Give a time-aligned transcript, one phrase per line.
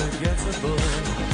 [0.00, 1.27] unforgettable.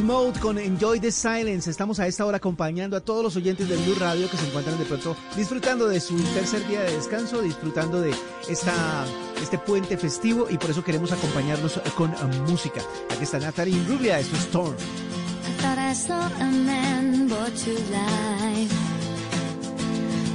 [0.00, 1.68] Mode con Enjoy the Silence.
[1.68, 4.78] Estamos a esta hora acompañando a todos los oyentes del Blue Radio que se encuentran
[4.78, 8.14] de pronto disfrutando de su tercer día de descanso, disfrutando de
[8.48, 8.72] esta,
[9.42, 12.10] este puente festivo y por eso queremos acompañarlos con
[12.48, 12.80] música.
[13.10, 14.74] Aquí está Natalie Rubia, esto es Storm.
[15.60, 17.70] I thought I a man to.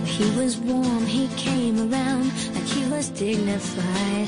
[0.06, 4.28] He was warm, he came around like he was dignified.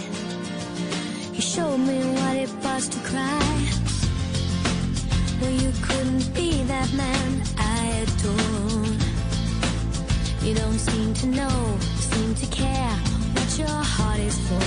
[1.34, 3.89] He showed me what it was to cry.
[5.42, 8.86] Well, you couldn't be that man I adore.
[10.46, 12.96] You don't seem to know, seem to care
[13.36, 14.60] what your heart is for.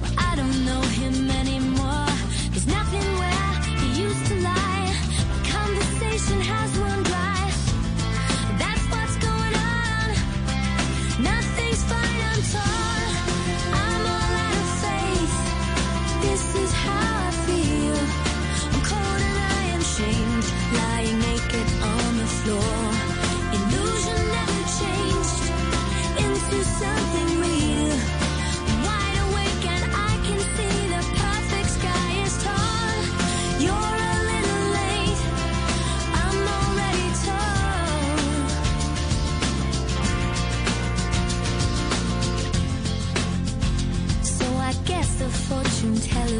[0.00, 1.61] Well, I don't know him anymore.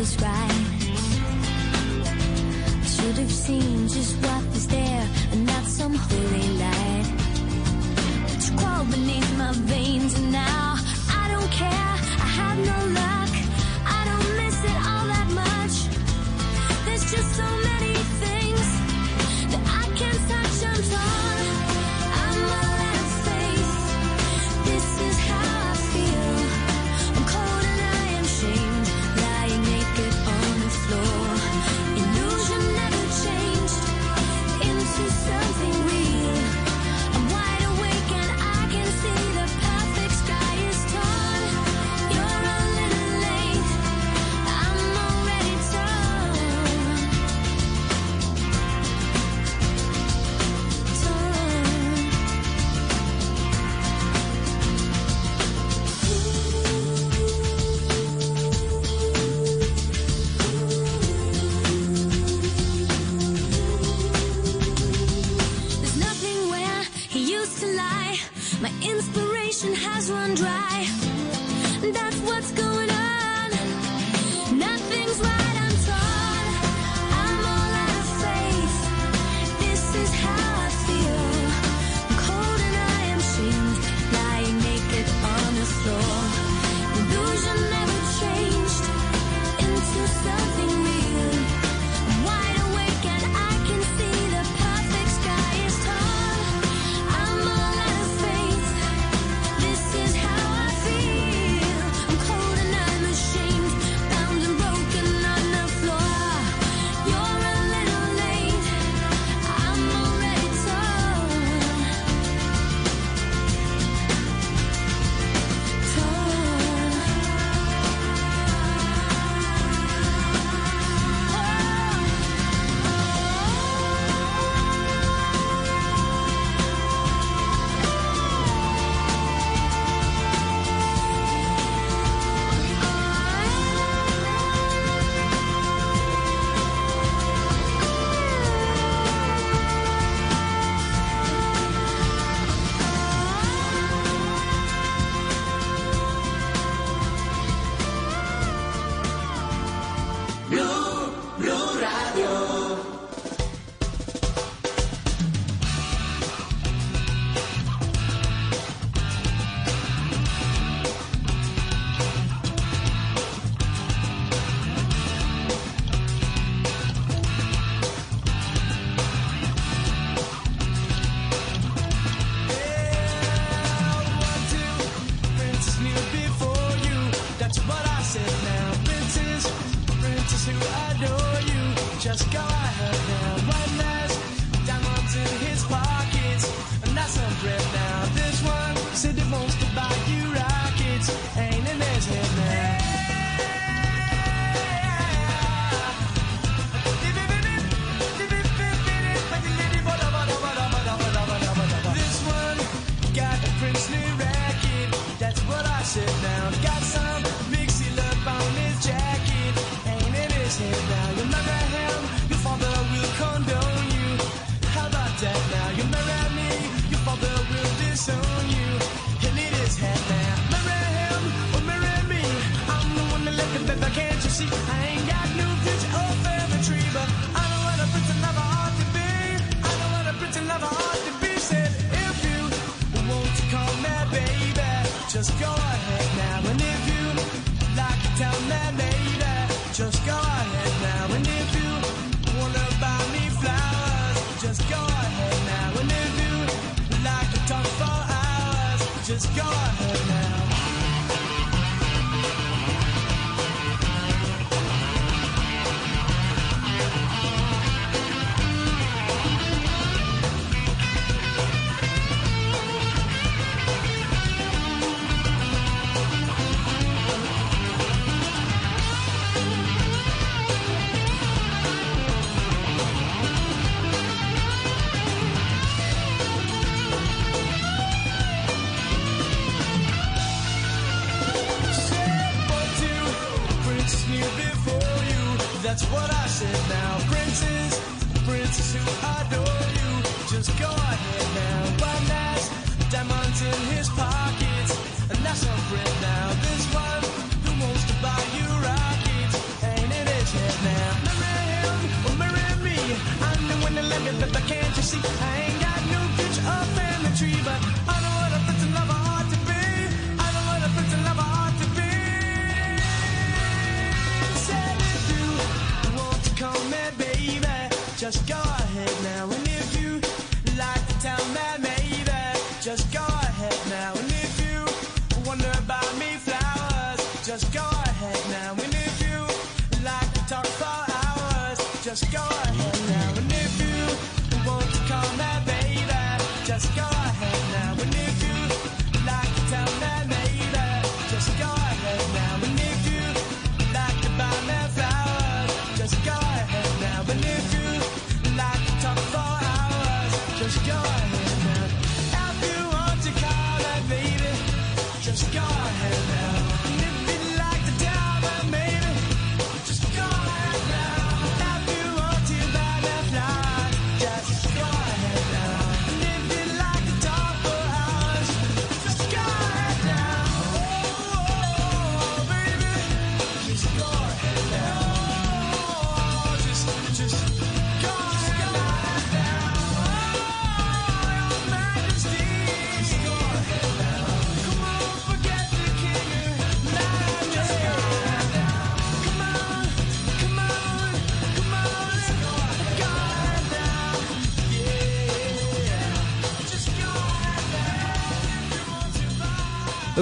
[0.05, 0.51] Fortune right.
[2.81, 7.13] I should have seen just what was there and not some holy light.
[8.27, 10.62] But you crawl beneath my veins and now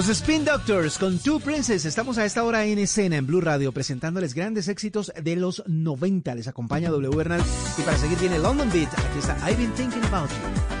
[0.01, 1.85] Los Spin Doctors con Two Princess.
[1.85, 6.33] Estamos a esta hora en escena en Blue Radio presentándoles grandes éxitos de los 90.
[6.33, 7.43] Les acompaña W Bernal
[7.77, 8.89] y para seguir viene London Beat.
[8.97, 10.80] Aquí está I've Been Thinking About You.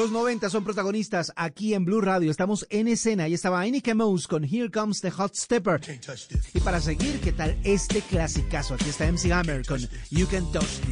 [0.00, 2.30] Los 90 son protagonistas aquí en Blue Radio.
[2.30, 5.78] Estamos en escena y estaba Enrique Mouse con Here Comes the Hot Stepper.
[6.54, 8.72] Y para seguir, ¿qué tal este clasicazo?
[8.72, 10.89] Aquí está MC Hammer con You Can Touch This.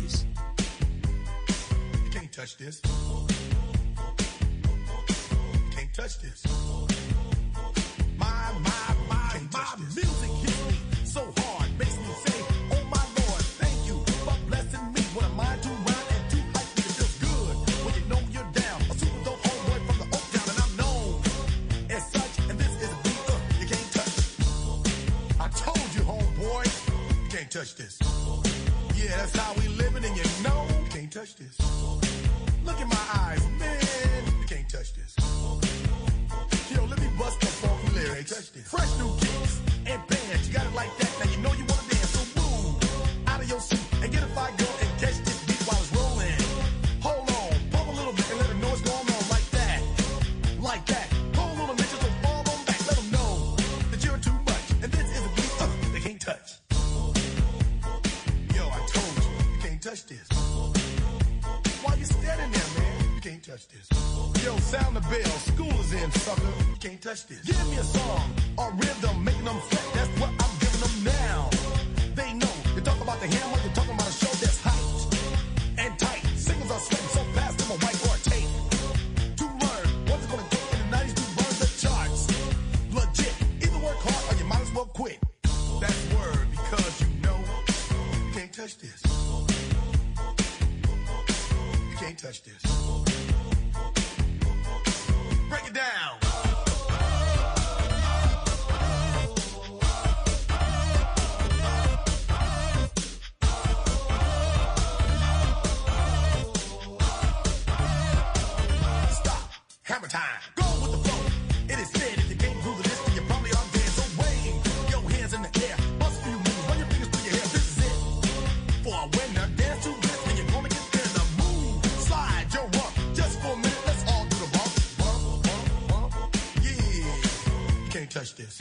[128.29, 128.61] touch this.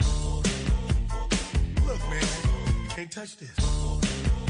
[1.86, 2.22] Look, man,
[2.88, 3.50] can't touch this.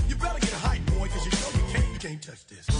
[0.09, 2.77] You better get a hype, boy, because you know you can't, you can't touch this.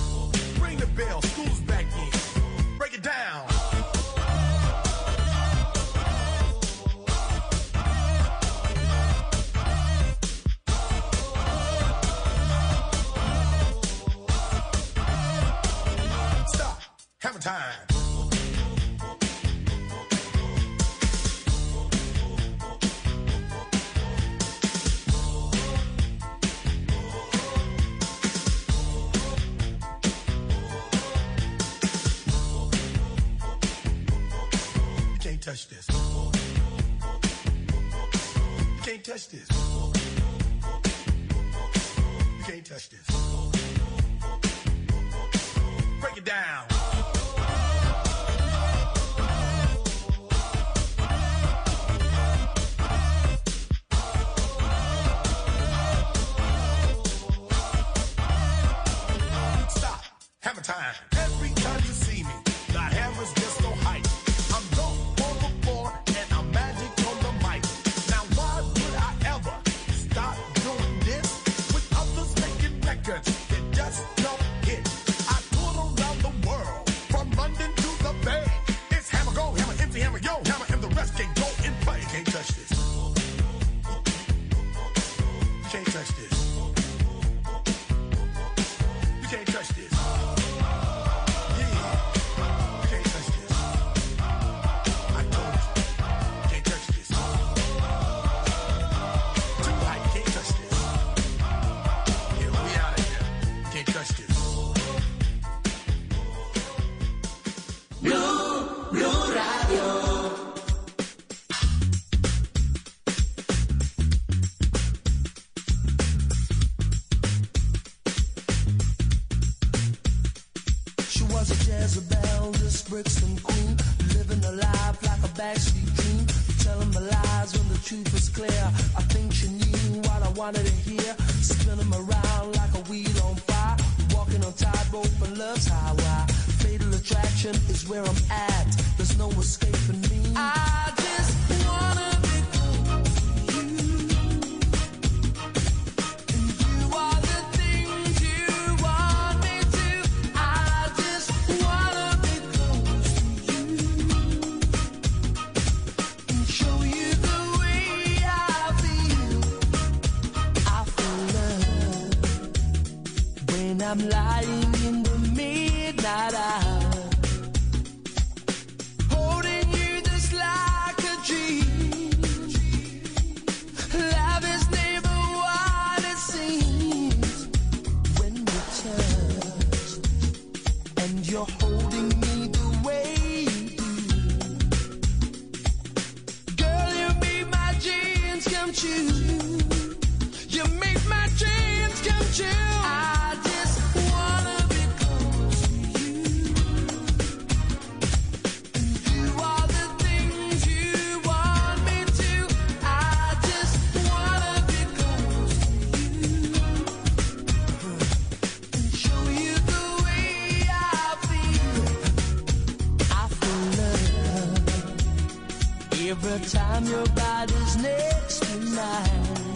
[216.21, 219.55] Every time your body's next to mine,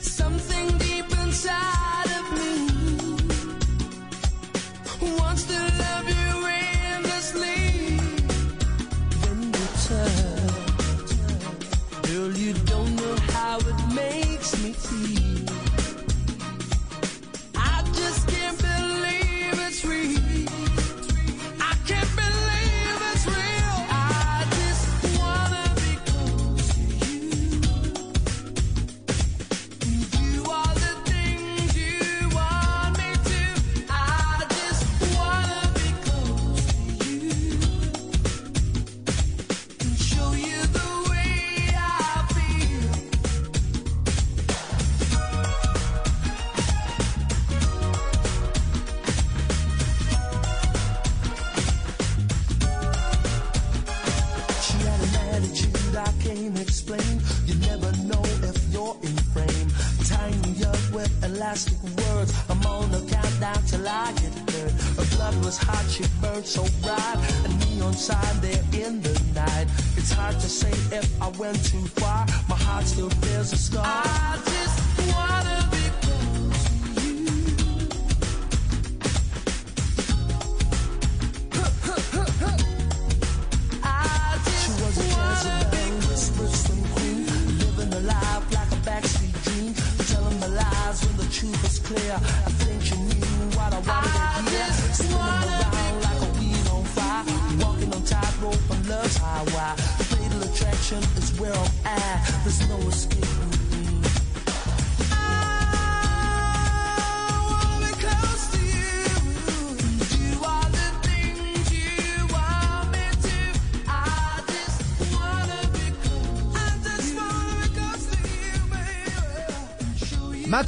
[0.00, 1.71] something deep inside.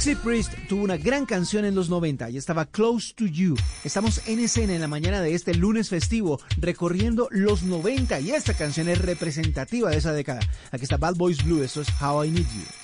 [0.05, 3.55] Dixie Priest tuvo una gran canción en los 90 y estaba Close to You.
[3.83, 8.53] Estamos en escena en la mañana de este lunes festivo recorriendo los 90 y esta
[8.53, 10.41] canción es representativa de esa década.
[10.71, 12.74] Aquí está Bad Boys Blue, eso es How I Need You.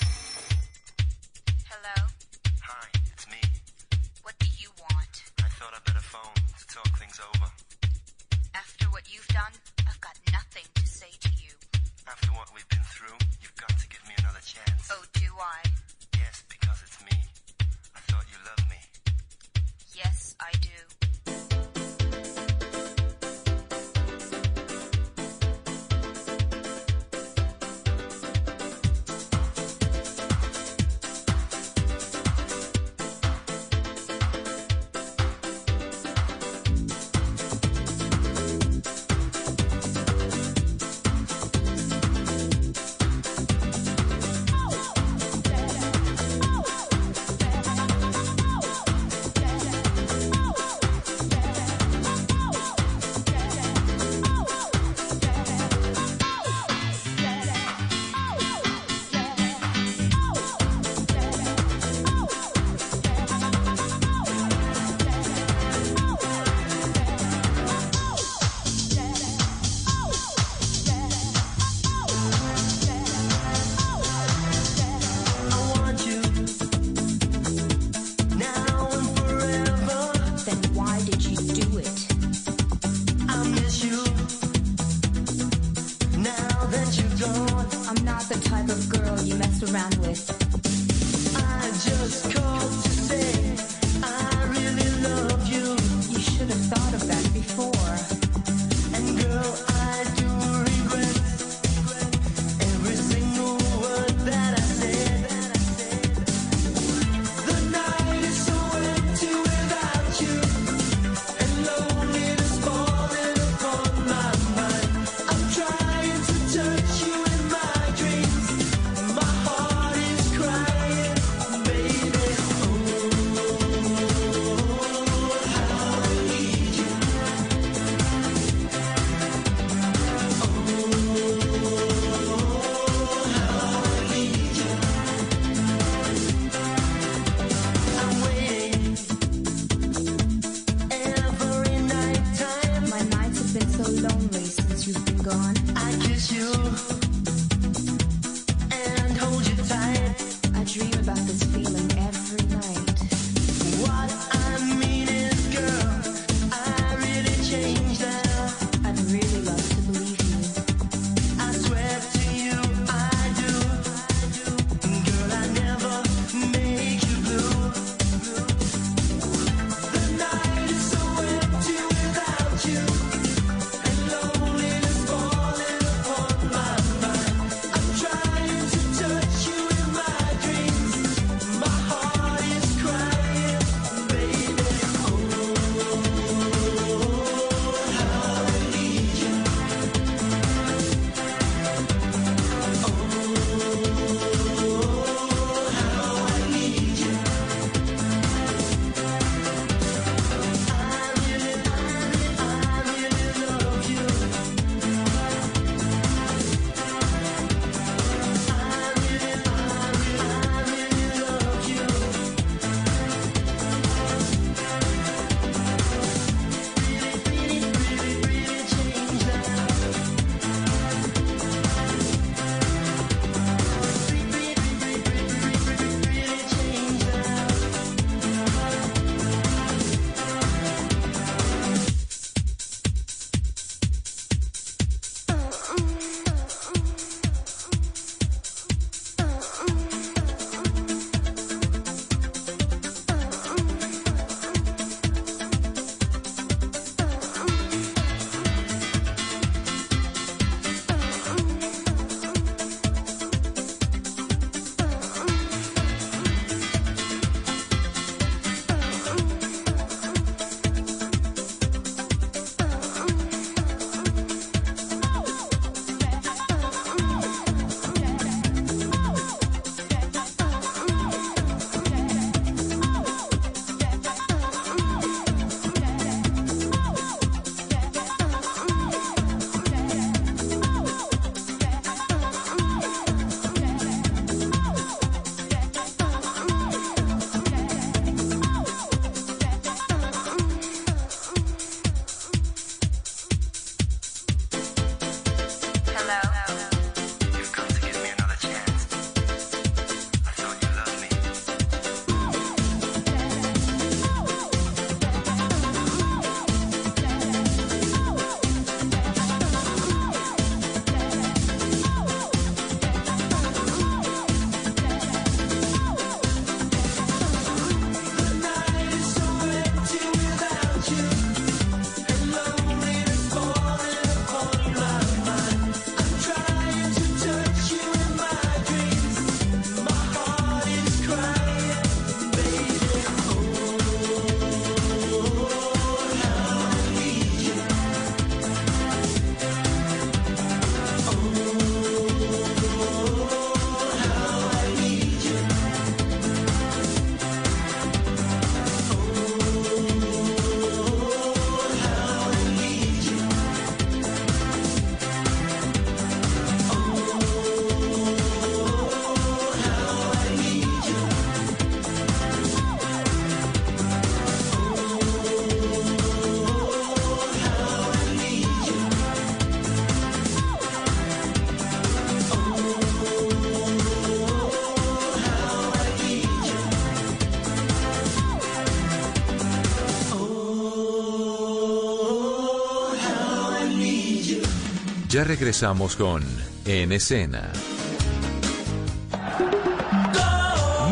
[385.22, 386.24] Ya regresamos con
[386.66, 387.52] En Escena.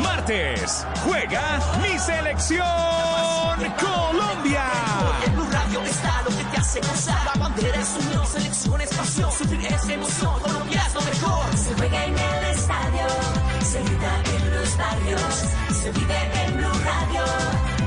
[0.03, 2.63] Martes, juega mi selección
[3.79, 4.65] Colombia.
[5.25, 7.25] En Blue Radio está lo que te hace gozar.
[7.25, 10.39] La bandera es unión, selección es pasión, sufrir es emoción.
[10.41, 11.57] Colombia es lo mejor.
[11.57, 13.07] Se juega en el estadio,
[13.63, 15.43] se grita en los barrios,
[15.81, 17.78] se vive en Blue Radio.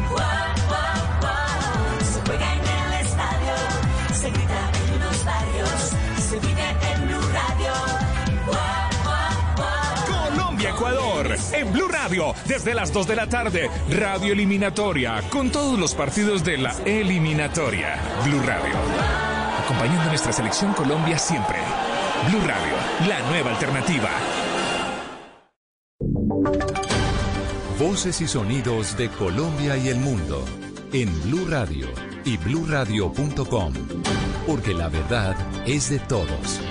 [11.52, 13.70] En Blue Radio desde las 2 de la tarde.
[13.88, 18.00] Radio eliminatoria con todos los partidos de la eliminatoria.
[18.24, 18.74] Blue Radio.
[19.62, 21.58] Acompañando a nuestra selección Colombia siempre.
[22.28, 24.10] Blue Radio, la nueva alternativa.
[27.78, 30.44] Voces y sonidos de Colombia y el mundo
[30.92, 31.86] en Blue Radio
[32.24, 33.72] y bluradio.com.
[34.48, 36.61] Porque la verdad es de todos.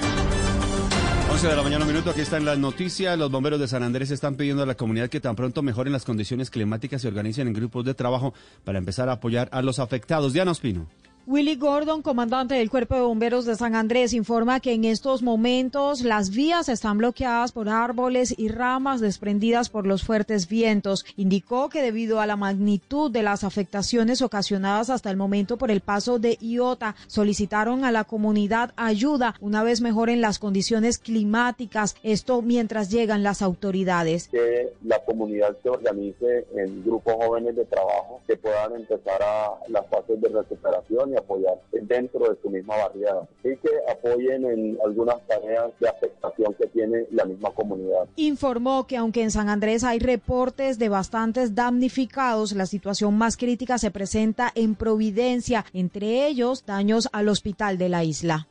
[1.42, 3.18] 11 de la mañana, un minuto, aquí están las noticias.
[3.18, 6.06] Los bomberos de San Andrés están pidiendo a la comunidad que tan pronto mejoren las
[6.06, 10.34] condiciones climáticas y organicen en grupos de trabajo para empezar a apoyar a los afectados.
[10.34, 10.88] Diana Ospino.
[11.28, 16.01] Willy Gordon, comandante del Cuerpo de Bomberos de San Andrés, informa que en estos momentos
[16.01, 21.05] las vías están bloqueadas por árboles y ramas desprendidas por los fuertes vientos.
[21.17, 25.82] Indicó que debido a la magnitud de las afectaciones ocasionadas hasta el momento por el
[25.82, 32.41] paso de Iota, solicitaron a la comunidad ayuda una vez mejoren las condiciones climáticas, esto
[32.41, 34.28] mientras llegan las autoridades.
[34.28, 39.86] que la comunidad se organice en grupos jóvenes de trabajo que puedan empezar a las
[39.88, 43.28] fases de recuperación y apoyar dentro de su misma barriada.
[43.43, 48.07] Y que apoyen en algunas tareas de afectación que tiene la misma comunidad.
[48.15, 53.78] Informó que aunque en San Andrés hay reportes de bastantes damnificados, la situación más crítica
[53.78, 58.47] se presenta en Providencia, entre ellos daños al hospital de la isla.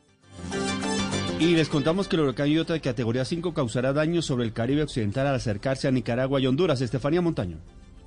[1.39, 4.83] Y les contamos que el huracán Iota de categoría 5 causará daños sobre el Caribe
[4.83, 6.81] Occidental al acercarse a Nicaragua y Honduras.
[6.81, 7.57] Estefanía Montaño.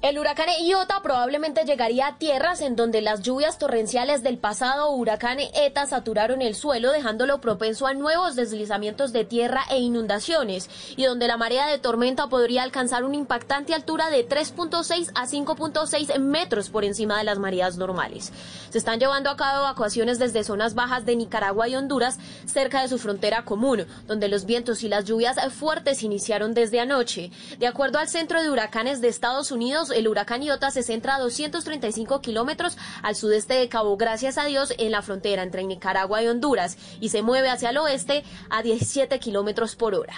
[0.04, 5.38] El huracán Iota probablemente llegaría a tierras en donde las lluvias torrenciales del pasado huracán
[5.40, 11.26] Eta saturaron el suelo, dejándolo propenso a nuevos deslizamientos de tierra e inundaciones, y donde
[11.26, 16.84] la marea de tormenta podría alcanzar una impactante altura de 3.6 a 5.6 metros por
[16.84, 18.30] encima de las mareas normales.
[18.68, 22.88] Se están llevando a cabo evacuaciones desde zonas bajas de Nicaragua y Honduras, cerca de
[22.88, 27.30] su frontera común, donde los vientos y las lluvias fuertes iniciaron desde anoche.
[27.58, 31.20] De acuerdo al Centro de Huracanes de Estados Unidos, el huracán Iota se centra a
[31.20, 36.28] 235 kilómetros al sudeste de Cabo Gracias a Dios en la frontera entre Nicaragua y
[36.28, 40.14] Honduras y se mueve hacia el oeste a 17 kilómetros por hora.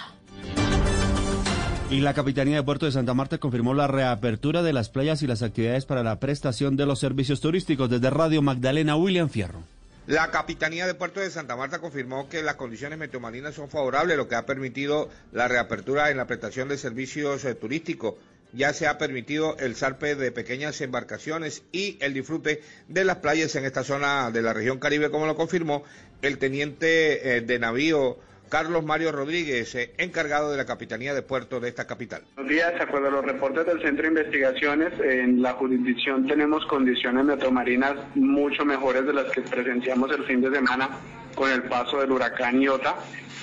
[1.89, 5.27] Y la Capitanía de Puerto de Santa Marta confirmó la reapertura de las playas y
[5.27, 7.89] las actividades para la prestación de los servicios turísticos.
[7.89, 9.63] Desde Radio Magdalena, William Fierro.
[10.05, 14.27] La Capitanía de Puerto de Santa Marta confirmó que las condiciones meteomarinas son favorables, lo
[14.27, 18.15] que ha permitido la reapertura en la prestación de servicios eh, turísticos.
[18.53, 23.55] Ya se ha permitido el zarpe de pequeñas embarcaciones y el disfrute de las playas
[23.55, 25.83] en esta zona de la región Caribe, como lo confirmó
[26.21, 28.17] el teniente eh, de navío
[28.49, 32.21] Carlos Mario Rodríguez, eh, encargado de la Capitanía de Puerto de esta capital.
[32.35, 37.25] Buenos días, acuerdo a los reportes del Centro de Investigaciones, en la jurisdicción tenemos condiciones
[37.25, 40.89] metromarinas mucho mejores de las que presenciamos el fin de semana
[41.37, 42.95] con el paso del huracán Iota.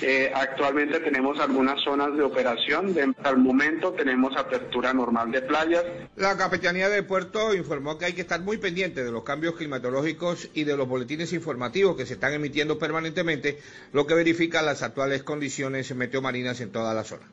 [0.03, 5.85] Eh, actualmente tenemos algunas zonas de operación, de, al momento tenemos apertura normal de playas.
[6.17, 10.49] La Capitanía de Puerto informó que hay que estar muy pendiente de los cambios climatológicos
[10.53, 13.61] y de los boletines informativos que se están emitiendo permanentemente,
[13.93, 17.25] lo que verifica las actuales condiciones meteomarinas en toda la zona.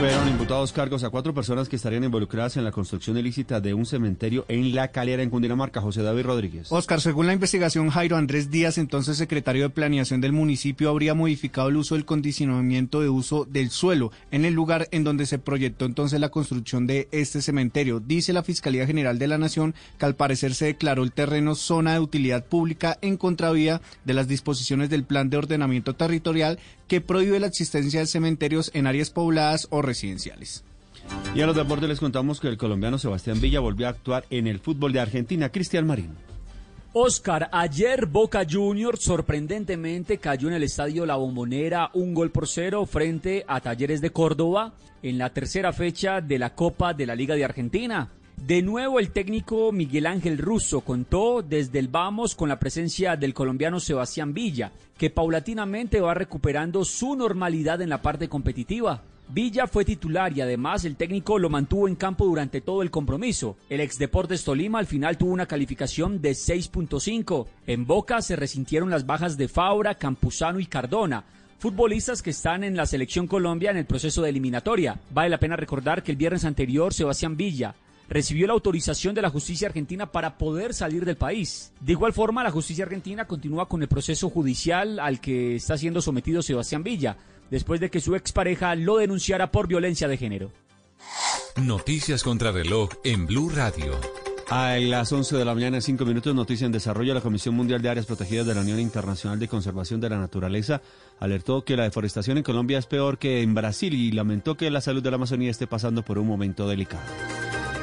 [0.00, 3.84] Fueron imputados cargos a cuatro personas que estarían involucradas en la construcción ilícita de un
[3.84, 5.82] cementerio en La Calera, en Cundinamarca.
[5.82, 6.72] José David Rodríguez.
[6.72, 11.68] Oscar, según la investigación, Jairo Andrés Díaz, entonces secretario de Planeación del municipio, habría modificado
[11.68, 15.84] el uso del condicionamiento de uso del suelo en el lugar en donde se proyectó
[15.84, 18.00] entonces la construcción de este cementerio.
[18.00, 21.92] Dice la Fiscalía General de la Nación que al parecer se declaró el terreno zona
[21.92, 26.58] de utilidad pública en contravía de las disposiciones del Plan de Ordenamiento Territorial
[26.90, 30.64] que prohíbe la existencia de cementerios en áreas pobladas o residenciales.
[31.36, 34.48] Y a los deportes les contamos que el colombiano Sebastián Villa volvió a actuar en
[34.48, 35.50] el fútbol de Argentina.
[35.50, 36.16] Cristian Marín.
[36.92, 42.84] Oscar, ayer Boca Juniors sorprendentemente cayó en el estadio La Bombonera un gol por cero
[42.86, 47.36] frente a Talleres de Córdoba en la tercera fecha de la Copa de la Liga
[47.36, 48.08] de Argentina.
[48.46, 53.34] De nuevo el técnico Miguel Ángel Russo contó desde el vamos con la presencia del
[53.34, 59.02] colombiano Sebastián Villa, que paulatinamente va recuperando su normalidad en la parte competitiva.
[59.28, 63.56] Villa fue titular y además el técnico lo mantuvo en campo durante todo el compromiso.
[63.68, 67.46] El ex Deportes Tolima al final tuvo una calificación de 6.5.
[67.66, 71.24] En Boca se resintieron las bajas de Faura, Campuzano y Cardona
[71.58, 74.98] futbolistas que están en la selección Colombia en el proceso de eliminatoria.
[75.10, 77.74] Vale la pena recordar que el viernes anterior Sebastián Villa
[78.10, 81.72] recibió la autorización de la justicia argentina para poder salir del país.
[81.80, 86.02] De igual forma, la justicia argentina continúa con el proceso judicial al que está siendo
[86.02, 87.16] sometido Sebastián Villa,
[87.50, 90.52] después de que su expareja lo denunciara por violencia de género.
[91.56, 93.98] Noticias contra reloj en Blue Radio.
[94.48, 97.14] A las 11 de la mañana, 5 minutos, noticia en desarrollo.
[97.14, 100.82] La Comisión Mundial de Áreas Protegidas de la Unión Internacional de Conservación de la Naturaleza
[101.20, 104.80] alertó que la deforestación en Colombia es peor que en Brasil y lamentó que la
[104.80, 107.04] salud de la Amazonía esté pasando por un momento delicado.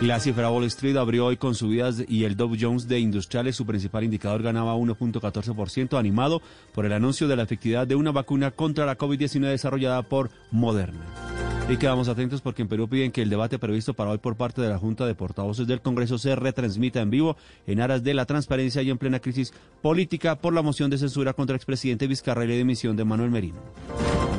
[0.02, 3.66] La cifra Wall Street abrió hoy con subidas y el Dow Jones de Industriales, su
[3.66, 8.86] principal indicador, ganaba 1.14%, animado por el anuncio de la efectividad de una vacuna contra
[8.86, 11.04] la COVID-19 desarrollada por Moderna.
[11.68, 14.62] Y quedamos atentos porque en Perú piden que el debate previsto para hoy por parte
[14.62, 17.36] de la Junta de Portavoces del Congreso se retransmita en vivo
[17.66, 21.34] en aras de la transparencia y en plena crisis política por la moción de censura
[21.34, 23.58] contra el expresidente Vizcarra y la dimisión de Manuel Merino.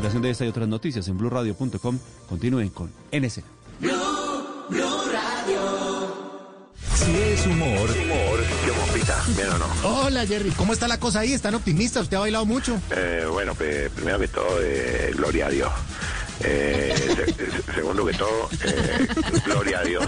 [0.05, 1.99] La de esta y otras noticias en blueradio.com.
[2.29, 3.43] Continúen con NSN.
[6.95, 9.67] Si es humor, Humor, qué bombita, ¿bien o no?
[10.05, 11.33] Hola Jerry, ¿cómo está la cosa ahí?
[11.33, 12.03] ¿Están optimistas?
[12.03, 12.79] ¿Usted ha bailado mucho?
[12.91, 15.71] Eh, bueno, primero que todo, eh, gloria a Dios.
[16.41, 19.09] Eh, se- se- segundo que todo, eh,
[19.45, 20.07] gloria a Dios.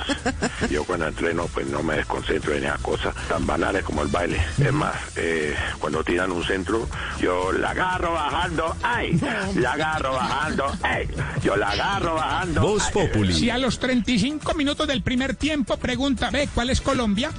[0.70, 4.40] Yo cuando entreno, pues no me desconcentro en esas cosas tan banales como el baile.
[4.58, 6.88] Es más, eh, cuando tiran un centro,
[7.20, 9.18] yo la agarro bajando, ¡ay!
[9.56, 11.08] La agarro bajando, ¡ay!
[11.42, 12.60] Yo la agarro bajando.
[12.62, 12.92] Voz ¡ay!
[12.92, 13.34] Populi.
[13.34, 17.30] Si a los 35 minutos del primer tiempo pregunta, ve, ¿cuál es Colombia?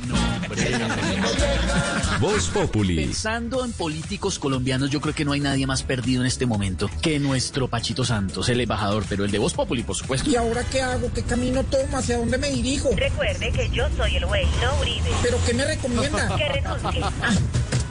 [2.19, 2.95] Voz Populi.
[2.97, 6.89] Pensando en políticos colombianos, yo creo que no hay nadie más perdido en este momento
[7.01, 10.29] que nuestro Pachito Santos, el embajador, pero el de Voz Populi, por supuesto.
[10.29, 11.11] ¿Y ahora qué hago?
[11.13, 11.97] ¿Qué camino tomo?
[11.97, 12.89] ¿Hacia dónde me dirijo?
[12.95, 15.09] Recuerde que yo soy el güey, no Uribe.
[15.21, 16.35] ¿Pero qué me recomienda?
[16.35, 17.01] Que renuncie.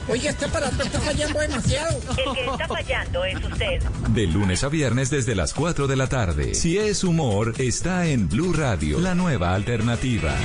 [0.09, 1.99] Oye, este aparato está fallando demasiado.
[2.17, 3.81] El que está fallando es usted.
[4.09, 6.55] De lunes a viernes desde las 4 de la tarde.
[6.55, 10.35] Si es humor, está en Blue Radio, la nueva alternativa.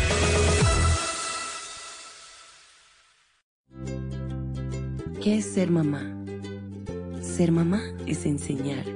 [5.21, 6.05] ¿Qué es ser mamá?
[7.21, 8.96] Ser mamá es enseñar.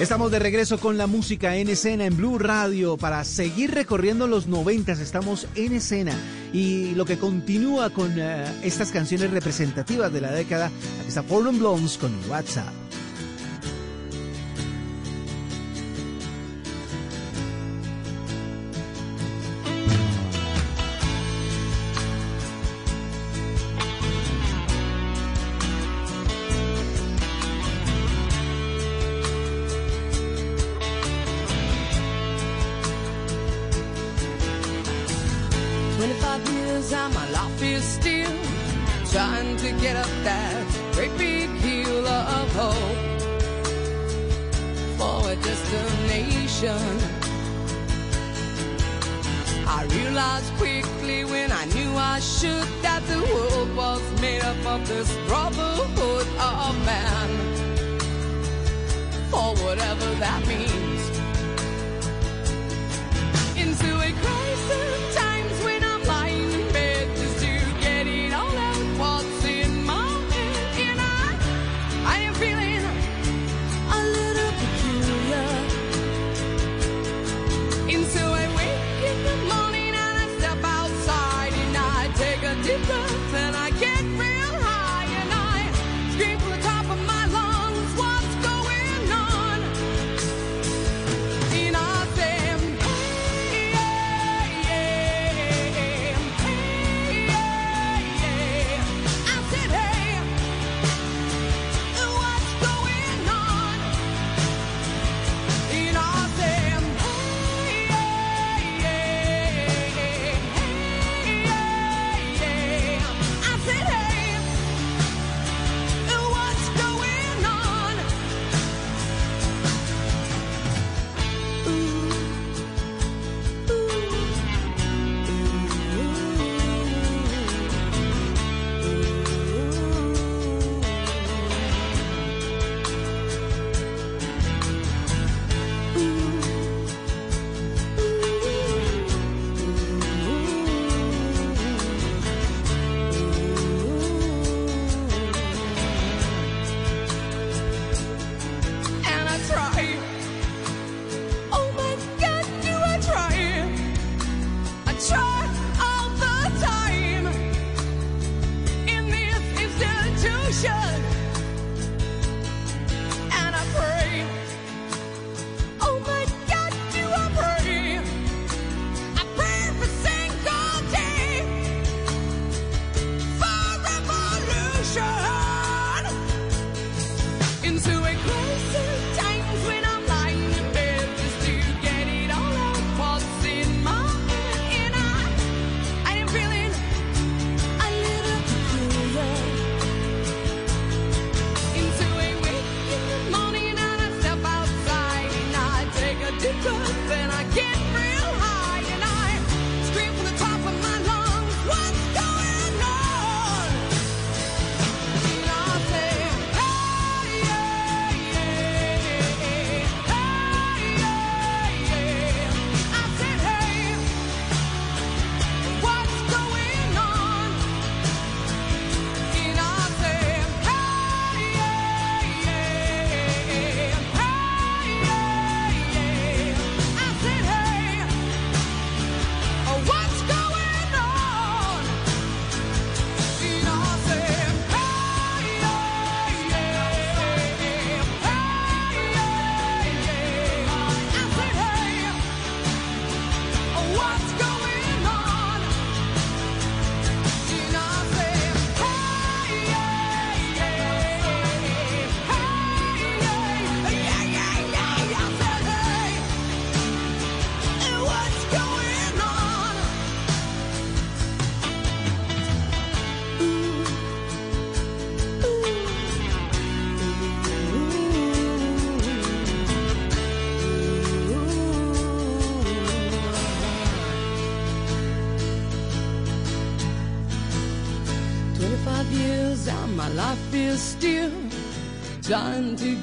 [0.00, 4.48] Estamos de regreso con la música en escena en Blue Radio para seguir recorriendo los
[4.48, 4.98] noventas.
[4.98, 6.12] Estamos en escena
[6.52, 10.66] y lo que continúa con eh, estas canciones representativas de la década.
[10.98, 12.81] Aquí está Forum Blondes con WhatsApp.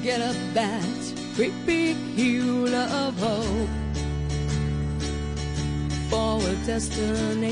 [0.02, 0.82] get up that
[1.36, 3.68] great big hill of hope
[6.08, 7.50] for a destination.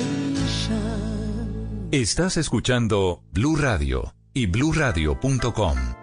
[1.91, 5.98] Estás escuchando Blue Radio y BlueRadio.com.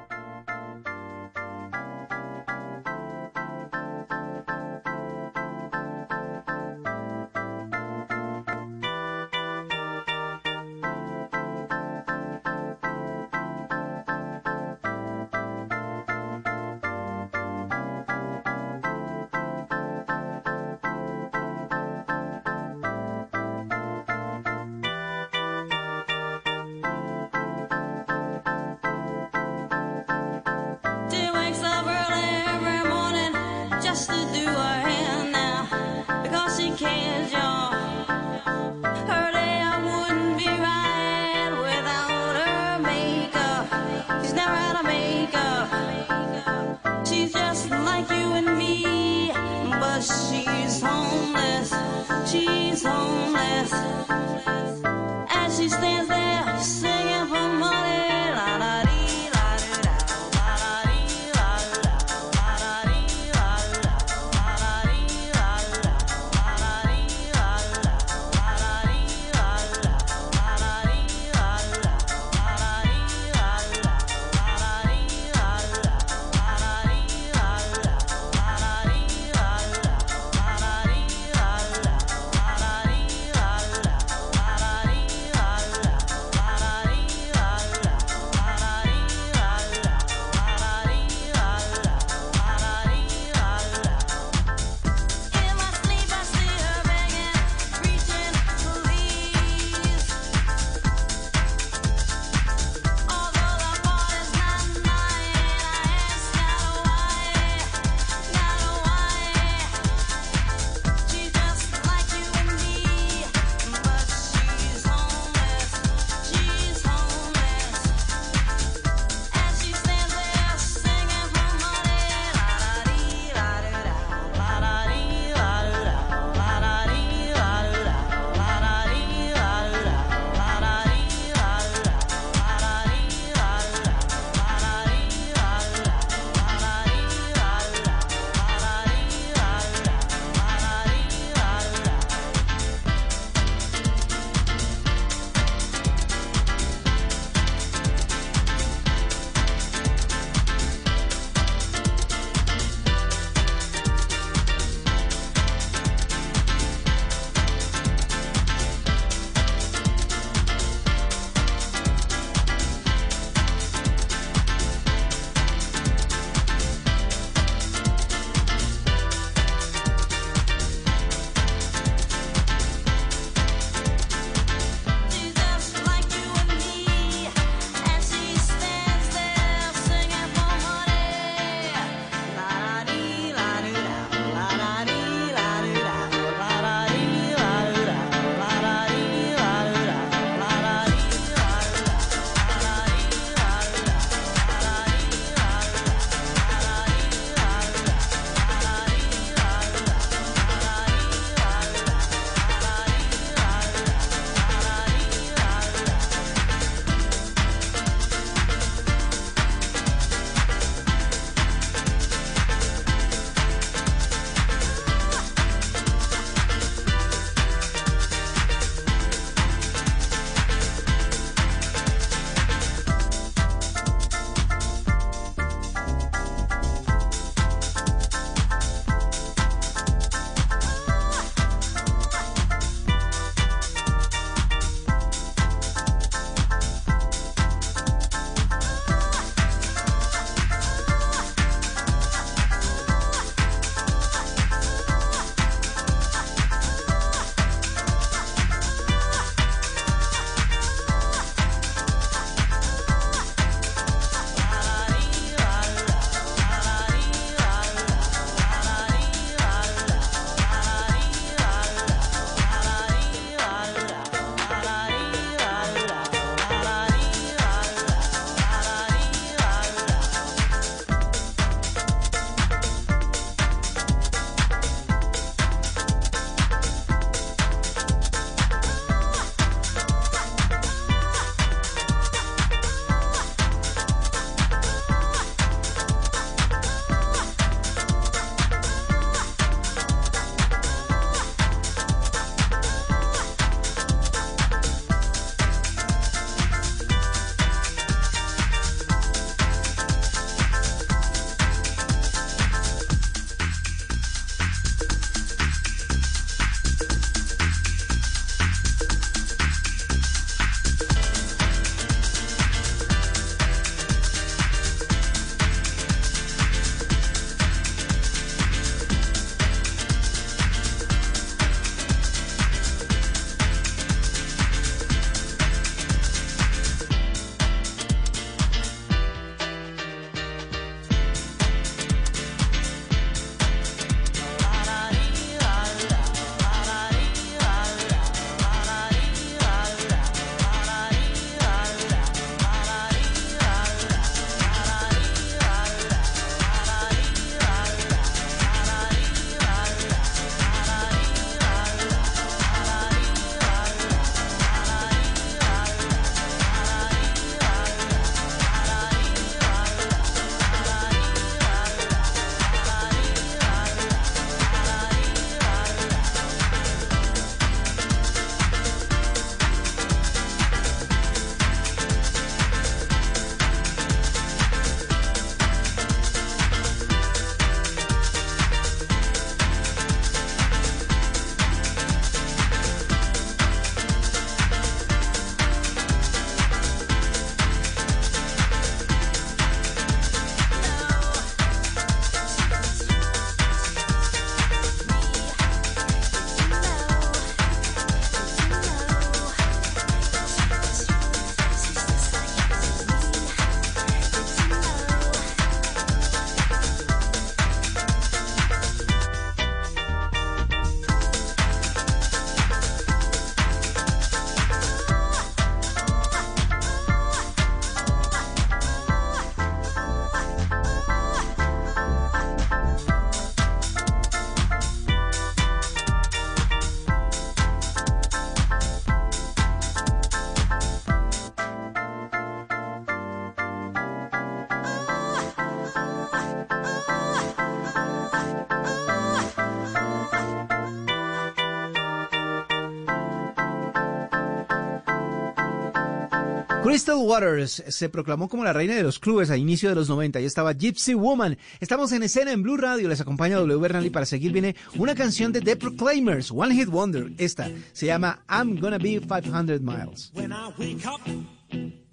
[446.76, 450.20] Crystal Waters se proclamó como la reina de los clubes a inicio de los 90
[450.20, 451.38] y estaba Gypsy Woman.
[451.62, 454.94] Estamos en escena en Blue Radio, les acompaña W Bernal y para seguir viene una
[454.94, 457.14] canción de The Proclaimers, One Hit Wonder.
[457.18, 460.12] Esta se llama I'm Gonna Be 500 Miles.
[460.16, 461.00] When I wake up,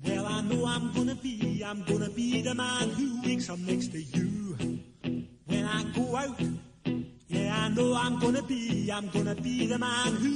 [0.05, 3.93] well I know I'm gonna be, I'm gonna be the man who wakes up next
[3.93, 4.59] to you.
[5.47, 6.41] When I go out,
[7.29, 10.32] yeah I know I'm gonna be, I'm gonna be the man who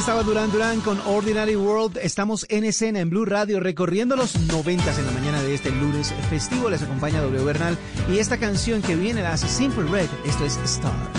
[0.00, 1.98] estaba Durán Durán con Ordinary World.
[1.98, 6.14] Estamos en escena en Blue Radio recorriendo los noventas en la mañana de este lunes
[6.30, 6.70] festivo.
[6.70, 7.76] Les acompaña W Bernal
[8.10, 10.08] y esta canción que viene la hace Simple Red.
[10.24, 11.09] Esto es Star.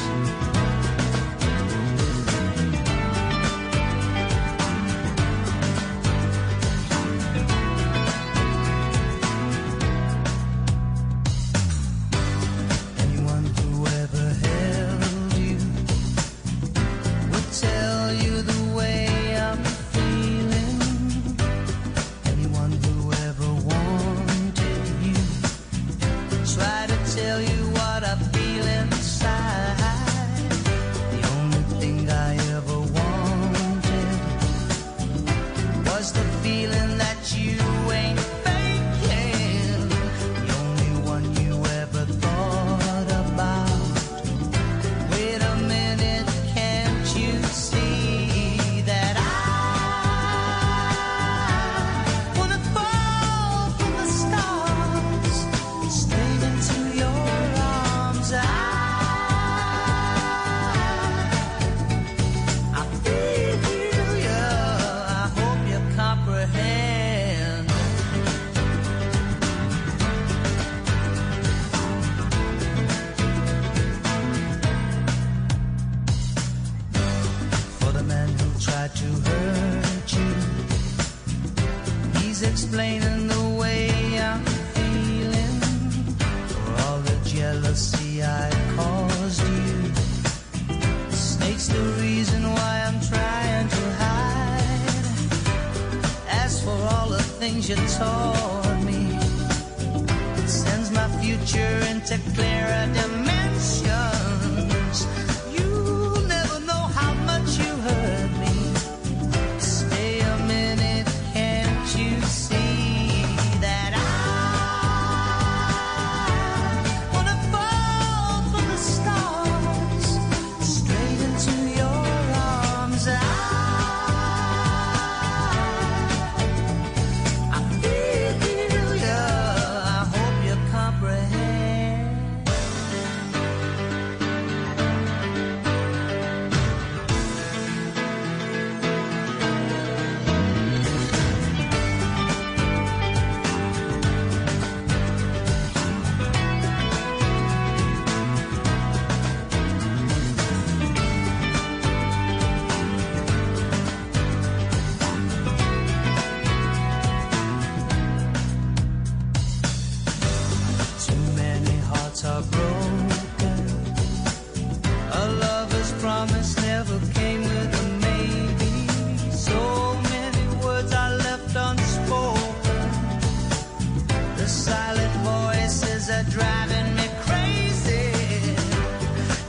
[175.24, 178.56] voices are driving me crazy.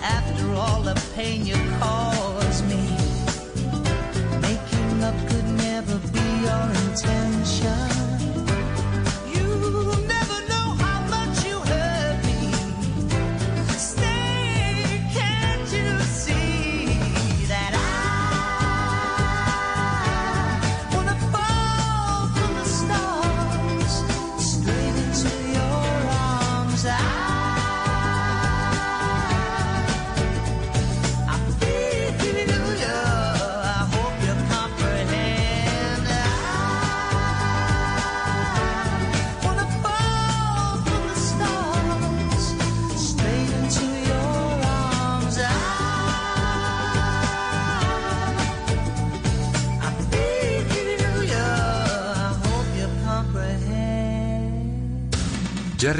[0.02, 2.84] After all the pain you caused me,
[4.40, 7.91] making up could never be your intention.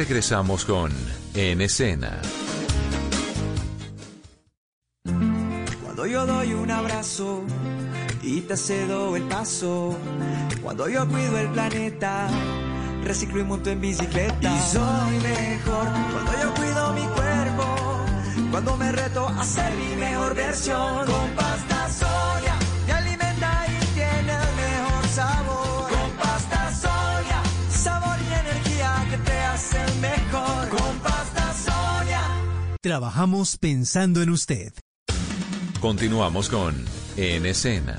[0.09, 0.91] regresamos con
[1.33, 2.21] En Escena.
[5.85, 7.45] Cuando yo doy un abrazo
[8.21, 9.97] y te cedo el paso,
[10.61, 12.27] cuando yo cuido el planeta,
[13.05, 14.53] reciclo y monto en bicicleta.
[14.53, 17.65] Y soy mejor cuando yo cuido mi cuerpo,
[18.51, 21.07] cuando me reto a ser mi mejor versión.
[21.07, 21.52] Compa
[32.85, 34.73] Trabajamos pensando en usted.
[35.81, 36.75] Continuamos con
[37.17, 37.97] En Escena.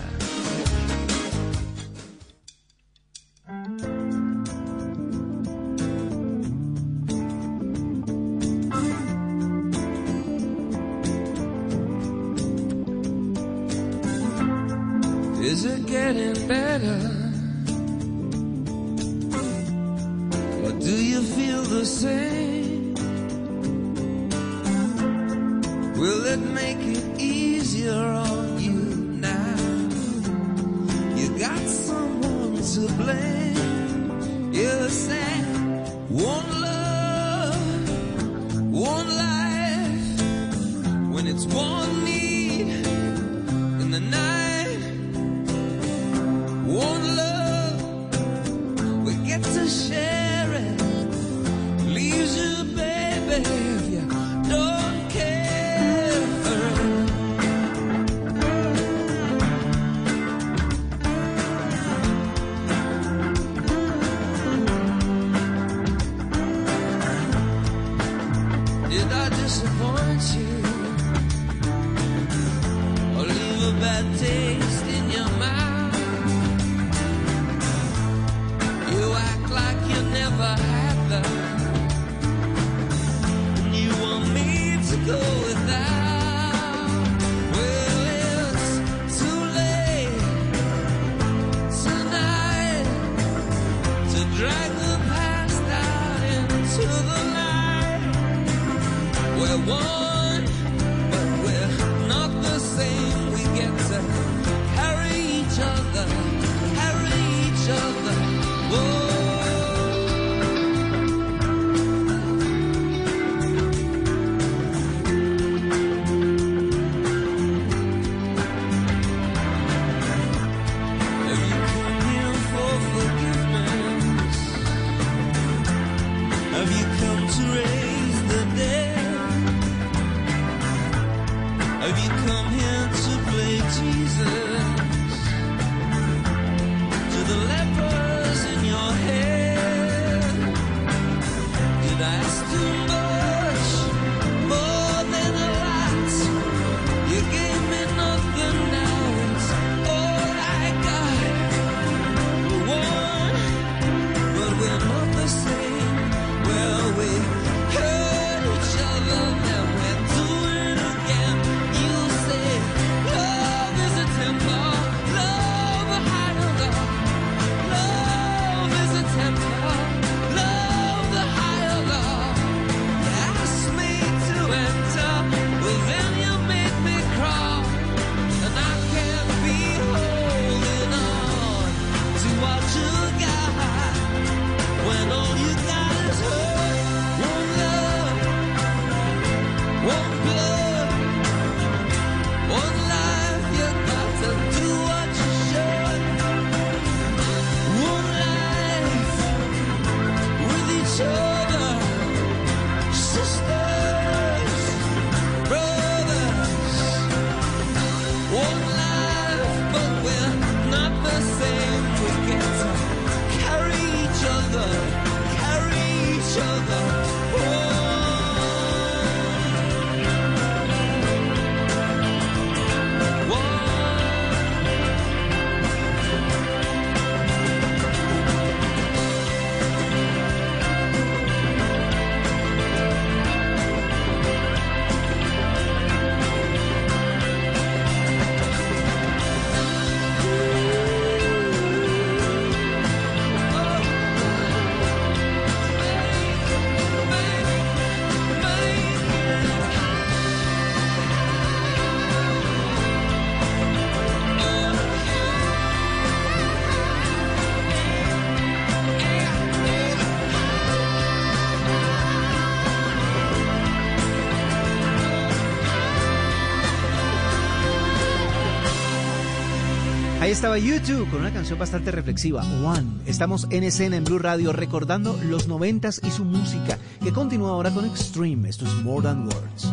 [270.33, 273.01] estaba YouTube con una canción bastante reflexiva, One.
[273.05, 277.69] Estamos en escena en Blue Radio recordando los noventas y su música, que continúa ahora
[277.69, 278.49] con Extreme.
[278.49, 279.72] Esto es More Than Words.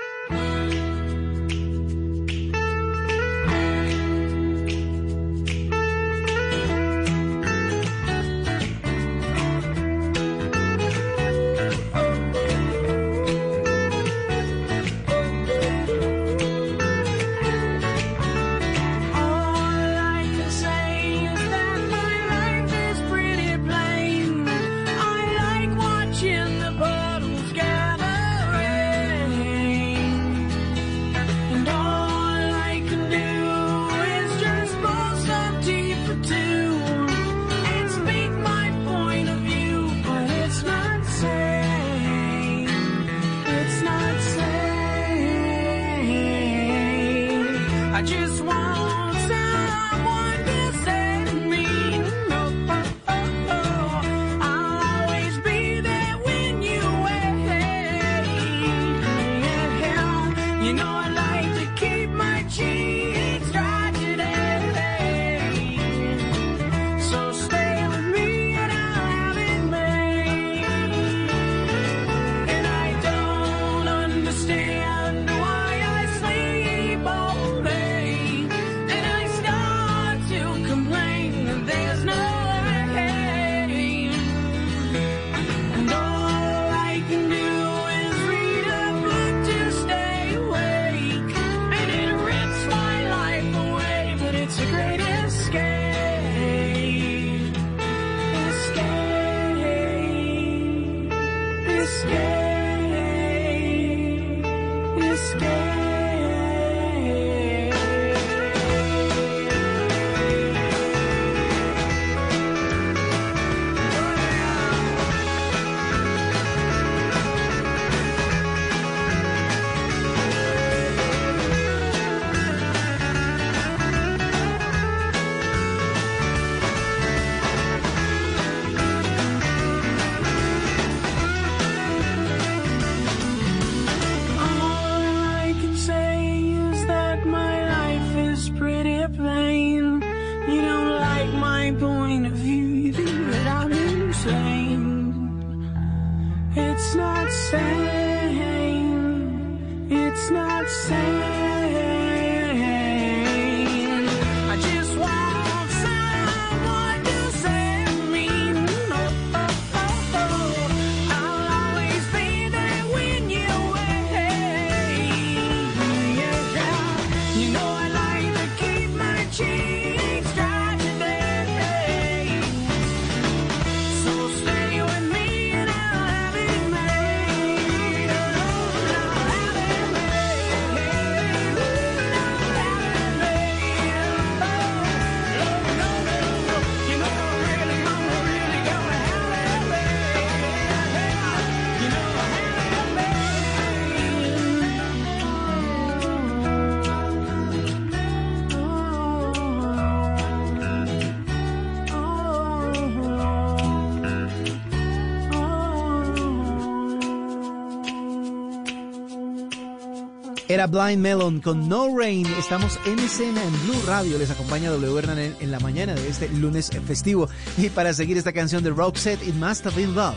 [210.67, 212.25] Blind Melon con No Rain.
[212.37, 214.17] Estamos en escena en Blue Radio.
[214.17, 217.29] Les acompaña W en la mañana de este lunes festivo.
[217.57, 220.15] Y para seguir esta canción de Roxette, It Must Have Been Love.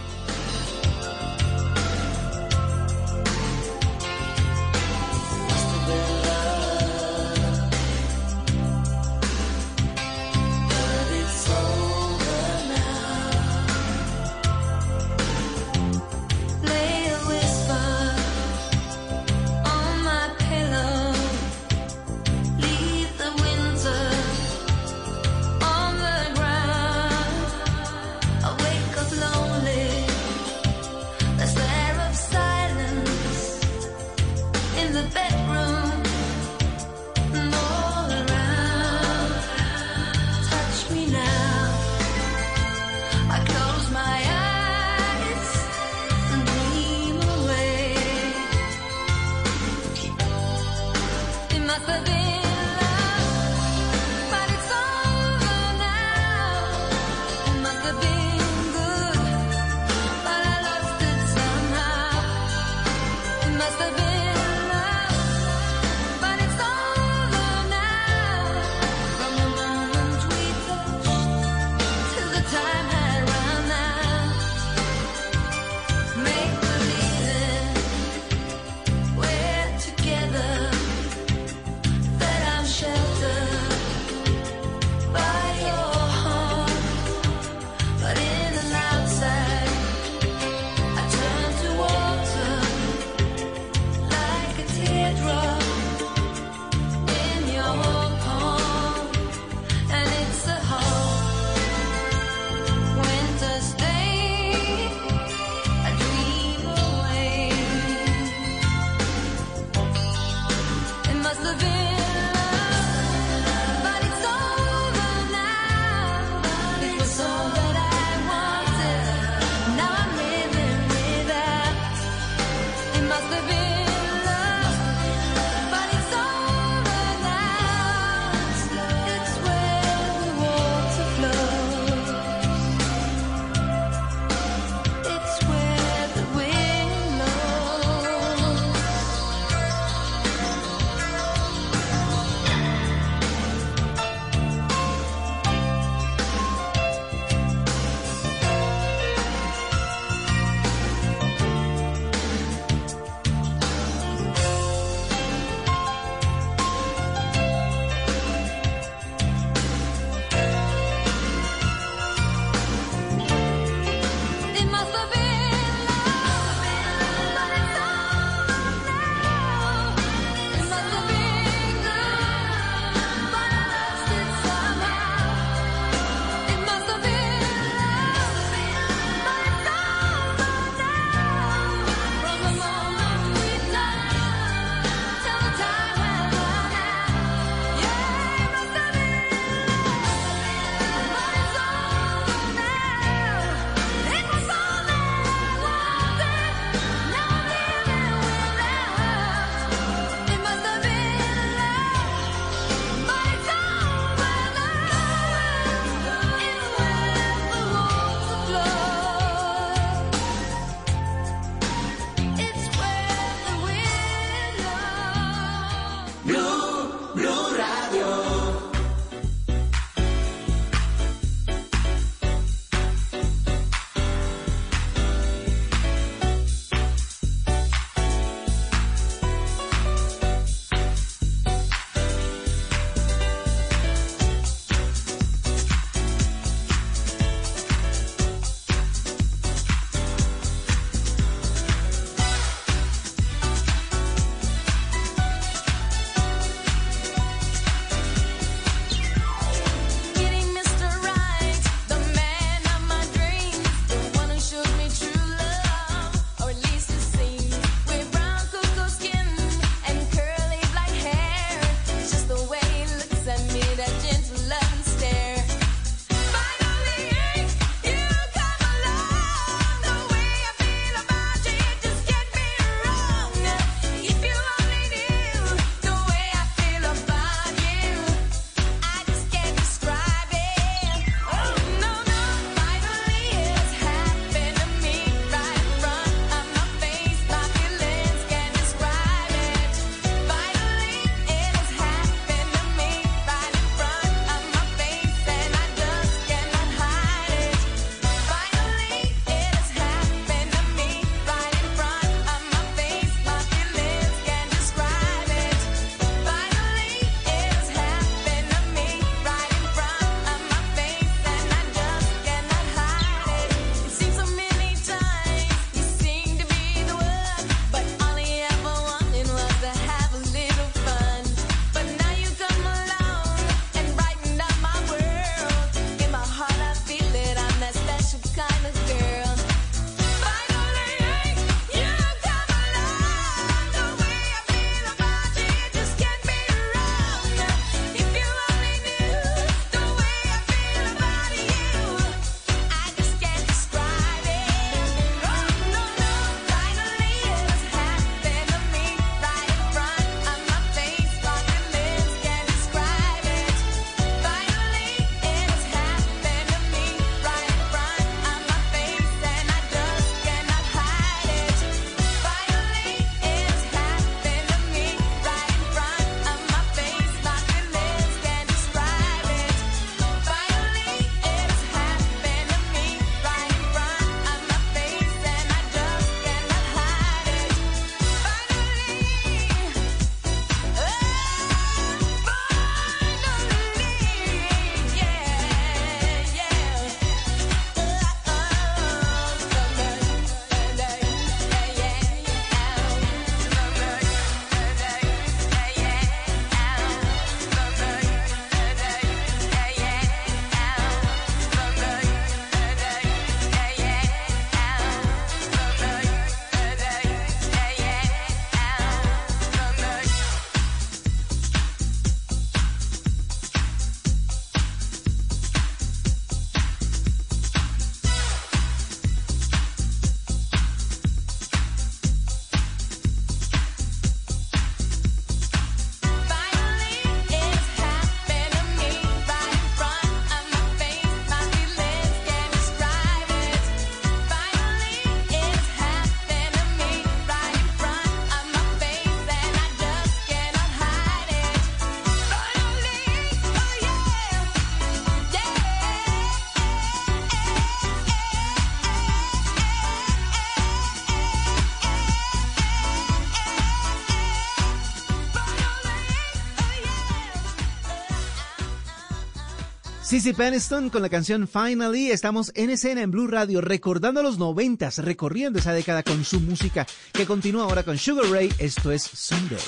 [460.14, 462.12] Sissy Peniston con la canción Finally.
[462.12, 466.86] Estamos en escena en Blue Radio recordando los noventas, recorriendo esa década con su música
[467.12, 468.48] que continúa ahora con Sugar Ray.
[468.60, 469.58] Esto es Sunday.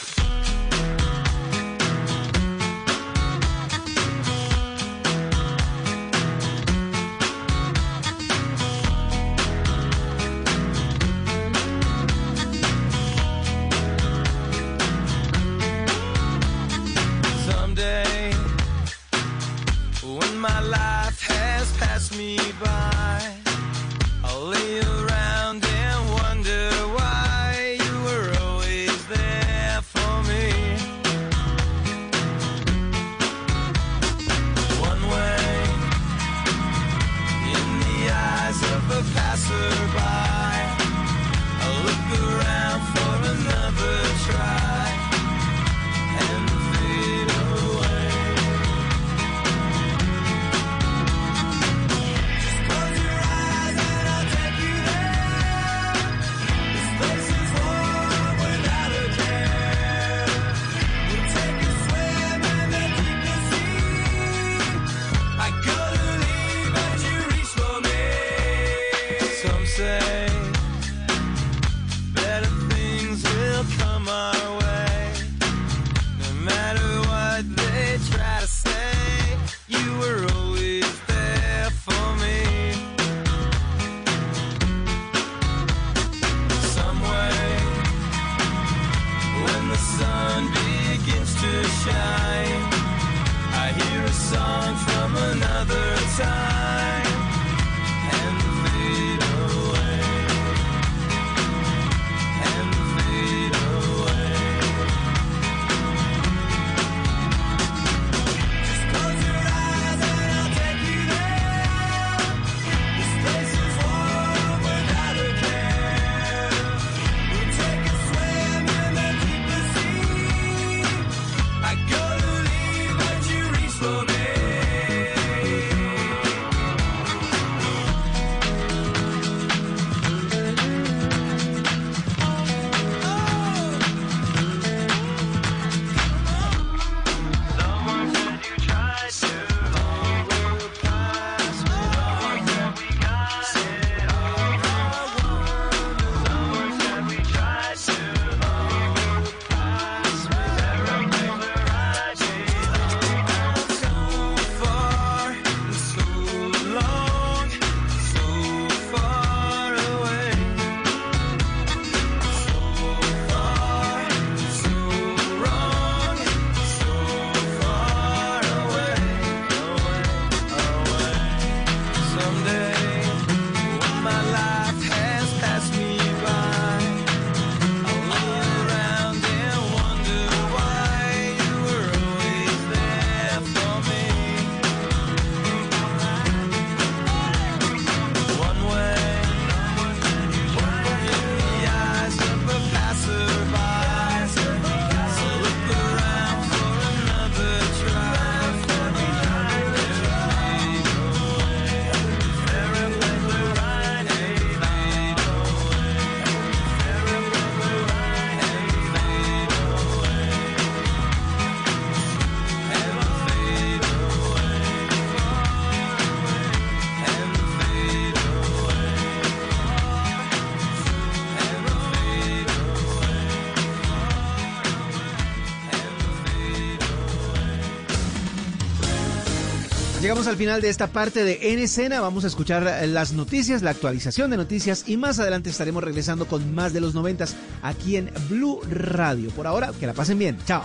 [230.06, 232.00] Llegamos al final de esta parte de En Escena.
[232.00, 236.28] Vamos a escuchar eh, las noticias, la actualización de noticias y más adelante estaremos regresando
[236.28, 239.30] con más de los noventas aquí en Blue Radio.
[239.30, 240.38] Por ahora, que la pasen bien.
[240.46, 240.62] Chao.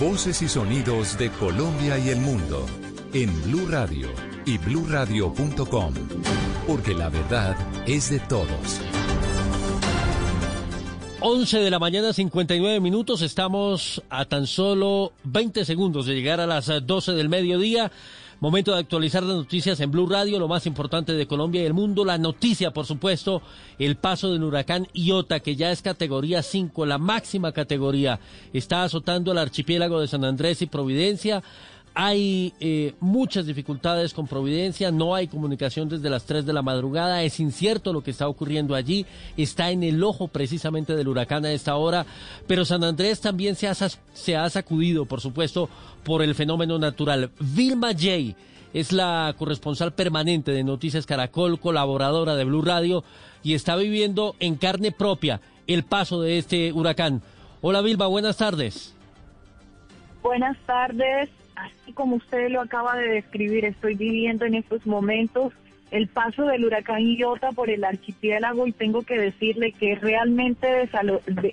[0.00, 2.66] Voces y sonidos de Colombia y el mundo
[3.12, 4.08] en Blue Radio
[4.46, 5.94] y bluradio.com,
[6.66, 7.56] porque la verdad
[7.86, 8.80] es de todos.
[11.20, 13.22] 11 de la mañana, 59 minutos.
[13.22, 17.90] Estamos a tan solo 20 segundos de llegar a las eh, 12 del mediodía.
[18.38, 21.74] Momento de actualizar las noticias en Blue Radio, lo más importante de Colombia y el
[21.74, 22.04] mundo.
[22.04, 23.42] La noticia, por supuesto,
[23.80, 28.20] el paso del huracán Iota, que ya es categoría 5, la máxima categoría.
[28.52, 31.42] Está azotando el archipiélago de San Andrés y Providencia.
[31.94, 37.22] Hay eh, muchas dificultades con Providencia, no hay comunicación desde las 3 de la madrugada,
[37.22, 39.04] es incierto lo que está ocurriendo allí,
[39.36, 42.06] está en el ojo precisamente del huracán a esta hora,
[42.46, 45.68] pero San Andrés también se ha, se ha sacudido, por supuesto,
[46.04, 47.30] por el fenómeno natural.
[47.40, 48.36] Vilma Jay
[48.72, 53.02] es la corresponsal permanente de Noticias Caracol, colaboradora de Blue Radio,
[53.42, 57.22] y está viviendo en carne propia el paso de este huracán.
[57.60, 58.94] Hola Vilma, buenas tardes.
[60.22, 61.30] Buenas tardes.
[61.58, 65.52] Así como usted lo acaba de describir, estoy viviendo en estos momentos
[65.90, 70.88] el paso del huracán Iota por el archipiélago y tengo que decirle que es realmente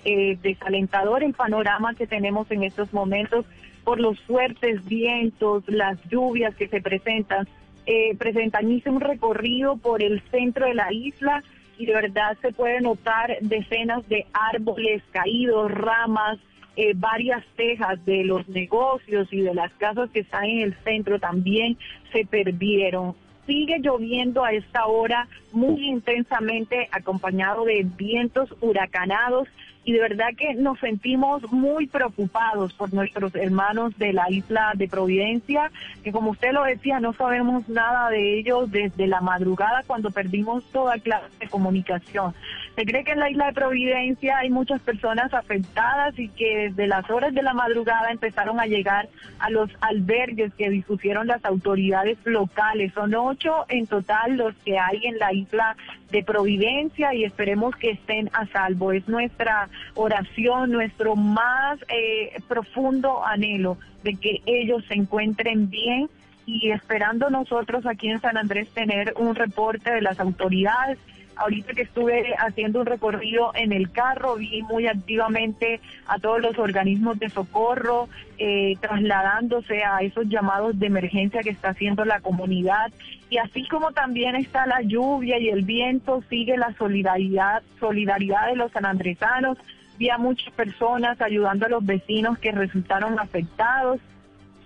[0.04, 3.46] eh, desalentador el panorama que tenemos en estos momentos
[3.82, 7.48] por los fuertes vientos, las lluvias que se presentan.
[7.86, 11.44] Eh, presentan, un recorrido por el centro de la isla
[11.78, 16.38] y de verdad se puede notar decenas de árboles caídos, ramas,
[16.76, 21.18] eh, varias tejas de los negocios y de las casas que están en el centro
[21.18, 21.78] también
[22.12, 23.14] se perdieron.
[23.46, 29.48] Sigue lloviendo a esta hora muy intensamente acompañado de vientos huracanados
[29.86, 34.88] y de verdad que nos sentimos muy preocupados por nuestros hermanos de la isla de
[34.88, 35.70] Providencia,
[36.02, 40.64] que como usted lo decía, no sabemos nada de ellos desde la madrugada cuando perdimos
[40.72, 42.34] toda clase de comunicación.
[42.74, 46.88] Se cree que en la isla de Providencia hay muchas personas afectadas y que desde
[46.88, 49.08] las horas de la madrugada empezaron a llegar
[49.38, 52.92] a los albergues que dispusieron las autoridades locales.
[52.92, 55.76] Son ocho en total los que hay en la isla
[56.10, 58.92] de Providencia y esperemos que estén a salvo.
[58.92, 66.08] Es nuestra oración, nuestro más eh, profundo anhelo de que ellos se encuentren bien
[66.46, 70.98] y esperando nosotros aquí en San Andrés tener un reporte de las autoridades.
[71.36, 76.58] Ahorita que estuve haciendo un recorrido en el carro, vi muy activamente a todos los
[76.58, 78.08] organismos de socorro
[78.38, 82.90] eh, trasladándose a esos llamados de emergencia que está haciendo la comunidad.
[83.28, 88.56] Y así como también está la lluvia y el viento, sigue la solidaridad, solidaridad de
[88.56, 89.58] los sanandresanos.
[89.98, 94.00] Vi a muchas personas ayudando a los vecinos que resultaron afectados.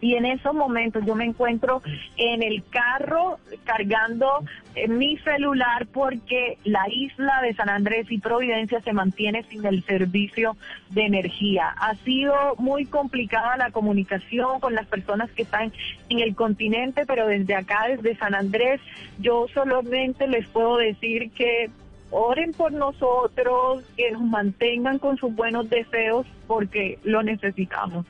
[0.00, 1.82] Y en esos momentos yo me encuentro
[2.16, 4.44] en el carro cargando
[4.74, 9.82] eh, mi celular porque la isla de San Andrés y Providencia se mantiene sin el
[9.84, 10.56] servicio
[10.90, 11.74] de energía.
[11.76, 15.72] Ha sido muy complicada la comunicación con las personas que están
[16.08, 18.80] en el continente, pero desde acá, desde San Andrés,
[19.18, 21.70] yo solamente les puedo decir que
[22.10, 28.06] oren por nosotros, que nos mantengan con sus buenos deseos porque lo necesitamos.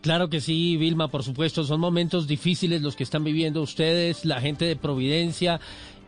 [0.00, 4.40] Claro que sí, Vilma, por supuesto, son momentos difíciles los que están viviendo ustedes, la
[4.40, 5.60] gente de Providencia.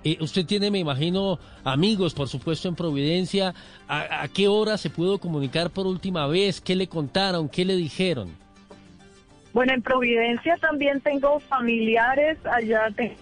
[0.04, 3.54] Eh, usted tiene, me imagino, amigos, por supuesto, en Providencia.
[3.88, 6.60] ¿A, a qué hora se pudo comunicar por última vez?
[6.60, 7.48] ¿Qué le contaron?
[7.48, 8.30] ¿Qué le dijeron?
[9.52, 13.14] Bueno, en Providencia también tengo familiares, allá tengo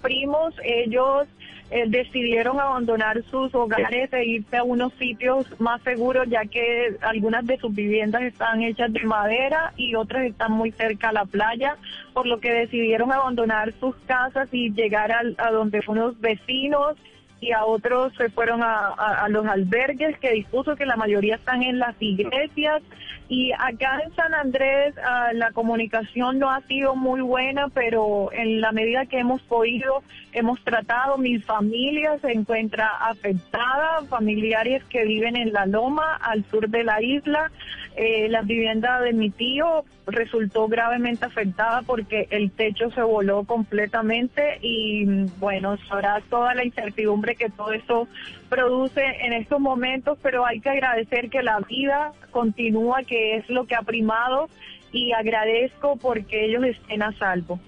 [0.00, 1.26] primos, ellos
[1.70, 7.44] eh, decidieron abandonar sus hogares e irse a unos sitios más seguros, ya que algunas
[7.46, 11.76] de sus viviendas están hechas de madera y otras están muy cerca a la playa,
[12.14, 16.96] por lo que decidieron abandonar sus casas y llegar al- a donde unos vecinos
[17.40, 21.78] y a otros se fueron a, los albergues que dispuso que la mayoría están en
[21.78, 22.82] las iglesias.
[23.28, 28.60] Y acá en San Andrés ah, la comunicación no ha sido muy buena pero en
[28.60, 35.34] la medida que hemos podido hemos tratado mi familia se encuentra afectada familiares que viven
[35.34, 37.50] en la loma al sur de la isla.
[37.96, 44.58] Eh, la vivienda de mi tío resultó gravemente afectada porque el techo se voló completamente
[44.60, 48.08] y mm, bueno, sabrá toda la incertidumbre que todo esto
[48.48, 53.66] produce en estos momentos, pero hay que agradecer que la vida continúa, que es lo
[53.66, 54.48] que ha primado
[54.92, 57.58] y agradezco porque ellos estén a salvo.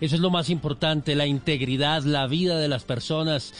[0.00, 3.52] Eso es lo más importante, la integridad, la vida de las personas.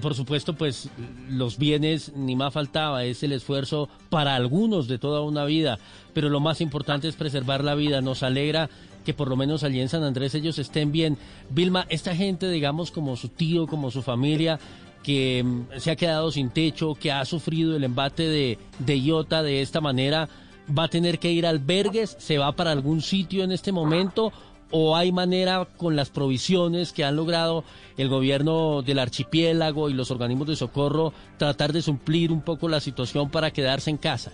[0.00, 0.90] Por supuesto, pues
[1.28, 5.78] los bienes, ni más faltaba, es el esfuerzo para algunos de toda una vida,
[6.14, 8.00] pero lo más importante es preservar la vida.
[8.00, 8.70] Nos alegra
[9.04, 11.18] que por lo menos allí en San Andrés ellos estén bien.
[11.50, 14.60] Vilma, esta gente, digamos, como su tío, como su familia,
[15.02, 19.42] que mm, se ha quedado sin techo, que ha sufrido el embate de, de Iota
[19.42, 20.28] de esta manera,
[20.76, 24.32] va a tener que ir a albergues, se va para algún sitio en este momento
[24.70, 27.64] o hay manera con las provisiones que han logrado
[27.96, 32.80] el gobierno del archipiélago y los organismos de socorro tratar de suplir un poco la
[32.80, 34.30] situación para quedarse en casa?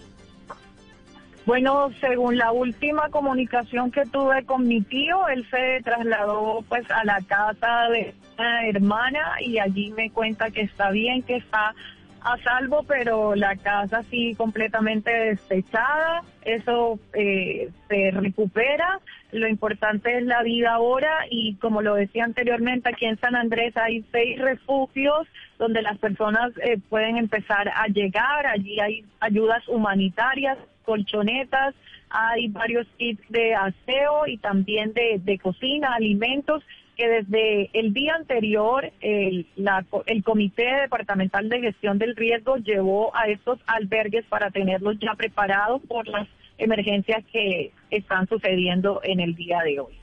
[1.47, 7.05] Bueno, según la última comunicación que tuve con mi tío, él se trasladó pues a
[7.05, 11.75] la casa de una hermana y allí me cuenta que está bien, que está
[12.23, 16.23] a salvo, pero la casa sí completamente despechada.
[16.47, 19.01] Eso eh, se recupera.
[19.31, 23.77] Lo importante es la vida ahora y como lo decía anteriormente, aquí en San Andrés
[23.77, 28.47] hay seis refugios donde las personas eh, pueden empezar a llegar.
[28.47, 31.75] Allí hay ayudas humanitarias, colchonetas,
[32.11, 36.63] hay varios kits de aseo y también de, de cocina, alimentos
[36.97, 43.15] que desde el día anterior el, la- el Comité Departamental de Gestión del Riesgo llevó
[43.17, 49.35] a estos albergues para tenerlos ya preparados por las emergencias que están sucediendo en el
[49.35, 49.95] día de hoy.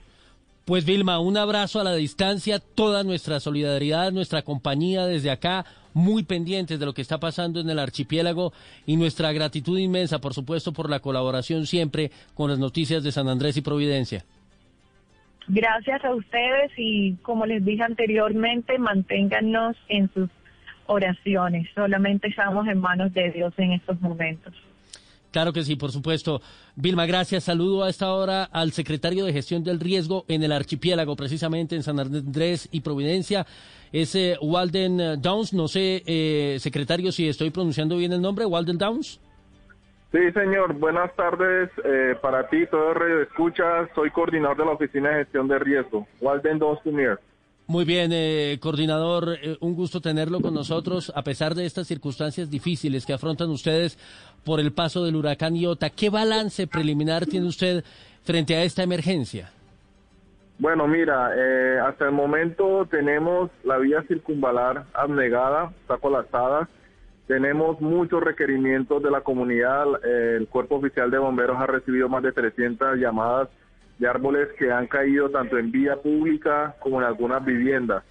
[0.66, 6.24] Pues Vilma, un abrazo a la distancia, toda nuestra solidaridad, nuestra compañía desde acá, muy
[6.24, 8.54] pendientes de lo que está pasando en el archipiélago
[8.86, 13.28] y nuestra gratitud inmensa, por supuesto, por la colaboración siempre con las noticias de San
[13.28, 14.26] Andrés y Providencia.
[15.48, 20.30] Gracias a ustedes y como les dije anteriormente, manténganos en sus
[20.86, 21.68] oraciones.
[21.74, 24.54] Solamente estamos en manos de Dios en estos momentos.
[25.32, 26.42] Claro que sí, por supuesto.
[26.76, 27.46] Vilma, gracias.
[27.46, 31.84] Saludo a esta hora al secretario de Gestión del Riesgo en el archipiélago, precisamente en
[31.84, 33.46] San Andrés y Providencia.
[33.92, 35.54] Es eh, Walden eh, Downs.
[35.54, 38.46] No sé, eh, secretario, si estoy pronunciando bien el nombre.
[38.46, 39.20] Walden Downs.
[40.12, 40.74] Sí, señor.
[40.74, 43.88] Buenas tardes eh, para ti, todo Radio Escucha.
[43.96, 47.18] Soy coordinador de la Oficina de Gestión de Riesgo, Walden Donsunier.
[47.68, 52.50] Muy bien, eh, coordinador, eh, un gusto tenerlo con nosotros a pesar de estas circunstancias
[52.50, 53.98] difíciles que afrontan ustedes
[54.44, 55.90] por el paso del huracán Iota.
[55.90, 57.86] ¿Qué balance preliminar tiene usted
[58.24, 59.54] frente a esta emergencia?
[60.62, 66.70] Bueno, mira, eh, hasta el momento tenemos la vía circunvalar abnegada, está colapsada.
[67.26, 69.88] Tenemos muchos requerimientos de la comunidad.
[70.06, 73.50] El Cuerpo Oficial de Bomberos ha recibido más de 300 llamadas
[73.98, 78.04] de árboles que han caído tanto en vía pública como en algunas viviendas.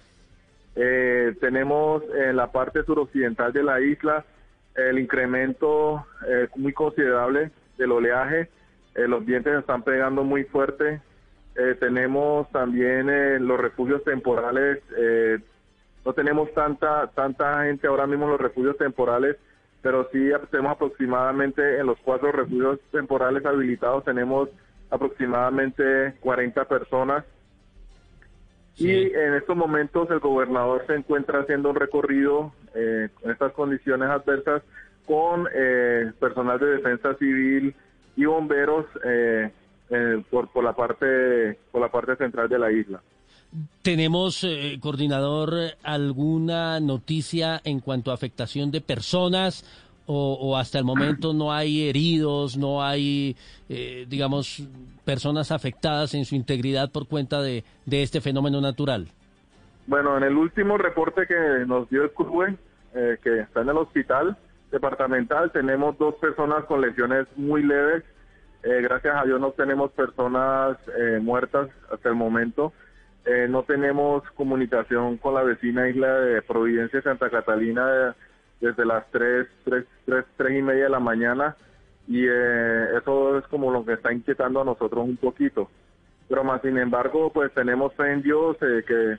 [0.75, 4.25] Eh, tenemos en la parte suroccidental de la isla
[4.75, 8.49] el incremento eh, muy considerable del oleaje.
[8.95, 10.99] Eh, los vientos están pegando muy fuerte.
[11.55, 14.79] Eh, tenemos también eh, los refugios temporales.
[14.97, 15.39] eh,
[16.03, 19.37] no tenemos tanta tanta gente ahora mismo en los refugios temporales,
[19.81, 24.49] pero sí tenemos aproximadamente en los cuatro refugios temporales habilitados tenemos
[24.89, 27.25] aproximadamente 40 personas.
[28.77, 34.09] Y en estos momentos el gobernador se encuentra haciendo un recorrido eh, en estas condiciones
[34.09, 34.63] adversas
[35.05, 37.75] con eh, personal de defensa civil
[38.15, 39.51] y bomberos eh,
[39.91, 43.01] eh, por, por la parte por la parte central de la isla.
[43.81, 45.53] ¿Tenemos, eh, coordinador,
[45.83, 49.65] alguna noticia en cuanto a afectación de personas
[50.05, 53.35] o, o hasta el momento no hay heridos, no hay,
[53.67, 54.63] eh, digamos,
[55.03, 59.07] personas afectadas en su integridad por cuenta de, de este fenómeno natural?
[59.85, 62.55] Bueno, en el último reporte que nos dio el CRUE,
[62.93, 64.37] eh, que está en el hospital
[64.71, 68.03] departamental, tenemos dos personas con lesiones muy leves.
[68.63, 72.73] Eh, gracias a Dios no tenemos personas eh, muertas hasta el momento.
[73.25, 78.13] Eh, no tenemos comunicación con la vecina isla de Providencia y Santa Catalina de-
[78.59, 81.55] desde las 3, 3, 3, 3 y media de la mañana
[82.07, 85.69] y eh, eso es como lo que está inquietando a nosotros un poquito.
[86.29, 89.17] Pero más sin embargo, pues tenemos fe en Dios eh, que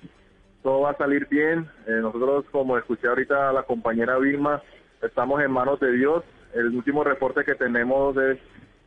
[0.63, 1.69] todo va a salir bien.
[1.89, 4.63] Nosotros, como escuché ahorita a la compañera Vilma,
[5.03, 6.23] estamos en manos de Dios.
[6.55, 8.39] El último reporte que tenemos es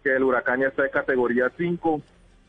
[0.06, 1.99] que el huracán ya está de categoría 5,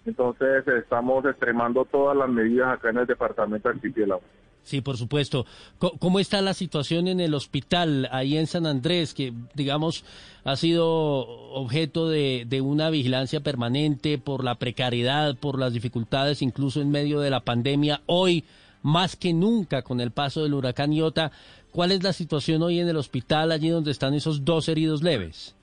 [0.04, 4.20] entonces estamos extremando todas las medidas acá en el departamento archipiélago.
[4.62, 5.46] Sí, por supuesto.
[5.78, 10.04] ¿Cómo está la situación en el hospital ahí en San Andrés, que digamos
[10.44, 16.82] ha sido objeto de, de una vigilancia permanente por la precariedad, por las dificultades, incluso
[16.82, 18.02] en medio de la pandemia?
[18.04, 18.44] Hoy,
[18.82, 21.32] más que nunca, con el paso del huracán Iota,
[21.72, 25.55] ¿cuál es la situación hoy en el hospital, allí donde están esos dos heridos leves?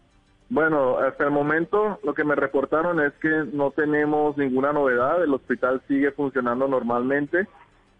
[0.53, 5.33] Bueno, hasta el momento lo que me reportaron es que no tenemos ninguna novedad, el
[5.33, 7.47] hospital sigue funcionando normalmente,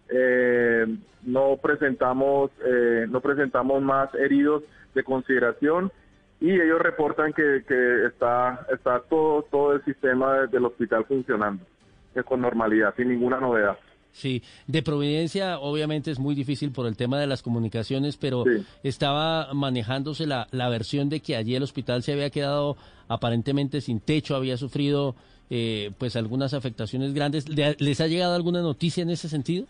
[0.09, 0.85] eh,
[1.23, 4.61] no presentamos eh, no presentamos más heridos
[4.93, 5.91] de consideración
[6.39, 11.65] y ellos reportan que, que está está todo todo el sistema de- del hospital funcionando
[12.13, 13.77] eh, con normalidad, sin ninguna novedad.
[14.13, 18.43] Sí, de Providencia obviamente es muy difícil por el tema de las comunicaciones, pero
[18.83, 22.77] estaba manejándose la, la versión de que allí el hospital se había quedado
[23.07, 25.15] aparentemente sin techo, había sufrido
[25.49, 27.49] eh, pues algunas afectaciones grandes.
[27.49, 29.65] ¿Le- ¿Les ha llegado alguna noticia en ese sentido?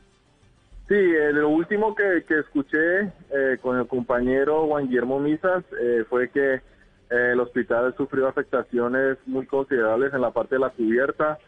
[0.90, 6.04] Sí, eh, lo último que, que escuché eh, con el compañero Juan Guillermo Misas eh,
[6.10, 6.62] fue que eh,
[7.10, 11.40] el hospital sufrió afectaciones muy considerables en la parte de la cubierta,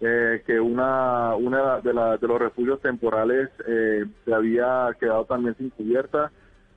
[0.00, 5.54] eh, que una, una de, la- de los refugios temporales eh, se había quedado también
[5.56, 6.30] sin cubierta.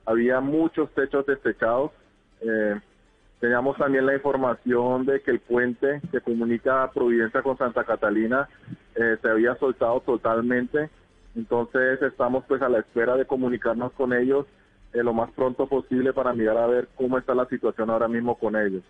[0.06, 1.92] había muchos techos desechados.
[2.40, 2.80] Eh,
[3.40, 8.48] teníamos también la información de que el puente que comunica Providencia con Santa Catalina
[8.94, 10.90] eh, se había soltado totalmente.
[11.36, 14.46] Entonces estamos pues a la espera de comunicarnos con ellos
[14.94, 18.56] lo más pronto posible para mirar a ver cómo está la situación ahora mismo con
[18.56, 18.82] ellos.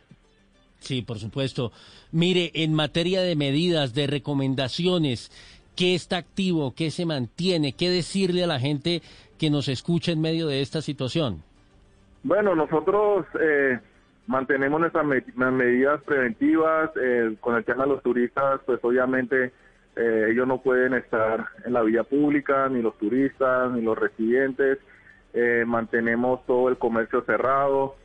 [0.79, 1.73] Sí, por supuesto.
[2.13, 5.31] Mire, en materia de medidas, de recomendaciones,
[5.77, 6.75] ¿qué está activo?
[6.75, 7.73] ¿Qué se mantiene?
[7.73, 9.03] ¿Qué decirle a la gente
[9.39, 11.43] que nos escucha en medio de esta situación?
[12.23, 13.79] Bueno, nosotros eh,
[14.27, 16.91] mantenemos nuestras medidas preventivas.
[17.01, 19.53] eh, con el tema de los turistas, pues obviamente
[19.97, 24.79] eh, ellos no pueden estar en la vía pública, ni los turistas, ni los residentes.
[25.35, 27.97] Eh, mantenemos todo el comercio cerrado.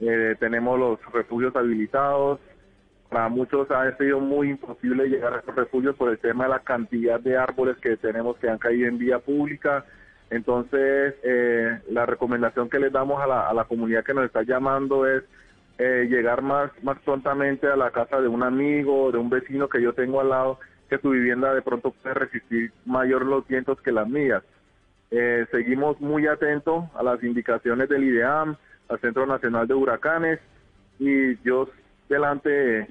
[0.00, 2.40] Eh, tenemos los refugios habilitados.
[3.08, 6.60] Para muchos ha sido muy imposible llegar a estos refugios por el tema de la
[6.60, 9.84] cantidad de árboles que tenemos que han caído en vía pública.
[10.30, 14.42] Entonces, eh, la recomendación que les damos a la, a la comunidad que nos está
[14.42, 15.24] llamando es
[15.82, 19.80] eh, llegar más, más prontamente a la casa de un amigo, de un vecino que
[19.80, 20.60] yo tengo al lado,
[20.90, 24.42] que su vivienda de pronto puede resistir mayor los vientos que las mías.
[25.10, 28.56] Eh, seguimos muy atentos a las indicaciones del IDEAM,
[28.90, 30.40] al Centro Nacional de Huracanes,
[30.98, 31.68] y Dios
[32.08, 32.88] delante,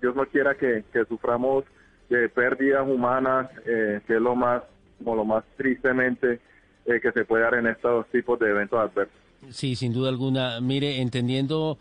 [0.00, 1.64] Dios no quiera que, que suframos
[2.08, 4.62] de pérdidas humanas, eh, que es lo más,
[4.98, 6.40] como lo más tristemente
[6.86, 9.14] eh, que se puede dar en estos tipos de eventos adversos.
[9.50, 10.60] Sí, sin duda alguna.
[10.60, 11.78] Mire, entendiendo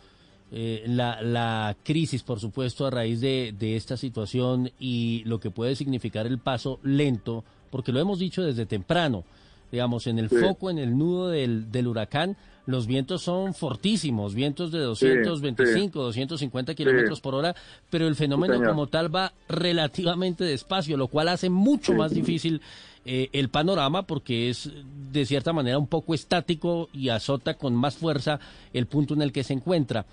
[0.52, 5.52] eh, la, la crisis, por supuesto, a raíz de, de esta situación y lo que
[5.52, 9.24] puede significar el paso lento, porque lo hemos dicho desde temprano,
[9.72, 10.38] digamos, en el Sí.
[10.38, 12.36] foco, en el nudo del, del huracán,
[12.70, 17.56] los vientos son fortísimos, vientos de 225, 250 kilómetros por hora,
[17.90, 18.70] pero el fenómeno señor.
[18.70, 22.62] como tal va relativamente despacio, lo cual hace mucho más difícil
[23.06, 24.70] eh, el panorama porque es
[25.12, 28.40] de cierta manera un poco estático y azota con más fuerza
[28.72, 30.06] el punto en el que se encuentra.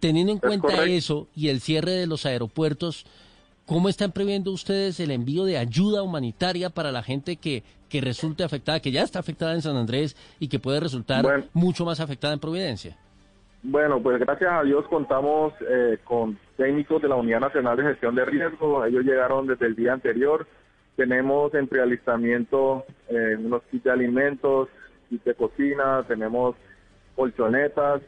[0.00, 0.84] Teniendo en Es cuenta correcto.
[0.86, 3.04] eso y el cierre de los aeropuertos,
[3.70, 8.42] ¿cómo están previendo ustedes el envío de ayuda humanitaria para la gente que, que resulte
[8.42, 11.44] afectada, que ya está afectada en San Andrés y que puede resultar Bueno.
[11.54, 12.96] mucho más afectada en Providencia?
[13.62, 18.16] Bueno, pues gracias a Dios contamos eh, con técnicos de la Unidad Nacional de Gestión
[18.16, 18.84] de Riesgo.
[18.84, 20.48] Ellos llegaron desde el día anterior.
[20.96, 24.68] Tenemos en prealistamiento eh, unos kits de alimentos,
[25.08, 26.56] kits de cocina, tenemos
[27.14, 28.02] colchonetas,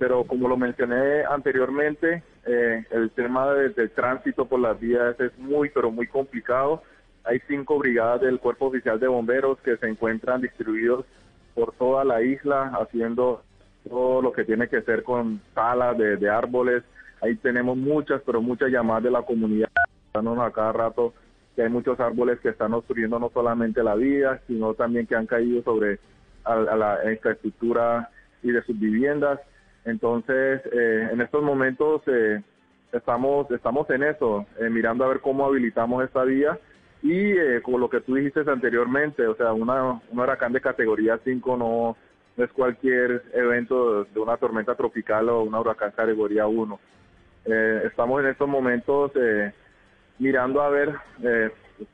[0.00, 5.38] pero como lo mencioné anteriormente, eh, el tema de- del tránsito por las vías es
[5.38, 6.82] muy, pero muy complicado.
[7.24, 11.04] Hay cinco brigadas del Cuerpo Oficial de Bomberos que se encuentran distribuidos
[11.54, 13.42] por toda la isla haciendo
[13.86, 16.82] todo lo que tiene que ser con salas de, árboles.
[17.20, 19.68] Ahí tenemos muchas, pero muchas llamadas de la comunidad,
[20.14, 21.12] dándonos a cada rato
[21.54, 25.26] que hay muchos árboles que están obstruyendo no solamente la vía, sino también que han
[25.26, 25.98] caído sobre
[26.44, 28.08] a la infraestructura
[28.42, 29.38] y de sus viviendas.
[29.84, 32.42] Entonces, eh, en estos momentos eh,
[32.92, 36.58] estamos estamos en eso, eh, mirando a ver cómo habilitamos esta vía
[37.02, 41.56] y como lo que tú dijiste anteriormente, o sea, una, un huracán de categoría 5
[41.56, 41.96] no,
[42.36, 46.78] es cualquier evento de una tormenta tropical o una huracán categoría 1.
[47.46, 49.12] Eh, estamos en estos momentos
[50.18, 50.94] mirando a ver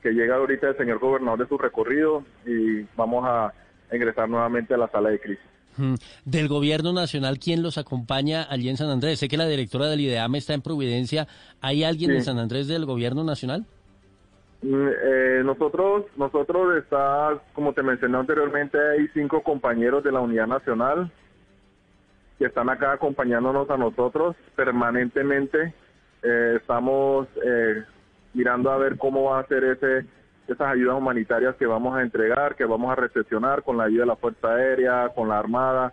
[0.03, 3.53] que llega ahorita el señor gobernador de su recorrido y vamos a
[3.93, 5.56] ingresar nuevamente a la sala de crisis.
[6.25, 9.19] Del gobierno nacional, ¿quién los acompaña allí en San Andrés?
[9.19, 11.27] Sé que la directora del IDEAM está en Providencia.
[11.61, 12.17] ¿Hay alguien Sí.
[12.19, 13.65] en San Andrés del gobierno nacional?
[14.63, 20.47] Mm, eh, nosotros, nosotros está, como te mencioné anteriormente, hay cinco compañeros de la Unidad
[20.47, 21.11] Nacional
[22.39, 25.75] que están acá acompañándonos a nosotros permanentemente.
[26.23, 27.83] Eh, estamos eh,
[28.35, 30.07] mirando a ver cómo va a ser ese,
[30.49, 34.07] esas ayudas humanitarias que vamos a entregar, que vamos a recepcionar con la ayuda de
[34.07, 35.93] la Fuerza Aérea, con la Armada,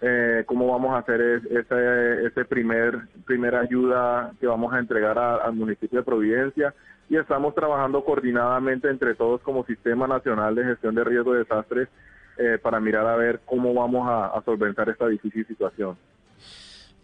[0.00, 5.18] eh, cómo vamos a hacer es- ese, ese primer primera ayuda que vamos a entregar
[5.18, 6.74] al municipio de Providencia
[7.08, 11.88] y estamos trabajando coordinadamente entre todos como Sistema Nacional de Gestión de Riesgo de Desastres
[12.36, 15.96] eh, para mirar a ver cómo vamos a solventar esta difícil situación.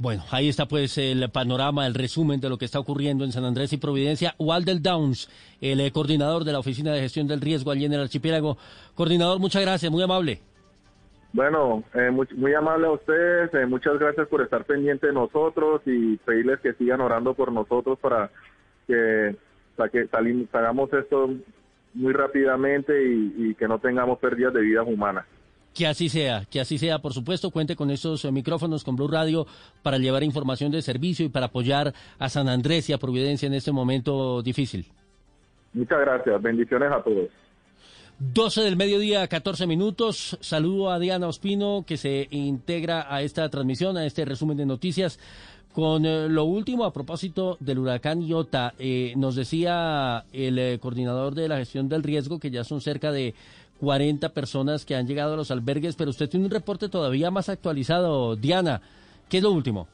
[0.01, 3.45] Bueno, ahí está pues el panorama, el resumen de lo que está ocurriendo en San
[3.45, 4.35] Andrés y Providencia.
[4.39, 5.29] Walder Downs,
[5.61, 8.57] el eh, coordinador de la Oficina de Gestión del Riesgo allí en el archipiélago.
[8.95, 10.41] Coordinador, muchas gracias, muy amable.
[11.35, 16.17] Bueno, eh, muy, amable a ustedes, eh, muchas gracias por estar pendiente de nosotros y
[16.17, 18.31] pedirles que sigan orando por nosotros para
[18.87, 19.37] que,
[19.77, 20.09] para que
[20.51, 21.29] hagamos esto
[21.93, 25.27] muy rápidamente y, y que no tengamos pérdidas de vidas humanas.
[25.75, 29.09] Que así sea, que así sea, por supuesto, cuente con estos eh, micrófonos con Blue
[29.09, 29.47] Radio
[29.83, 33.55] para llevar información de servicio y para apoyar a San Andrés y a Providencia en
[33.55, 34.87] este momento difícil.
[35.73, 37.29] Muchas gracias, bendiciones a todos.
[38.21, 40.37] 12 del mediodía, 14 minutos.
[40.43, 45.19] Saludo a Diana Ospino que se integra a esta transmisión, a este resumen de noticias.
[45.73, 51.35] Con eh, lo último a propósito del huracán Iota, eh, nos decía el eh, coordinador
[51.35, 53.35] de la gestión del riesgo que ya son cerca de
[53.81, 57.49] 40 personas que han llegado a los albergues, pero usted tiene un reporte todavía más
[57.49, 58.37] actualizado.
[58.37, 58.83] Diana,
[59.29, 59.89] ¿qué es lo último?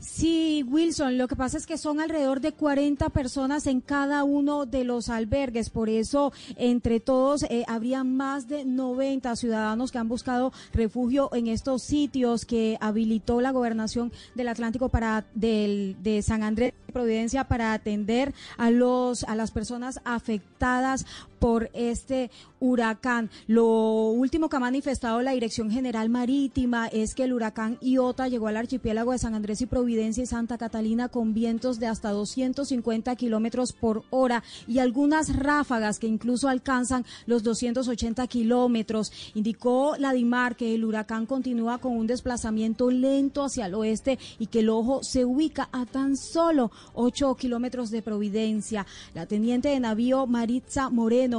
[0.00, 4.64] Sí, Wilson, lo que pasa es que son alrededor de 40 personas en cada uno
[4.64, 10.08] de los albergues, por eso entre todos eh, habría más de 90 ciudadanos que han
[10.08, 16.44] buscado refugio en estos sitios que habilitó la gobernación del Atlántico para del, de San
[16.44, 21.04] Andrés Providencia para atender a los a las personas afectadas
[21.38, 23.30] por este huracán.
[23.46, 28.48] Lo último que ha manifestado la Dirección General Marítima es que el huracán Iota llegó
[28.48, 33.14] al archipiélago de San Andrés y Providencia y Santa Catalina con vientos de hasta 250
[33.16, 39.12] kilómetros por hora y algunas ráfagas que incluso alcanzan los 280 kilómetros.
[39.34, 44.46] Indicó la DIMAR que el huracán continúa con un desplazamiento lento hacia el oeste y
[44.46, 48.86] que el ojo se ubica a tan solo 8 kilómetros de Providencia.
[49.14, 50.90] La teniente de navío Maritza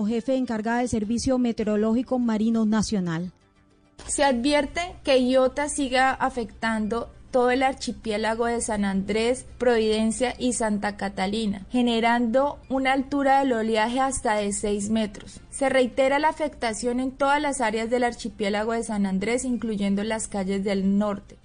[0.06, 3.32] Jefe encargada del Servicio Meteorológico Marino Nacional.
[4.07, 10.98] Se advierte que Iota siga afectando todo el archipiélago de San Andrés, Providencia y Santa
[10.98, 15.41] Catalina, generando una altura del oleaje hasta de 6 metros.
[15.49, 20.28] Se reitera la afectación en todas las áreas del archipiélago de San Andrés, incluyendo las
[20.28, 21.39] calles del norte.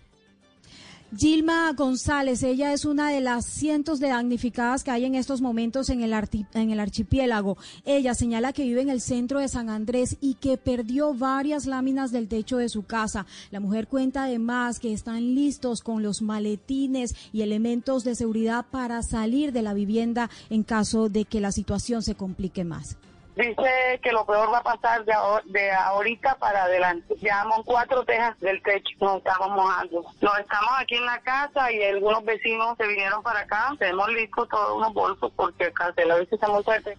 [1.16, 5.88] Gilma González, ella es una de las cientos de damnificadas que hay en estos momentos
[5.88, 7.56] en el, archipiélago.
[7.84, 12.10] Ella señala que vive en el centro de San Andrés y que perdió varias láminas
[12.10, 13.26] del techo de su casa.
[13.52, 19.02] La mujer cuenta además que están listos con los maletines y elementos de seguridad para
[19.02, 22.96] salir de la vivienda en caso de que la situación se complique más.
[23.36, 27.14] Dice que lo peor va a pasar de, ahorita para adelante.
[27.16, 30.04] Llevamos cuatro tejas del techo, nos estamos mojando.
[30.20, 33.72] Nos estamos aquí en la casa y algunos vecinos se vinieron para acá.
[33.78, 36.96] Tenemos listos todos unos bolsos porque acá se la está muy fuerte.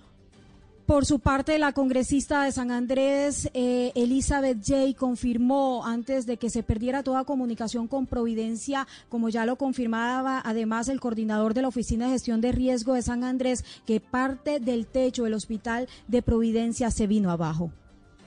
[0.85, 6.51] Por su parte, la congresista de San Andrés, eh, Elizabeth Jay, confirmó antes de que
[6.51, 11.69] se perdiera toda comunicación con Providencia, como ya lo confirmaba además el coordinador de la
[11.69, 16.21] Oficina de Gestión de Riesgo de San Andrés, que parte del techo del hospital de
[16.21, 17.71] Providencia se vino abajo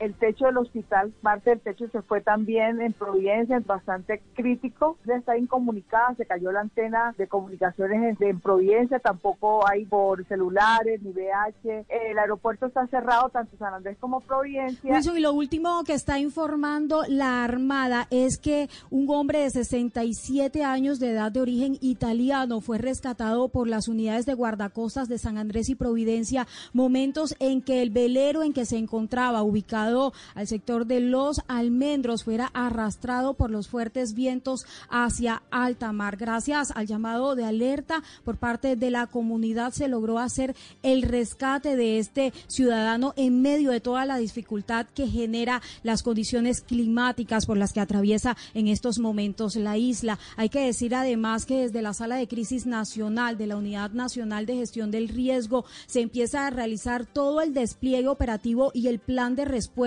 [0.00, 4.96] el techo del hospital, parte del techo se fue también en Providencia, es bastante crítico,
[5.06, 11.10] está incomunicada, se cayó la antena de comunicaciones en, Providencia, tampoco hay por celulares ni
[11.10, 15.00] VH, el aeropuerto está cerrado, tanto San Andrés como Providencia.
[15.14, 21.00] y lo último que está informando la Armada es que un hombre de 67 años
[21.00, 25.68] de edad de origen italiano fue rescatado por las unidades de guardacostas de San Andrés
[25.68, 29.87] y Providencia, momentos en que el velero en que se encontraba ubicado
[30.34, 36.16] al sector de Los Almendros fuera arrastrado por los fuertes vientos hacia alta mar.
[36.16, 41.76] Gracias al llamado de alerta por parte de la comunidad se logró hacer el rescate
[41.76, 47.56] de este ciudadano en medio de toda la dificultad que genera las condiciones climáticas por
[47.56, 50.18] las que atraviesa en estos momentos la isla.
[50.36, 54.44] Hay que decir además que desde la sala de crisis nacional de la Unidad Nacional
[54.44, 59.34] de Gestión del Riesgo se empieza a realizar todo el despliegue operativo y el plan
[59.34, 59.77] de respuesta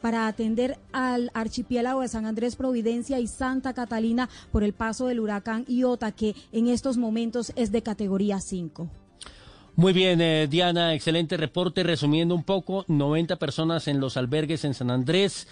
[0.00, 5.20] para atender al archipiélago de San Andrés, Providencia y Santa Catalina por el paso del
[5.20, 8.88] huracán Iota, que en estos momentos es de categoría 5.
[9.74, 11.82] Muy bien, eh, Diana, excelente reporte.
[11.82, 15.48] Resumiendo un poco, 90 personas en los albergues en San Andrés,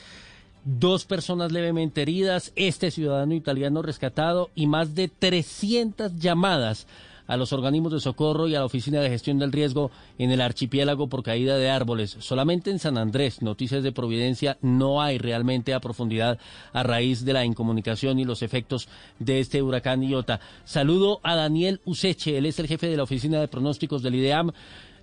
[0.65, 6.87] dos personas levemente heridas, este ciudadano italiano rescatado y más de 300 llamadas
[7.31, 10.40] a los organismos de socorro y a la Oficina de Gestión del Riesgo en el
[10.40, 12.16] archipiélago por caída de árboles.
[12.19, 16.40] Solamente en San Andrés, noticias de Providencia, no hay realmente a profundidad
[16.73, 18.89] a raíz de la incomunicación y los efectos
[19.20, 20.40] de este huracán Iota.
[20.65, 24.51] Saludo a Daniel Useche, él es el jefe de la Oficina de Pronósticos del IDEAM.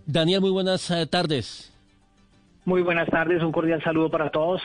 [0.05, 1.73] Daniel, muy buenas eh, tardes.
[2.65, 4.61] Muy buenas tardes, un cordial saludo para todos.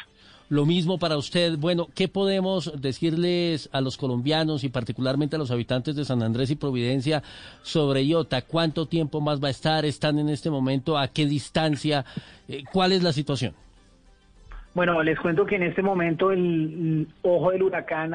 [0.53, 1.57] Lo mismo para usted.
[1.57, 6.51] Bueno, ¿qué podemos decirles a los colombianos y particularmente a los habitantes de San Andrés
[6.51, 7.23] y Providencia
[7.63, 8.43] sobre Iota?
[8.43, 9.87] ¿Cuánto tiempo más va a estar?
[9.87, 10.99] ¿Están en este momento?
[10.99, 12.05] ¿A qué distancia?
[12.51, 13.55] Eh, ¿Cuál es la situación?
[14.75, 18.11] Bueno, les cuento que en este momento el, ojo del huracán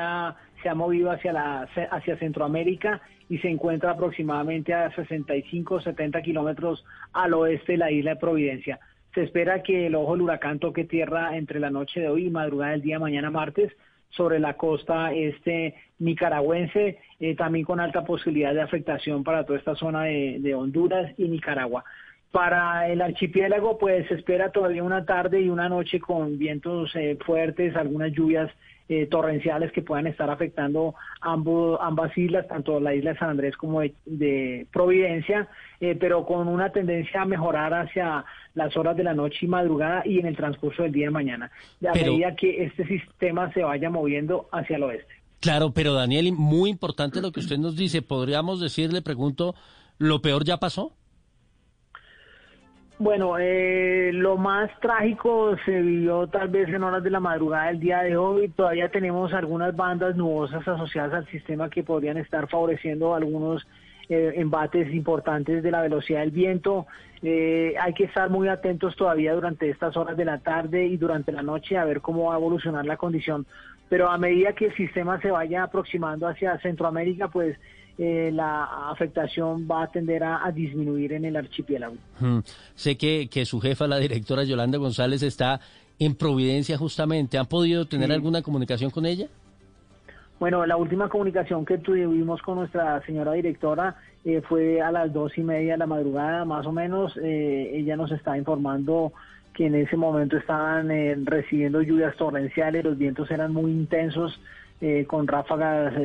[0.62, 6.22] se ha movido hacia, la, hacia Centroamérica y se encuentra aproximadamente a 65 o 70
[6.22, 8.80] kilómetros al oeste de la isla de Providencia.
[9.18, 12.30] Se espera que el ojo del huracán toque tierra entre la noche de hoy y
[12.30, 13.74] madrugada del día mañana martes
[14.12, 19.74] sobre la costa este nicaragüense, eh, también con alta posibilidad de afectación para toda esta
[19.74, 21.84] zona de, Honduras y Nicaragua.
[22.32, 27.18] Para el archipiélago, pues se espera todavía una tarde y una noche con vientos eh,
[27.26, 28.52] fuertes, algunas lluvias
[28.90, 33.82] eh, torrenciales que puedan estar afectando ambas islas, tanto la isla de San Andrés como
[33.82, 35.50] de, de Providencia,
[35.82, 38.24] eh, pero con una tendencia a mejorar hacia
[38.58, 41.46] las horas de la noche y madrugada y en el transcurso del día de mañana,
[41.88, 45.14] a Pero- medida que este sistema se vaya moviendo hacia el oeste.
[45.40, 48.02] Claro, pero Daniel, muy importante lo que usted nos dice.
[48.02, 49.54] ¿Podríamos decir, le pregunto,
[50.00, 50.94] lo peor ya pasó?
[53.00, 57.80] Bueno, eh, lo más trágico se vivió tal vez en horas de la madrugada del
[57.80, 58.50] día de hoy.
[58.50, 63.68] Todavía tenemos algunas bandas nubosas asociadas al sistema que podrían estar favoreciendo algunos
[64.10, 66.88] eh, embates importantes de la velocidad del viento.
[67.22, 71.32] Eh, hay que estar muy atentos todavía durante estas horas de la tarde y durante
[71.32, 73.46] la noche a ver cómo va a evolucionar la condición.
[73.90, 77.58] Pero a medida que el sistema se vaya aproximando hacia Centroamérica, pues
[77.98, 81.96] eh, la afectación va a tender a- a disminuir en el archipiélago.
[82.20, 82.40] Hmm.
[82.76, 85.60] Sé que, que su jefa, la directora Yolanda González, está
[85.98, 87.40] en Providencia justamente.
[87.40, 88.14] ¿Han podido tener Sí.
[88.14, 89.26] alguna comunicación con ella?
[90.40, 95.36] Bueno, la última comunicación que tuvimos con nuestra señora directora eh, fue a las dos
[95.36, 97.18] y media de la madrugada, más o menos.
[97.18, 99.14] Eh, ella nos está informando
[99.54, 104.40] que en ese momento estaban eh, recibiendo lluvias torrenciales, los vientos eran muy intensos,
[105.08, 105.96] con ráfagas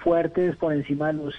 [0.00, 1.34] fuertes por encima de los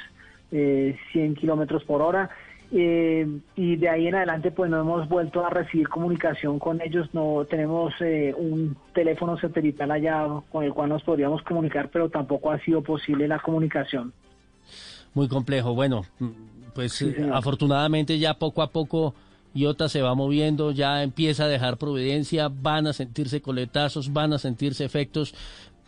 [0.52, 2.30] eh, 100 kilómetros por hora.
[2.72, 7.10] Eh, y de ahí en adelante pues no hemos vuelto a recibir comunicación con ellos,
[7.14, 12.52] no tenemos eh, un teléfono satelital allá con el cual nos podríamos comunicar, pero tampoco
[12.52, 14.14] ha sido posible la comunicación.
[15.16, 15.74] Muy complejo.
[15.74, 16.06] Bueno,
[16.76, 19.16] pues Sí, eh, afortunadamente ya poco a poco
[19.56, 24.38] Iota se va moviendo, ya empieza a dejar Providencia, van a sentirse coletazos, van a
[24.38, 25.34] sentirse efectos.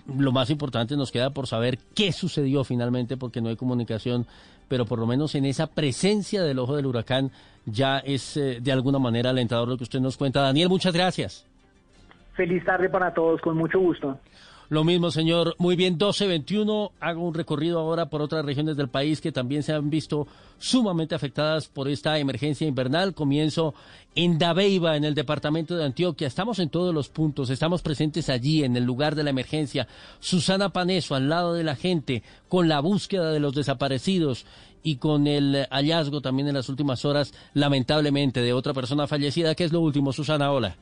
[0.07, 4.25] Lo más importante nos queda por saber qué sucedió finalmente porque no hay comunicación,
[4.67, 7.31] pero por lo menos en esa presencia del ojo del huracán
[7.65, 10.41] ya es eh, de alguna manera alentador lo que usted nos cuenta.
[10.41, 11.45] Daniel, muchas gracias.
[12.33, 14.17] Feliz tarde para todos, con mucho gusto.
[14.71, 15.53] Lo mismo, señor.
[15.57, 16.93] Muy bien, 1221.
[17.01, 20.29] Hago un recorrido ahora por otras regiones del país que también se han visto
[20.59, 23.13] sumamente afectadas por esta emergencia invernal.
[23.13, 23.73] Comienzo
[24.15, 26.25] en Dabeiba, en el departamento de Antioquia.
[26.25, 29.89] Estamos en todos los puntos, estamos presentes allí, en el lugar de la emergencia.
[30.21, 34.45] Susana Paneso, al lado de la gente, con la búsqueda de los desaparecidos
[34.83, 39.53] y con el hallazgo también en las últimas horas, lamentablemente, de otra persona fallecida.
[39.53, 40.49] ¿Qué es lo último, Susana?
[40.49, 40.77] Hola.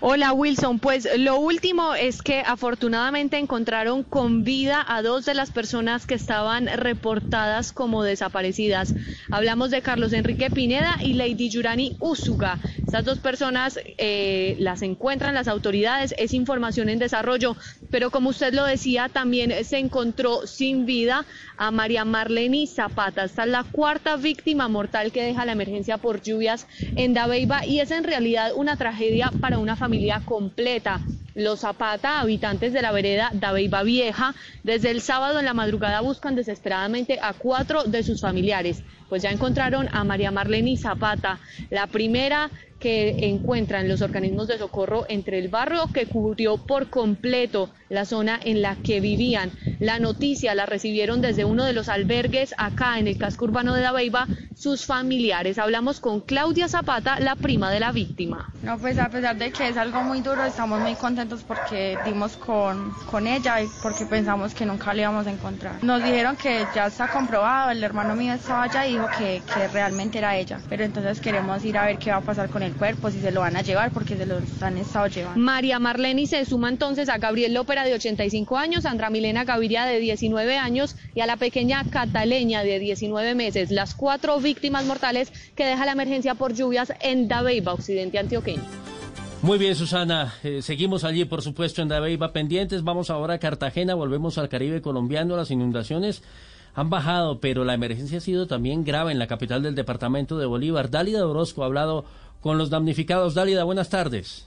[0.00, 5.52] Hola Wilson, pues lo último es que afortunadamente encontraron con vida a dos de las
[5.52, 8.92] personas que estaban reportadas como desaparecidas.
[9.30, 12.58] Hablamos de Carlos Enrique Pineda y Lady Yurani Úsuga.
[12.78, 17.56] Estas dos personas eh, las encuentran las autoridades, es información en desarrollo,
[17.90, 21.24] pero como usted lo decía, también se encontró sin vida
[21.56, 23.24] a María Marlene Zapata.
[23.24, 26.66] Esta es la cuarta víctima mortal que deja la emergencia por lluvias
[26.96, 29.83] en Dabeiba y es en realidad una tragedia para una familia
[30.24, 31.00] completa.
[31.34, 36.36] Los Zapata, habitantes de la vereda Dabeiba Vieja, desde el sábado en la madrugada buscan
[36.36, 38.82] desesperadamente a cuatro de sus familiares.
[39.08, 41.40] Pues ya encontraron a María Marlene Zapata,
[41.70, 47.70] la primera que encuentran los organismos de socorro entre el barrio que cubrió por completo
[47.88, 49.52] la zona en la que vivían.
[49.80, 53.82] La noticia la recibieron desde uno de los albergues acá en el casco urbano de
[53.82, 55.58] Dabeiba sus familiares.
[55.58, 58.50] Hablamos con Claudia Zapata, la prima de la víctima.
[58.62, 62.36] No, pues a pesar de que es algo muy duro, estamos muy contentos porque dimos
[62.36, 65.82] con, con ella y porque pensamos que nunca la íbamos a encontrar.
[65.82, 69.68] Nos dijeron que ya está comprobado, el hermano mío estaba allá y dijo que, que
[69.68, 70.60] realmente era ella.
[70.68, 73.30] Pero entonces queremos ir a ver qué va a pasar con el cuerpo, si se
[73.30, 75.40] lo van a llevar, porque se lo han estado llevando.
[75.40, 80.00] María Marlene se suma entonces a Gabriel Lópera de 85 años, Sandra Milena Gaviria de
[80.00, 85.64] 19 años y a la pequeña Cataleña de 19 meses, las cuatro víctimas mortales que
[85.64, 88.62] deja la emergencia por lluvias en Dabeiba, occidente antioqueño.
[89.42, 90.32] Muy bien, Susana.
[90.42, 92.82] Eh, seguimos allí, por supuesto, en Dabeiba pendientes.
[92.82, 95.36] Vamos ahora a Cartagena, volvemos al Caribe colombiano.
[95.36, 96.22] Las inundaciones
[96.74, 100.46] han bajado, pero la emergencia ha sido también grave en la capital del departamento de
[100.46, 100.90] Bolívar.
[100.90, 102.04] Dálida Orozco ha hablado
[102.44, 103.32] con los damnificados.
[103.32, 104.44] Dálida, buenas tardes.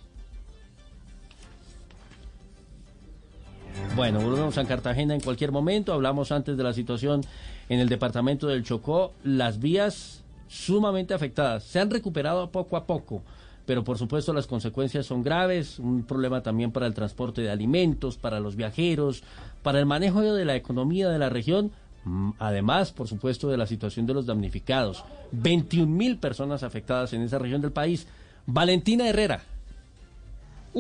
[3.96, 5.94] Bueno, volvemos a Cartagena en cualquier momento.
[5.94, 7.22] Hablamos antes de la situación
[7.70, 9.14] en el departamento del Chocó.
[9.24, 11.64] Las vías sumamente afectadas.
[11.64, 13.24] Se han recuperado poco a poco,
[13.66, 15.80] pero por supuesto las consecuencias son graves.
[15.80, 19.24] Un problema también para el transporte de alimentos, para los viajeros,
[19.64, 21.72] para el manejo de la economía de la región.
[22.08, 25.04] Mm, Además, por supuesto, de la situación de los damnificados.
[25.34, 28.08] 21 mil personas afectadas en esa región del país.
[28.46, 29.42] Valentina Herrera.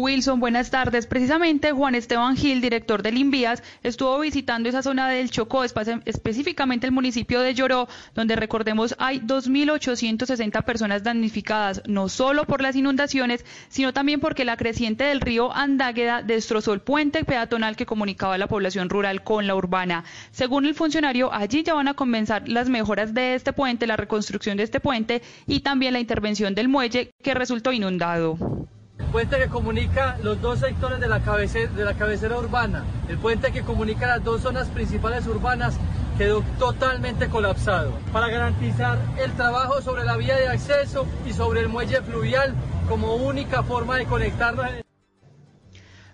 [0.01, 1.07] Wilson, buenas tardes.
[1.07, 6.85] Precisamente Juan Esteban Gil, director del Invías, estuvo visitando esa zona del Chocó, espe- específicamente
[6.85, 13.43] el municipio de Lloró, donde recordemos hay 2.860 personas damnificadas, no solo por las inundaciones,
[13.69, 18.45] sino también porque la creciente del río Andágueda destrozó el puente peatonal que comunicaba la
[18.45, 20.03] población rural con la urbana.
[20.29, 24.57] Según el funcionario, allí ya van a comenzar las mejoras de este puente, la reconstrucción
[24.57, 28.37] de este puente y también la intervención del muelle que resultó inundado.
[29.17, 32.83] Puente que comunica los dos sectores de la, cabecera urbana.
[33.09, 35.75] El puente que comunica las dos zonas principales urbanas
[36.17, 37.93] quedó totalmente colapsado.
[38.13, 42.53] Para garantizar el trabajo sobre la vía de acceso y sobre el muelle fluvial
[42.87, 44.86] como única forma de conectarnos.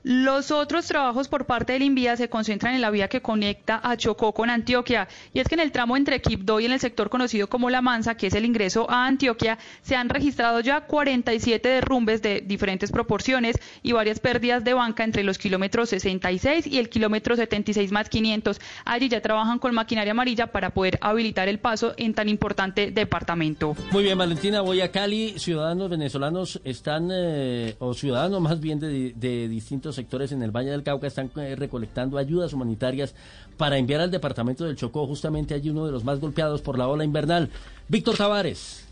[0.04, 3.96] Los otros trabajos por parte del Invía se concentran en la vía que conecta a
[3.96, 5.08] Chocó con Antioquia.
[5.34, 7.82] Y es que en el tramo entre Quibdó y en el sector conocido como La
[7.82, 12.92] Mansa, que es el ingreso a Antioquia, se han registrado ya 47 derrumbes de diferentes
[12.92, 18.10] proporciones y varias pérdidas de banca entre los kilómetros 66 y el kilómetro 76 más
[18.10, 18.60] 500.
[18.84, 23.78] Allí ya trabajan con maquinaria amarilla para poder habilitar el paso en tan importante departamento.
[23.92, 25.40] Muy bien, Valentina, voy a Cali.
[25.40, 30.84] Ciudadanos venezolanos están, eh, o ciudadanos más bien de distintos sectores en el Valle del
[30.84, 33.16] Cauca, están eh, recolectando ayudas humanitarias
[33.58, 36.88] para enviar al departamento del Chocó, justamente allí uno de los más golpeados por la
[36.88, 37.50] ola invernal.
[37.88, 38.83] Víctor Tavares.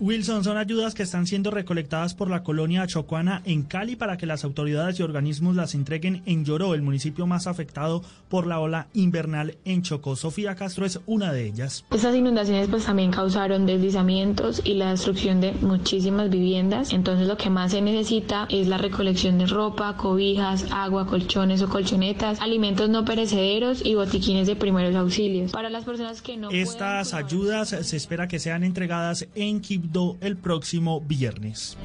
[0.00, 4.26] Wilson, son ayudas que están siendo recolectadas por la colonia chocuana en Cali para que
[4.26, 8.86] las autoridades y organismos las entreguen en Lloró, el municipio más afectado por la ola
[8.94, 10.14] invernal en Chocó.
[10.14, 11.84] Sofía Castro es una de ellas.
[11.90, 16.92] Estas inundaciones pues también causaron deslizamientos y la destrucción de muchísimas viviendas.
[16.92, 21.68] Entonces lo que más se necesita es la recolección de ropa, cobijas, agua, colchones o
[21.68, 25.50] colchonetas, alimentos no perecederos y botiquines de primeros auxilios.
[25.50, 29.87] Para las personas que no Estas ayudas se espera que sean entregadas en Quibdó
[30.20, 31.76] el próximo viernes.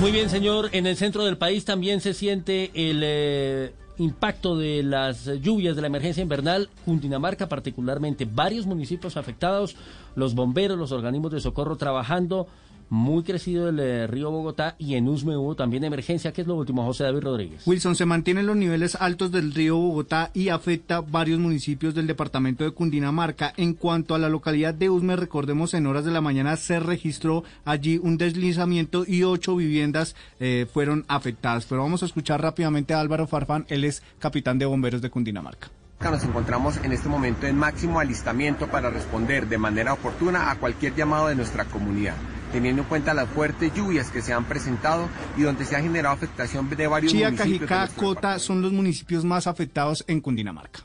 [0.00, 0.70] Muy bien, señor.
[0.72, 5.82] En el centro del país también se siente el eh, impacto de las lluvias de
[5.82, 6.68] la emergencia invernal.
[6.84, 9.76] Cundinamarca, particularmente, varios municipios afectados,
[10.14, 12.46] los bomberos, los organismos de socorro trabajando.
[12.90, 16.32] Muy crecido el eh, río Bogotá y en Usme hubo también emergencia.
[16.32, 17.64] ¿Qué es lo último, José David Rodríguez?
[17.64, 22.64] Wilson, se mantienen los niveles altos del río Bogotá y afecta varios municipios del departamento
[22.64, 23.52] de Cundinamarca.
[23.56, 27.44] En cuanto a la localidad de Usme, recordemos, en horas de la mañana se registró
[27.64, 31.66] allí un deslizamiento y ocho viviendas eh, fueron afectadas.
[31.66, 35.68] Pero vamos a escuchar rápidamente a Álvaro Farfán, él es capitán de bomberos de Cundinamarca.
[36.02, 40.94] Nos encontramos en este momento en máximo alistamiento para responder de manera oportuna a cualquier
[40.96, 42.16] llamado de nuestra comunidad,
[42.52, 46.14] teniendo en cuenta las fuertes lluvias que se han presentado y donde se ha generado
[46.14, 47.68] afectación de varios Chía, municipios.
[47.68, 50.80] Cajicá, Cota son los municipios más afectados en Cundinamarca.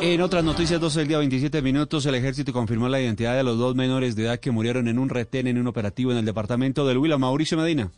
[0.00, 3.56] En otras noticias, 12 del día 27 minutos, el ejército confirmó la identidad de los
[3.56, 6.86] dos menores de edad que murieron en un retén en un operativo en el departamento
[6.86, 7.18] del Huila.
[7.18, 7.90] Mauricio Medina.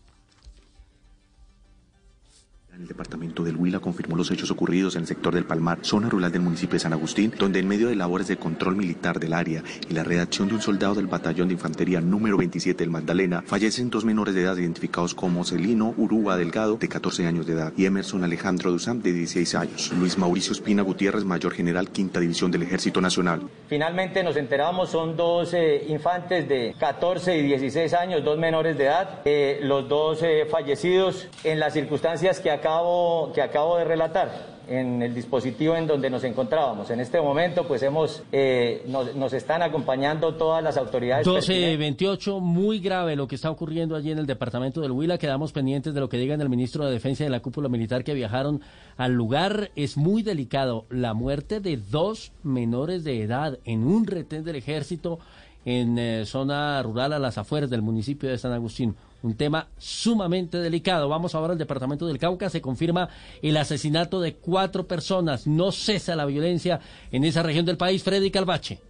[2.85, 6.31] El departamento del Huila confirmó los hechos ocurridos en el sector del Palmar, zona rural
[6.31, 9.63] del municipio de San Agustín, donde en medio de labores de control militar del área
[9.89, 13.89] y la redacción de un soldado del batallón de infantería número 27 del Magdalena, fallecen
[13.89, 17.87] dos menores de edad identificados como Celino Urúa Delgado, de 14 años de edad, y
[17.87, 19.91] Emerson Alejandro Duzán, de 16 años.
[19.99, 23.49] Luis Mauricio Espina Gutiérrez, mayor general, quinta división del Ejército Nacional.
[23.67, 28.85] Finalmente nos enteramos, son dos eh, infantes de 14 y 16 años, dos menores de
[28.85, 34.55] edad, eh, los dos eh, fallecidos en las circunstancias que acabo, que acabo de relatar
[34.67, 36.91] en el dispositivo en donde nos encontrábamos.
[36.91, 41.27] En este momento, pues hemos, eh, nos, nos están acompañando todas las autoridades.
[41.27, 45.19] 12-28, muy grave lo que está ocurriendo allí en el departamento del Huila.
[45.19, 48.05] Quedamos pendientes de lo que digan el ministro de Defensa y de la cúpula militar
[48.05, 48.63] que viajaron
[48.97, 49.71] al lugar.
[49.77, 55.19] Es muy delicado la muerte de dos menores de edad en un retén del ejército
[55.67, 58.97] en eh, zona rural a las afueras del municipio de San Agustín.
[59.25, 61.09] Un tema sumamente delicado.
[61.09, 62.51] Vamos ahora al departamento del Cauca.
[62.51, 63.09] Se confirma
[63.41, 65.47] el asesinato de cuatro personas.
[65.47, 66.79] No cesa la violencia
[67.11, 68.03] en esa región del país.
[68.03, 68.81] Freddy Calvache.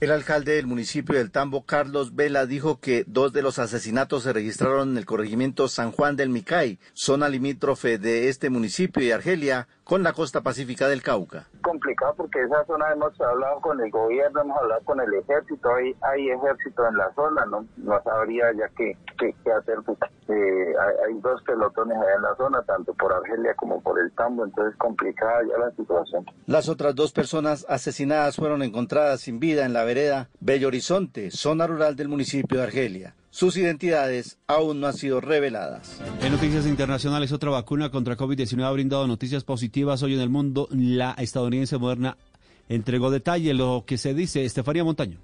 [0.00, 4.34] El alcalde del municipio del Tambo, Carlos Vela, dijo que dos de los asesinatos se
[4.34, 9.66] registraron en el corregimiento San Juan del Micay, zona limítrofe de este municipio y Argelia,
[9.90, 11.48] con la costa pacífica del Cauca.
[11.62, 15.96] complicado porque esa zona hemos hablado con el gobierno, hemos hablado con el ejército, hay,
[16.02, 19.78] hay ejército en la zona, no, no sabría ya qué, qué, qué hacer.
[19.84, 19.98] pues,
[20.28, 24.12] eh, hay, hay dos pelotones allá en la zona, tanto por Argelia como por el
[24.12, 26.24] Tambo, entonces complicada ya la situación.
[26.46, 31.66] Las otras dos personas asesinadas fueron encontradas sin vida en la vereda Bello Horizonte, zona
[31.66, 33.16] rural del municipio de Argelia.
[33.30, 36.00] Sus identidades aún no han sido reveladas.
[36.20, 40.68] En noticias internacionales, otra vacuna contra COVID-19 ha brindado noticias positivas hoy en el mundo.
[40.72, 42.16] La estadounidense Moderna
[42.68, 45.18] entregó detalle lo que se dice Estefanía Montaño.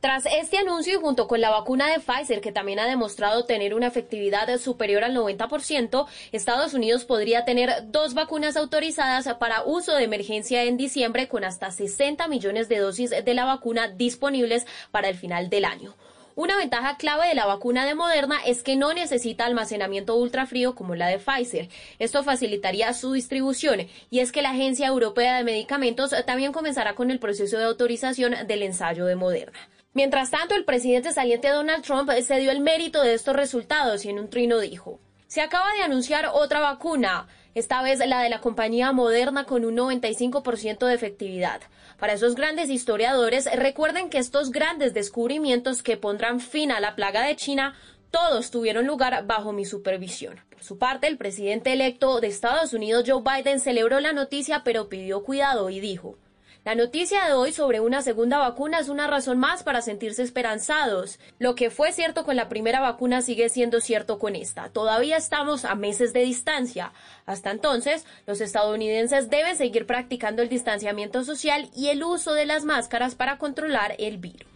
[0.00, 3.74] Tras este anuncio y junto con la vacuna de Pfizer, que también ha demostrado tener
[3.74, 10.04] una efectividad superior al 90%, Estados Unidos podría tener dos vacunas autorizadas para uso de
[10.04, 15.16] emergencia en diciembre con hasta 60 millones de dosis de la vacuna disponibles para el
[15.16, 15.94] final del año.
[16.38, 20.94] Una ventaja clave de la vacuna de Moderna es que no necesita almacenamiento ultrafrío como
[20.94, 21.68] la de Pfizer.
[21.98, 27.10] Esto facilitaría su distribución y es que la Agencia Europea de Medicamentos también comenzará con
[27.10, 29.58] el proceso de autorización del ensayo de Moderna.
[29.94, 34.10] Mientras tanto, el presidente saliente Donald Trump se dio el mérito de estos resultados y
[34.10, 38.40] en un trino dijo, se acaba de anunciar otra vacuna, esta vez la de la
[38.40, 41.60] compañía Moderna con un 95% de efectividad.
[41.98, 47.22] Para esos grandes historiadores, recuerden que estos grandes descubrimientos que pondrán fin a la plaga
[47.22, 47.74] de China
[48.10, 50.40] todos tuvieron lugar bajo mi supervisión.
[50.50, 54.88] Por su parte, el presidente electo de Estados Unidos, Joe Biden, celebró la noticia pero
[54.88, 56.16] pidió cuidado y dijo,
[56.64, 61.18] la noticia de hoy sobre una segunda vacuna es una razón más para sentirse esperanzados.
[61.38, 64.68] Lo que fue cierto con la primera vacuna sigue siendo cierto con esta.
[64.68, 66.92] Todavía estamos a meses de distancia.
[67.24, 72.64] Hasta entonces, los estadounidenses deben seguir practicando el distanciamiento social y el uso de las
[72.64, 74.46] máscaras para controlar el virus.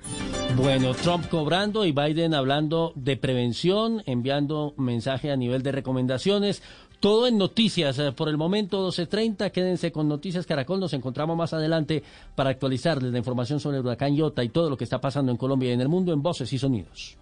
[0.57, 6.63] Bueno, Trump cobrando y Biden hablando de prevención, enviando mensaje a nivel de recomendaciones.
[7.03, 7.99] Todo en noticias.
[7.99, 10.79] Eh, por el momento 12.30, quédense con Noticias Caracol.
[10.79, 12.05] Nos encontramos más adelante
[12.37, 15.37] para actualizarles la información sobre el huracán Iota y todo lo que está pasando en
[15.37, 17.17] Colombia y en el mundo en voces y sonidos.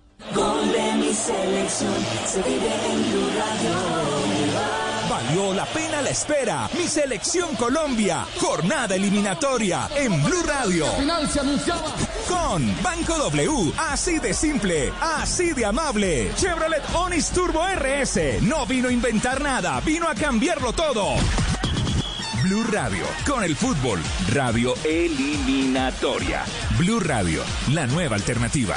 [5.26, 6.68] Valió la pena la espera.
[6.78, 8.26] Mi selección Colombia.
[8.38, 10.86] Jornada eliminatoria en Blue Radio.
[10.92, 11.94] final se anunciaba.
[12.26, 13.72] Con Banco W.
[13.76, 14.92] Así de simple.
[15.00, 16.32] Así de amable.
[16.36, 18.40] Chevrolet Onis Turbo RS.
[18.42, 19.80] No vino a inventar nada.
[19.80, 21.16] Vino a cambiarlo todo.
[22.42, 23.04] Blue Radio.
[23.26, 24.00] Con el fútbol.
[24.32, 26.44] Radio eliminatoria.
[26.78, 27.42] Blue Radio.
[27.72, 28.76] La nueva alternativa.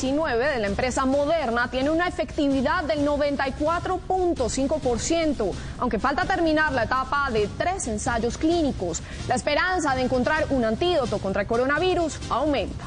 [0.00, 7.50] de la empresa Moderna tiene una efectividad del 94.5%, aunque falta terminar la etapa de
[7.58, 9.02] tres ensayos clínicos.
[9.28, 12.86] La esperanza de encontrar un antídoto contra el coronavirus aumenta.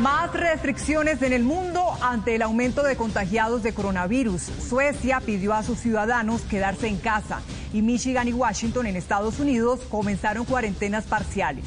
[0.00, 4.42] Más restricciones en el mundo ante el aumento de contagiados de coronavirus.
[4.68, 7.40] Suecia pidió a sus ciudadanos quedarse en casa
[7.72, 11.64] y Michigan y Washington en Estados Unidos comenzaron cuarentenas parciales.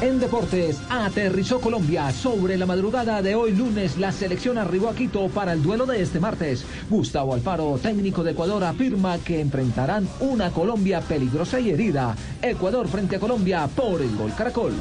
[0.00, 2.10] En deportes, aterrizó Colombia.
[2.10, 6.00] Sobre la madrugada de hoy lunes, la selección arribó a Quito para el duelo de
[6.00, 6.64] este martes.
[6.88, 12.16] Gustavo Alfaro, técnico de Ecuador, afirma que enfrentarán una Colombia peligrosa y herida.
[12.40, 14.72] Ecuador frente a Colombia por el Gol Caracol.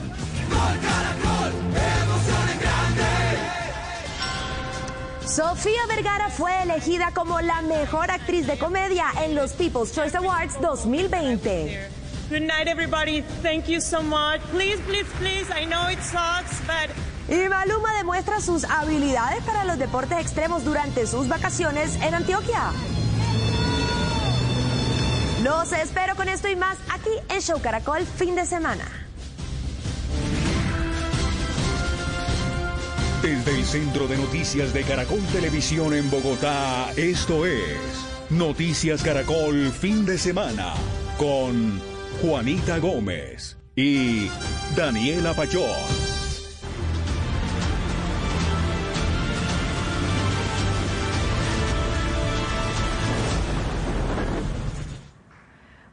[5.25, 10.59] Sofía Vergara fue elegida como la mejor actriz de comedia en los People's Choice Awards
[10.61, 11.98] 2020.
[12.29, 13.21] Good night, everybody.
[13.41, 14.39] Thank you so much.
[14.51, 15.49] Please, please, please.
[15.49, 16.91] I know it sucks, but.
[17.27, 22.71] Y Maluma demuestra sus habilidades para los deportes extremos durante sus vacaciones en Antioquia.
[25.43, 28.85] Los espero con esto y más aquí en Show Caracol fin de semana.
[33.23, 40.05] Desde el Centro de Noticias de Caracol Televisión en Bogotá, esto es Noticias Caracol fin
[40.05, 40.73] de semana
[41.17, 41.88] con
[42.21, 44.29] Juanita Gómez y
[44.75, 46.18] Daniela Pachón.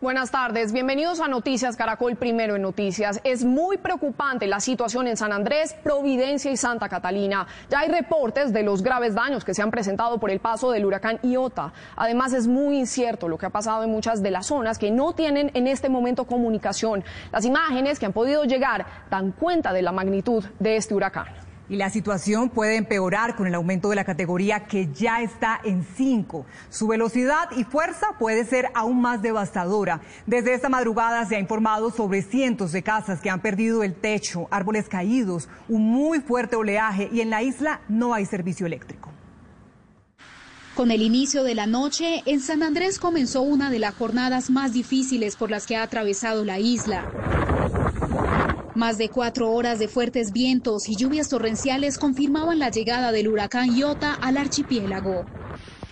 [0.07, 3.21] Buenas tardes, bienvenidos a Noticias Caracol Primero en Noticias.
[3.25, 7.49] Es muy preocupante la situación en San Andrés, Providencia y Santa Catalina.
[7.71, 10.87] Ya hay reportes de los graves daños que se han presentado por el paso del
[10.87, 11.73] huracán Iota.
[11.97, 15.13] Además, es muy incierto lo que ha pasado en muchas de las zonas que no
[15.13, 17.03] tienen en este momento comunicación.
[17.33, 21.46] Las imágenes que han podido llegar dan cuenta de la magnitud de este huracán.
[21.69, 25.85] Y la situación puede empeorar con el aumento de la categoría que ya está en
[25.97, 26.47] 5.
[26.71, 30.01] Su velocidad y fuerza puede ser aún más devastadora.
[30.27, 34.47] Desde esta madrugada se ha informado sobre cientos de casas que han perdido el techo,
[34.51, 39.11] árboles caídos, un muy fuerte oleaje y en la isla no hay servicio eléctrico.
[40.77, 44.75] Con el inicio de la noche, en San Andrés comenzó una de las jornadas más
[44.75, 47.46] difíciles por las que ha atravesado la isla.
[48.77, 53.71] Más de cuatro horas de fuertes vientos y lluvias torrenciales confirmaban la llegada del huracán
[53.75, 55.31] Iota al archipiélago.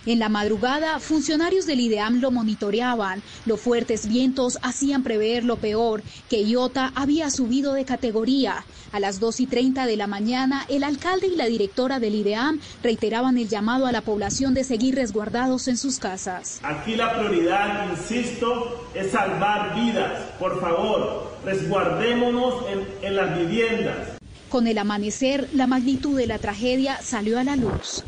[0.05, 3.23] En la madrugada, funcionarios del IDEAM lo monitoreaban.
[3.47, 8.65] Los fuertes vientos hacían prever lo peor, que Iota había subido de categoría.
[8.91, 12.59] A las 2 y 30 de la mañana, el alcalde y la directora del IDEAM
[12.83, 16.59] reiteraban el llamado a la población de seguir resguardados en sus casas.
[16.61, 20.21] Aquí la prioridad, insisto, es salvar vidas.
[20.37, 24.17] Por favor, resguardémonos en, en las viviendas.
[24.49, 28.03] Con el amanecer, la magnitud de la tragedia salió a la luz.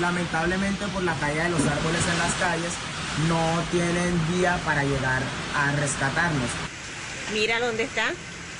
[0.00, 2.72] Lamentablemente por la caída de los árboles en las calles
[3.28, 5.22] no tienen vía para llegar
[5.56, 6.50] a rescatarnos.
[7.32, 8.12] Mira dónde está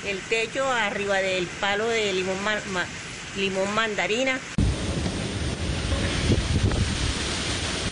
[0.05, 2.37] el techo arriba del palo de limón,
[3.37, 4.39] limón mandarina.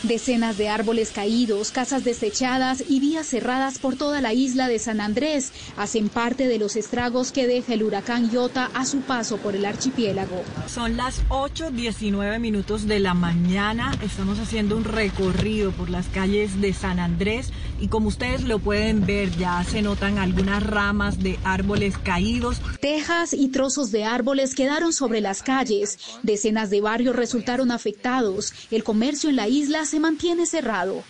[0.08, 5.02] Decenas de árboles caídos, casas desechadas y vías cerradas por toda la isla de San
[5.02, 9.54] Andrés hacen parte de los estragos que deja el huracán Iota a su paso por
[9.54, 10.44] el archipiélago.
[10.68, 13.92] Son las 8.19 minutos de la mañana.
[14.02, 19.06] Estamos haciendo un recorrido por las calles de San Andrés y como ustedes lo pueden
[19.06, 22.62] ver ya se notan algunas ramas de árboles caídos.
[22.80, 26.20] Tejas y trozos de árboles quedaron sobre las calles.
[26.24, 28.54] Decenas de barrios resultaron afectados.
[28.72, 31.04] El comercio en la isla se mantiene cerrado.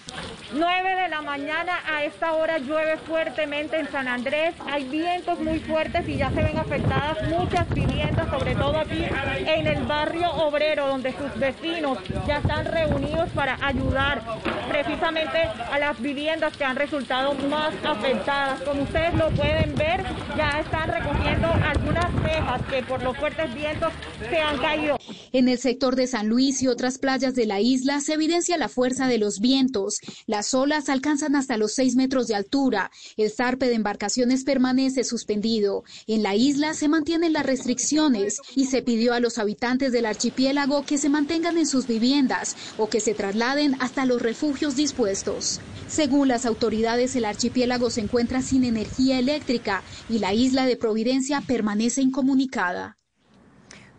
[0.54, 5.60] 9 de la mañana a esta hora llueve fuertemente en San Andrés, hay vientos muy
[5.60, 9.04] fuertes y ya se ven afectadas muchas viviendas, sobre todo aquí
[9.46, 14.22] en el barrio obrero, donde sus vecinos ya están reunidos para ayudar
[14.70, 15.38] precisamente
[15.72, 18.62] a las viviendas que han resultado más afectadas.
[18.62, 20.04] Como ustedes lo pueden ver,
[20.36, 23.94] ya están recogiendo algunas tejas que por los fuertes vientos
[24.30, 24.98] se han caído.
[25.32, 28.70] En el sector de San Luis y otras playas de la isla se evidencia la
[28.70, 30.00] fuerza de los vientos.
[30.26, 32.92] Las olas alcanzan hasta los 6 metros de altura.
[33.18, 35.84] El zarpe de embarcaciones permanece suspendido.
[36.08, 40.86] En la isla se mantienen las restricciones y se pidió a los habitantes del archipiélago
[40.86, 45.60] que se mantengan en sus viviendas o que se trasladen hasta los refugios dispuestos.
[45.88, 51.42] Según las autoridades, el archipiélago se encuentra sin energía eléctrica y la isla de Providencia
[51.42, 52.98] permanece incomunicada.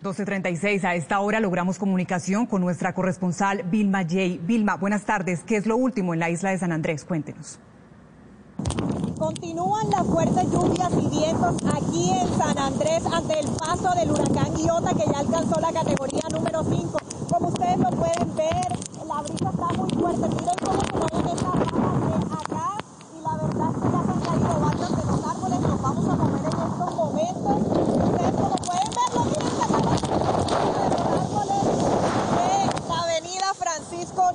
[0.02, 4.38] 12.36, a esta hora logramos comunicación con nuestra corresponsal Vilma J.
[4.42, 5.42] Vilma, buenas tardes.
[5.44, 7.04] ¿Qué es lo último en la isla de San Andrés?
[7.04, 7.58] Cuéntenos.
[9.18, 14.56] Continúan las fuertes lluvias y vientos aquí en San Andrés ante el paso del huracán
[14.56, 16.98] Iota que ya alcanzó la categoría número 5.
[17.28, 18.78] Como ustedes lo pueden ver,
[19.08, 20.28] la brisa está muy fuerte.
[20.28, 22.68] Miren cómo se mueven estas ramas de acá
[23.16, 25.60] y la verdad es que ya se han caído varios de los árboles.
[25.60, 27.56] Nos vamos a mover en estos momentos.
[28.04, 29.68] Ustedes como pueden verlo, miren de
[32.88, 33.48] la avenida
[33.98, 34.30] Francisco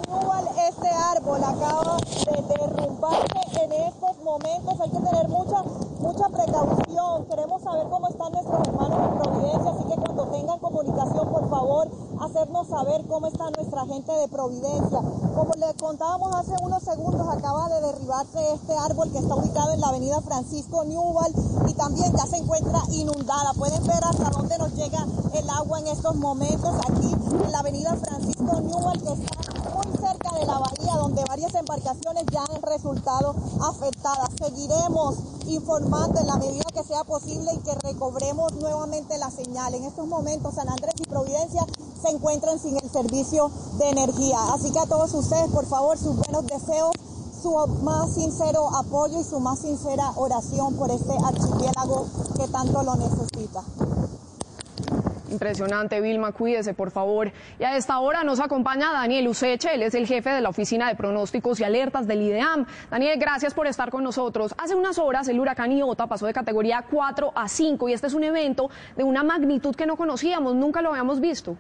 [0.68, 4.80] este árbol acaba de derrumbarse en estos momentos.
[4.82, 5.64] Hay que tener mucha,
[6.04, 7.26] mucha precaución.
[7.30, 11.88] Queremos saber cómo están nuestros hermanos en Providencia, así que cuando tengan comunicación, por favor,
[12.20, 15.00] hacernos saber cómo está nuestra gente de Providencia.
[15.34, 19.80] Como les contábamos hace unos segundos, acaba de derribarse este árbol que está ubicado en
[19.80, 21.34] la avenida Francisco Newell
[21.68, 23.54] y también ya se encuentra inundada.
[23.54, 27.14] Pueden ver hasta dónde nos llega el agua en estos momentos aquí
[27.46, 29.63] en la avenida Francisco Newell, que está
[30.46, 34.30] la bahía, donde varias embarcaciones ya han resultado afectadas.
[34.38, 35.16] Seguiremos
[35.48, 39.74] informando en la medida que sea posible y que recobremos nuevamente la señal.
[39.74, 41.66] En estos momentos San Andrés y Providencia
[42.02, 44.38] se encuentran sin el servicio de energía.
[44.54, 46.92] Así que a todos ustedes, por favor, sus buenos deseos
[47.44, 47.54] su
[47.84, 52.06] más sincero apoyo y su más sincera oración por este archipiélago
[52.38, 53.62] que tanto lo necesita.
[55.34, 57.32] Impresionante, Vilma, cuídese, por favor.
[57.60, 60.88] Y a esta hora nos acompaña Daniel Useche, él es el jefe de la Oficina
[60.88, 62.66] de Pronósticos y Alertas del IDEAM.
[62.90, 64.54] Daniel, gracias por estar con nosotros.
[64.58, 68.14] Hace unas horas el huracán Iota pasó de categoría 4 a 5 y este es
[68.14, 71.58] un evento de una magnitud que no conocíamos, nunca lo habíamos visto.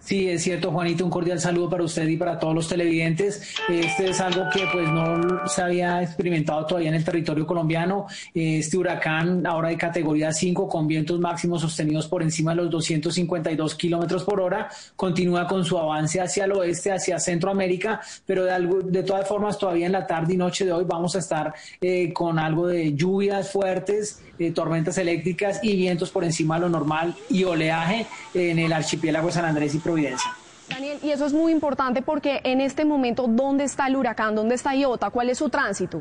[0.00, 3.54] Sí, es cierto, Juanito, un cordial saludo para usted y para todos los televidentes.
[3.68, 8.06] Este es algo que pues no se había experimentado todavía en el territorio colombiano.
[8.32, 13.74] Este huracán ahora de categoría 5 con vientos máximos sostenidos por encima de los 252
[13.74, 18.80] kilómetros por hora, continúa con su avance hacia el oeste, hacia Centroamérica, pero de, algo,
[18.80, 22.10] de todas formas todavía en la tarde y noche de hoy vamos a estar eh,
[22.14, 27.14] con algo de lluvias fuertes, eh, tormentas eléctricas y vientos por encima de lo normal
[27.28, 30.30] y oleaje en el archipiélago de San Andrés y Providencia.
[30.70, 34.34] Daniel, y eso es muy importante porque en este momento, ¿dónde está el huracán?
[34.34, 35.10] ¿Dónde está Iota?
[35.10, 36.00] ¿Cuál es su tránsito?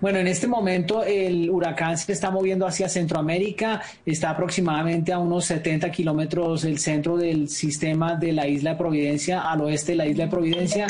[0.00, 5.44] Bueno, en este momento el huracán se está moviendo hacia Centroamérica, está aproximadamente a unos
[5.44, 10.06] 70 kilómetros del centro del sistema de la isla de Providencia, al oeste de la
[10.06, 10.86] isla de Providencia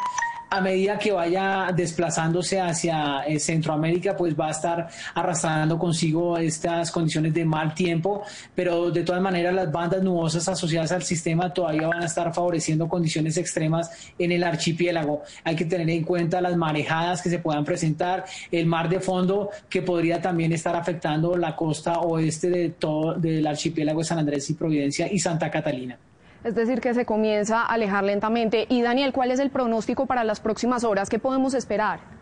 [0.56, 6.90] a medida que vaya desplazándose hacia eh, Centroamérica, pues va a estar arrastrando consigo estas
[6.90, 8.22] condiciones de mal tiempo,
[8.54, 12.88] pero de todas maneras las bandas nubosas asociadas al sistema todavía van a estar favoreciendo
[12.88, 15.22] condiciones extremas en el archipiélago.
[15.44, 19.50] Hay que tener en cuenta las marejadas que se puedan presentar, el mar de fondo
[19.68, 24.48] que podría también estar afectando la costa oeste de todo del archipiélago de San Andrés
[24.48, 25.98] y Providencia y Santa Catalina
[26.46, 28.66] es decir, que se comienza a alejar lentamente.
[28.68, 31.10] Y Daniel, ¿cuál es el pronóstico para las próximas horas?
[31.10, 32.15] ¿Qué podemos esperar?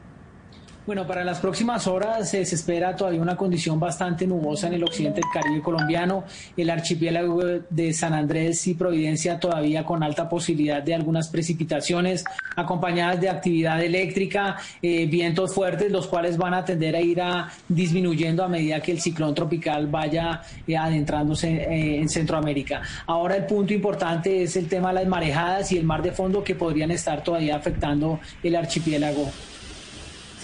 [0.86, 4.84] Bueno, para las próximas horas eh, se espera todavía una condición bastante nubosa en el
[4.84, 6.24] occidente del Caribe colombiano,
[6.58, 7.40] el archipiélago
[7.70, 12.22] de San Andrés y Providencia todavía con alta posibilidad de algunas precipitaciones
[12.54, 17.22] acompañadas de actividad eléctrica, eh, vientos fuertes, los cuales van a tender a ir
[17.66, 21.64] disminuyendo a medida que el ciclón tropical vaya eh, adentrándose
[21.98, 22.82] en Centroamérica.
[23.06, 26.44] Ahora el punto importante es el tema de las marejadas y el mar de fondo
[26.44, 29.30] que podrían estar todavía afectando el archipiélago.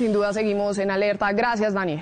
[0.01, 1.31] Sin duda seguimos en alerta.
[1.33, 2.01] Gracias, Daniel.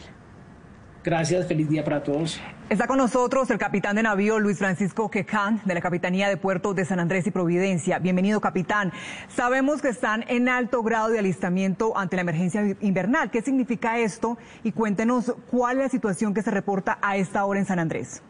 [1.03, 2.41] Gracias, feliz día para todos.
[2.71, 6.75] Está con nosotros el capitán de navío Luis Francisco Quecán de la Capitanía de Puerto
[6.75, 7.99] de San Andrés y Providencia.
[7.99, 8.93] Bienvenido, capitán.
[9.27, 13.33] Sabemos que están en alto grado de alistamiento ante la emergencia invernal.
[13.33, 14.39] ¿Qué significa esto?
[14.63, 18.23] Y cuéntenos cuál es la situación que se reporta a esta hora en San Andrés.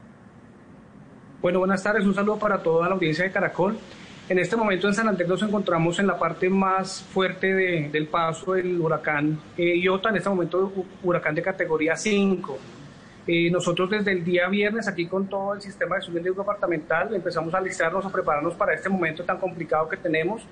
[1.43, 2.07] Bueno, buenas tardes.
[2.07, 3.79] Un saludo para toda la audiencia de Caracol.
[4.29, 7.47] En este momento en San Andrés nos encontramos en la parte más fuerte
[7.91, 10.71] del paso del huracán eh, Iota, en este momento
[11.03, 12.59] huracán de categoría 5.
[13.27, 17.55] Eh, nosotros desde el día viernes aquí con todo el sistema de subvención departamental empezamos
[17.55, 20.43] a alistarnos, a prepararnos para este momento tan complicado que tenemos.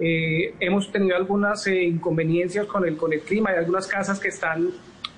[0.00, 4.68] Eh, hemos tenido algunas inconveniencias con el, con el clima, hay algunas casas que están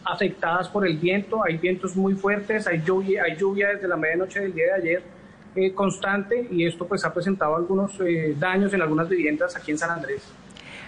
[0.05, 4.41] afectadas por el viento, hay vientos muy fuertes, hay lluvia, hay lluvia desde la medianoche
[4.41, 5.18] del día de ayer
[5.55, 9.79] eh, constante y esto pues ha presentado algunos eh, daños en algunas viviendas aquí en
[9.79, 10.23] San Andrés.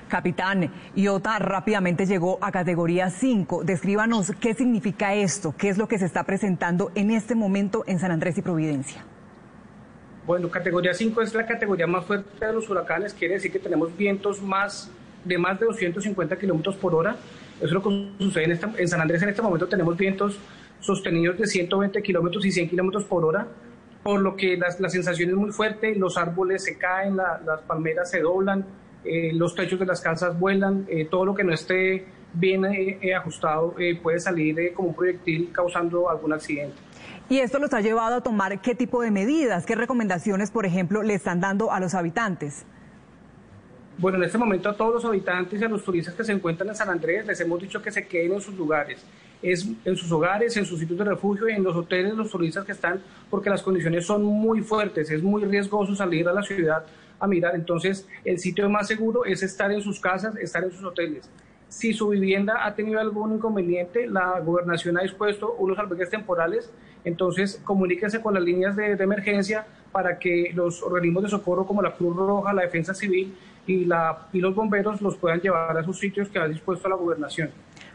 [0.09, 3.65] Capitán, IOTA rápidamente llegó a categoría 5.
[3.65, 7.99] Descríbanos qué significa esto, qué es lo que se está presentando en este momento en
[7.99, 9.05] San Andrés y Providencia.
[10.27, 13.97] Bueno, categoría 5 es la categoría más fuerte de los huracanes, quiere decir que tenemos
[13.97, 14.91] vientos más
[15.25, 17.17] de más de 250 kilómetros por hora.
[17.57, 19.69] Eso es lo que sucede en, en San Andrés en este momento.
[19.69, 20.39] Tenemos vientos
[20.81, 23.47] sostenidos de 120 kilómetros y 100 kilómetros por hora
[24.03, 28.21] por lo que la, sensación es muy fuerte, los árboles se caen, las palmeras se
[28.21, 28.65] doblan,
[29.05, 33.15] eh, los techos de las casas vuelan, eh, todo lo que no esté bien eh,
[33.15, 36.77] ajustado puede salir como un proyectil causando algún accidente.
[37.29, 41.03] ¿Y esto los ha llevado a tomar qué tipo de medidas, qué recomendaciones, por ejemplo,
[41.03, 42.67] le están dando a los habitantes?
[43.99, 46.71] Bueno, en este momento a todos los habitantes y a los turistas que se encuentran
[46.71, 49.05] en San Andrés les hemos dicho que se queden en sus lugares,
[49.43, 52.73] es en sus hogares, en sus sitios de refugio en los hoteles, los turistas que
[52.73, 56.85] están, porque las condiciones son muy fuertes, es muy riesgoso salir a la ciudad
[57.19, 57.55] a mirar.
[57.55, 61.29] Entonces, el sitio más seguro es estar en sus casas, estar en sus hoteles.
[61.69, 66.71] Si su vivienda ha tenido algún inconveniente, la gobernación ha dispuesto unos albergues temporales,
[67.05, 71.81] entonces comuníquense con las líneas de, de emergencia para que los organismos de socorro como
[71.81, 73.35] la Cruz Roja, la Defensa Civil,
[73.67, 76.97] y, la, y los bomberos los puedan llevar a sus sitios que ha dispuesto la
[76.97, 77.51] gobernación.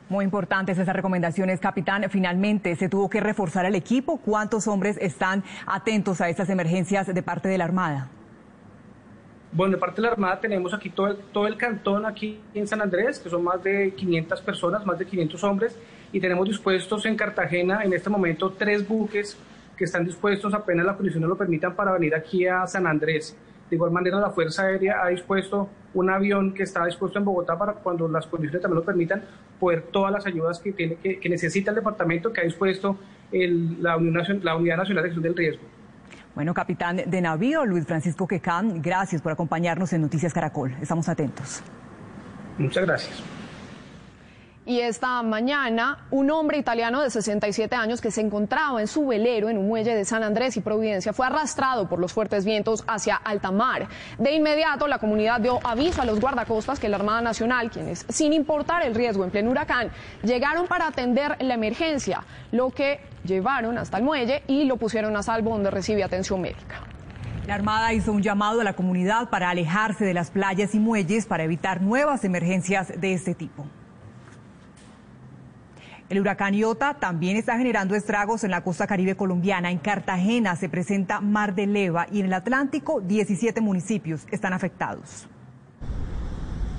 [0.08, 2.06] Muy importantes esas recomendaciones, capitán.
[2.10, 4.18] Finalmente, se tuvo que reforzar el equipo.
[4.18, 8.10] ¿Cuántos hombres están atentos a estas emergencias de parte de la Armada?
[9.52, 12.68] Bueno, de parte de la Armada tenemos aquí todo el, todo el cantón aquí en
[12.68, 15.80] San Andrés, que son más de 500 personas, más de 500 hombres,
[16.12, 19.38] y tenemos dispuestos en Cartagena en este momento tres buques
[19.76, 23.36] que están dispuestos apenas las condiciones lo permitan para venir aquí a San Andrés.
[23.70, 27.58] De igual manera, la Fuerza Aérea ha dispuesto un avión que está dispuesto en Bogotá
[27.58, 29.24] para cuando las condiciones también lo permitan,
[29.60, 32.98] poder todas las ayudas que, tiene, que, necesita el departamento que ha dispuesto
[33.32, 35.64] la, la Unidad Nacional de Gestión del Riesgo.
[36.36, 40.76] Bueno, capitán de navío Luis Francisco Quecán, gracias por acompañarnos en Noticias Caracol.
[40.82, 41.64] Estamos atentos.
[42.58, 43.24] Muchas gracias.
[44.68, 49.48] Y esta mañana, un hombre italiano de 67 años que se encontraba en su velero
[49.48, 53.16] en un muelle de San Andrés y Providencia fue arrastrado por los fuertes vientos hacia
[53.16, 53.88] alta mar.
[54.18, 58.34] De inmediato, la comunidad dio aviso a los guardacostas que la Armada Nacional, quienes, sin
[58.34, 59.92] importar el riesgo en pleno huracán,
[60.24, 65.22] llegaron para atender la emergencia, lo que llevaron hasta el muelle y lo pusieron a
[65.22, 66.82] salvo donde recibe atención médica.
[67.46, 71.28] La Armada hizo un llamado a la comunidad para alejarse de las playas y muelles
[71.28, 73.68] para evitar nuevas emergencias de este tipo.
[76.08, 79.72] El huracán Iota también está generando estragos en la costa caribe colombiana.
[79.72, 85.28] En Cartagena se presenta mar de leva y en el Atlántico 17 municipios están afectados.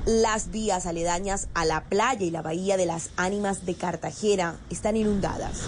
[0.06, 4.96] Las vías aledañas a la playa y la bahía de las ánimas de Cartagena están
[4.96, 5.66] inundadas.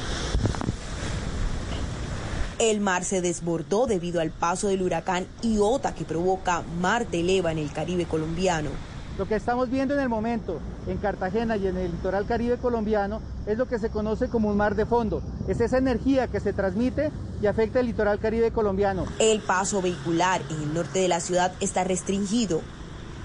[2.60, 7.50] El mar se desbordó debido al paso del huracán Iota que provoca mar de leva
[7.50, 8.70] en el Caribe colombiano.
[9.18, 13.20] Lo que estamos viendo en el momento en Cartagena y en el litoral caribe colombiano
[13.48, 15.20] es lo que se conoce como un mar de fondo.
[15.48, 17.10] Es esa energía que se transmite
[17.42, 19.06] y afecta el litoral caribe colombiano.
[19.18, 22.62] El paso vehicular en el norte de la ciudad está restringido.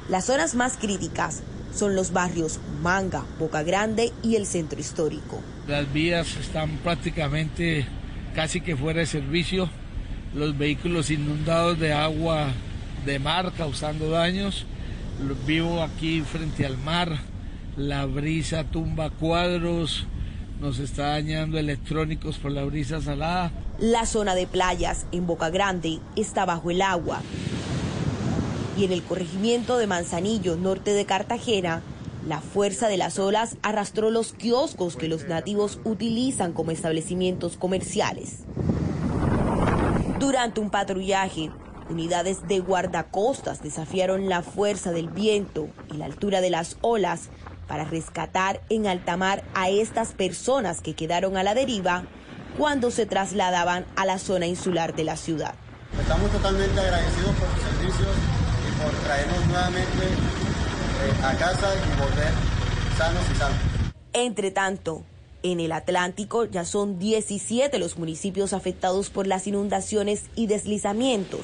[0.09, 1.43] Las zonas más críticas
[1.75, 5.41] son los barrios Manga, Boca Grande y el centro histórico.
[5.67, 7.85] Las vías están prácticamente
[8.33, 9.69] casi que fuera de servicio,
[10.33, 12.47] los vehículos inundados de agua
[13.05, 14.65] de mar causando daños
[15.45, 17.17] vivo aquí frente al mar,
[17.77, 20.06] la brisa tumba cuadros,
[20.59, 23.51] nos está dañando electrónicos por la brisa salada.
[23.80, 27.22] La zona de playas en Boca Grande está bajo el agua.
[28.77, 31.82] Y en el corregimiento de Manzanillo, norte de Cartagena,
[32.27, 38.43] la fuerza de las olas arrastró los kioscos que los nativos utilizan como establecimientos comerciales.
[40.19, 41.51] Durante un patrullaje,
[41.89, 47.29] Unidades de guardacostas desafiaron la fuerza del viento y la altura de las olas
[47.67, 52.03] para rescatar en alta mar a estas personas que quedaron a la deriva
[52.57, 55.55] cuando se trasladaban a la zona insular de la ciudad.
[55.99, 58.15] Estamos totalmente agradecidos por sus servicios
[58.67, 62.31] y por traernos nuevamente eh, a casa y volver
[62.97, 63.59] sanos y salvos.
[64.13, 65.03] Entre tanto,
[65.41, 71.41] en el Atlántico ya son 17 los municipios afectados por las inundaciones y deslizamientos.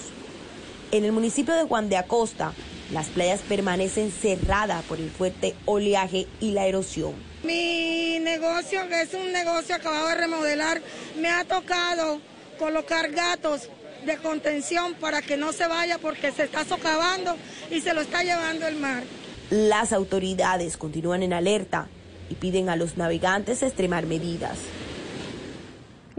[0.91, 2.53] En el municipio de Juan de Acosta,
[2.91, 7.13] las playas permanecen cerradas por el fuerte oleaje y la erosión.
[7.43, 10.81] Mi negocio, que es un negocio acabado de remodelar,
[11.21, 12.19] me ha tocado
[12.57, 13.69] colocar gatos
[14.03, 17.35] de contención para que no se vaya porque se está socavando
[17.69, 19.03] y se lo está llevando el mar.
[19.51, 21.87] Las autoridades continúan en alerta
[22.31, 24.57] y piden a los navegantes extremar medidas.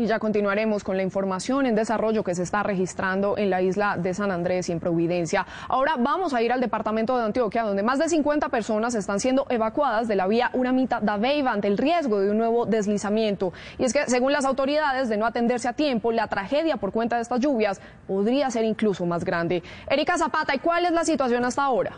[0.00, 3.98] Y ya continuaremos con la información en desarrollo que se está registrando en la isla
[3.98, 5.46] de San Andrés y en Providencia.
[5.68, 9.44] Ahora vamos a ir al departamento de Antioquia, donde más de 50 personas están siendo
[9.50, 13.52] evacuadas de la vía Uramita da Beiba ante el riesgo de un nuevo deslizamiento.
[13.76, 17.16] Y es que, según las autoridades, de no atenderse a tiempo, la tragedia por cuenta
[17.16, 19.62] de estas lluvias podría ser incluso más grande.
[19.86, 21.92] Erika Zapata, ¿y cuál es la situación hasta ahora?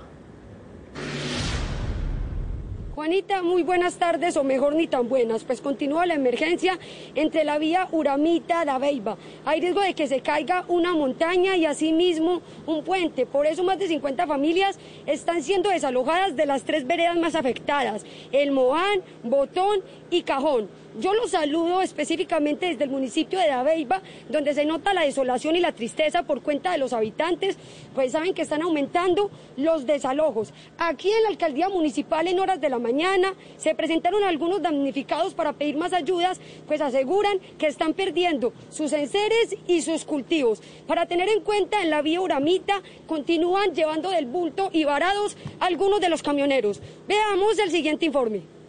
[2.95, 6.79] Juanita, muy buenas tardes, o mejor ni tan buenas, pues continúa la emergencia
[7.15, 9.17] entre la vía Uramita da Beiba.
[9.47, 13.25] Hay riesgo de que se caiga una montaña y asimismo un puente.
[13.25, 18.05] Por eso más de 50 familias están siendo desalojadas de las tres veredas más afectadas,
[18.31, 19.81] el Moán, Botón
[20.11, 20.69] y Cajón.
[21.01, 25.61] Yo los saludo específicamente desde el municipio de Dabeiba, donde se nota la desolación y
[25.61, 27.57] la tristeza por cuenta de los habitantes,
[27.95, 30.53] pues saben que están aumentando los desalojos.
[30.77, 35.55] Aquí en la alcaldía municipal en horas de la mañana se presentaron algunos damnificados para
[35.55, 40.61] pedir más ayudas, pues aseguran que están perdiendo sus enseres y sus cultivos.
[40.87, 46.03] Para tener en cuenta, en la vía Uramita continúan llevando del bulto y varados algunos
[46.03, 46.83] de los camioneros.
[47.09, 48.62] Veamos el siguiente informe.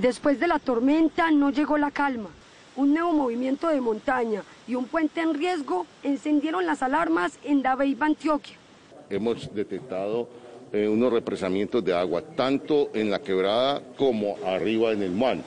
[0.00, 2.28] Después de la tormenta no llegó la calma.
[2.76, 8.06] Un nuevo movimiento de montaña y un puente en riesgo encendieron las alarmas en Dabeiba,
[8.06, 8.54] Antioquia.
[9.10, 10.28] Hemos detectado
[10.72, 15.38] eh, unos represamientos de agua, tanto en la quebrada como arriba en el mar.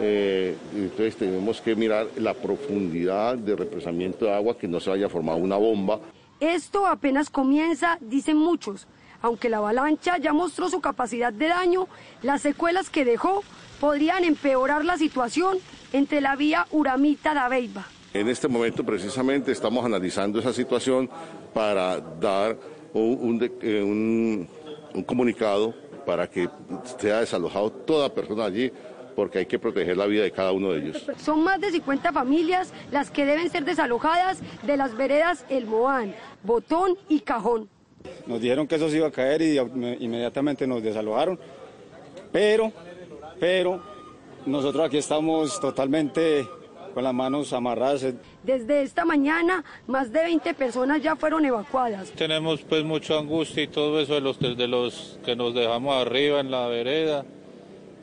[0.00, 5.10] Eh, entonces tenemos que mirar la profundidad de represamiento de agua, que no se haya
[5.10, 6.00] formado una bomba.
[6.40, 8.86] Esto apenas comienza, dicen muchos.
[9.20, 11.86] Aunque la avalancha ya mostró su capacidad de daño,
[12.22, 13.44] las secuelas que dejó
[13.80, 15.58] podrían empeorar la situación
[15.92, 17.86] entre la vía Uramita Beiba.
[18.12, 21.08] En este momento precisamente estamos analizando esa situación
[21.54, 22.56] para dar
[22.94, 24.48] eh, un,
[25.06, 26.48] comunicado para que
[26.98, 28.70] sea desalojado toda persona allí
[29.14, 31.06] porque hay que proteger la vida de cada uno de ellos.
[31.18, 36.14] Son más de 50 familias las que deben ser desalojadas de las veredas El Moán,
[36.42, 37.68] Botón y Cajón.
[38.26, 39.58] Nos dijeron que eso se iba a caer y
[40.04, 41.38] inmediatamente nos desalojaron,
[42.32, 42.72] pero
[43.40, 43.80] pero
[44.46, 46.46] nosotros aquí estamos totalmente
[46.94, 48.04] con las manos amarradas.
[48.42, 52.10] Desde esta mañana, más de 20 personas ya fueron evacuadas.
[52.12, 56.40] Tenemos pues mucha angustia y todo eso de los, de los que nos dejamos arriba
[56.40, 57.24] en la vereda.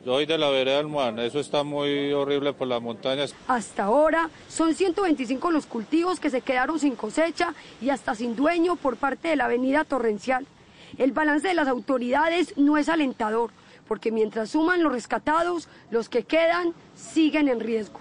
[0.04, 3.34] Yo soy de la vereda del eso está muy horrible por las montañas.
[3.46, 8.76] Hasta ahora son 125 los cultivos que se quedaron sin cosecha y hasta sin dueño
[8.76, 10.46] por parte de la avenida Torrencial.
[10.96, 13.50] El balance de las autoridades no es alentador
[13.88, 17.98] porque mientras suman los rescatados, los que quedan siguen en riesgo.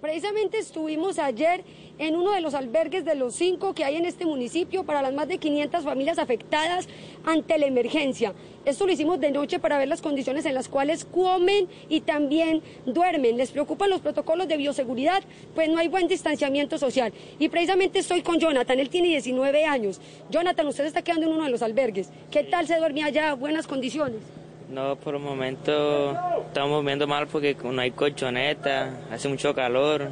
[0.00, 1.64] Precisamente estuvimos ayer
[1.98, 5.12] en uno de los albergues de los cinco que hay en este municipio para las
[5.12, 6.88] más de 500 familias afectadas.
[7.26, 8.34] ante la emergencia.
[8.66, 12.62] Esto lo hicimos de noche para ver las condiciones en las cuales comen y también
[12.84, 13.38] duermen.
[13.38, 15.22] Les preocupan los protocolos de bioseguridad,
[15.54, 17.14] pues no hay buen distanciamiento social.
[17.38, 20.02] Y precisamente estoy con Jonathan, él tiene 19 años.
[20.30, 22.10] Jonathan, usted está quedando en uno de los albergues.
[22.30, 23.32] ¿Qué tal se duerme allá?
[23.32, 24.20] ¿Buenas condiciones?
[24.70, 30.10] No, por el momento estamos viendo mal porque no hay colchoneta, hace mucho calor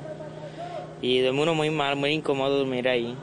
[1.03, 3.15] y de uno muy mal, muy incómodo dormir ahí.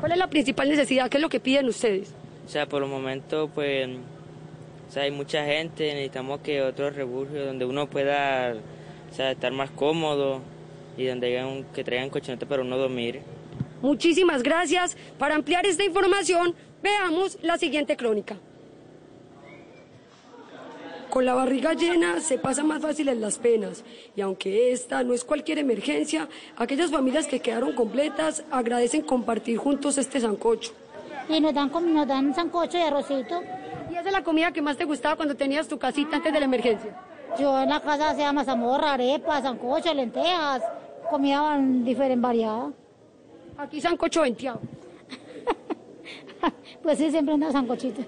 [0.00, 1.08] ¿Cuál es la principal necesidad?
[1.08, 2.12] ¿Qué es lo que piden ustedes?
[2.44, 3.88] O sea, por el momento, pues,
[4.88, 8.54] o sea, hay mucha gente, necesitamos que otro refugio donde uno pueda,
[9.10, 10.40] o sea, estar más cómodo
[10.96, 13.20] y donde hayan, que traigan colchoneta para uno dormir.
[13.80, 14.96] Muchísimas gracias.
[15.18, 18.38] Para ampliar esta información, veamos la siguiente crónica.
[21.12, 23.84] Con la barriga llena se pasa más fácil en las penas
[24.16, 26.26] y aunque esta no es cualquier emergencia,
[26.56, 30.72] aquellas familias que quedaron completas agradecen compartir juntos este sancocho.
[31.28, 33.42] Y nos dan, nos dan sancocho y arrocito.
[33.90, 36.38] ¿Y esa es la comida que más te gustaba cuando tenías tu casita antes de
[36.38, 36.98] la emergencia?
[37.38, 40.62] Yo en la casa hacía mazamorra, arepas, sancocho, lentejas,
[41.10, 42.72] comida diferente, variada.
[43.58, 44.60] Aquí sancocho venteado.
[46.82, 48.00] pues sí, siempre anda sancochito.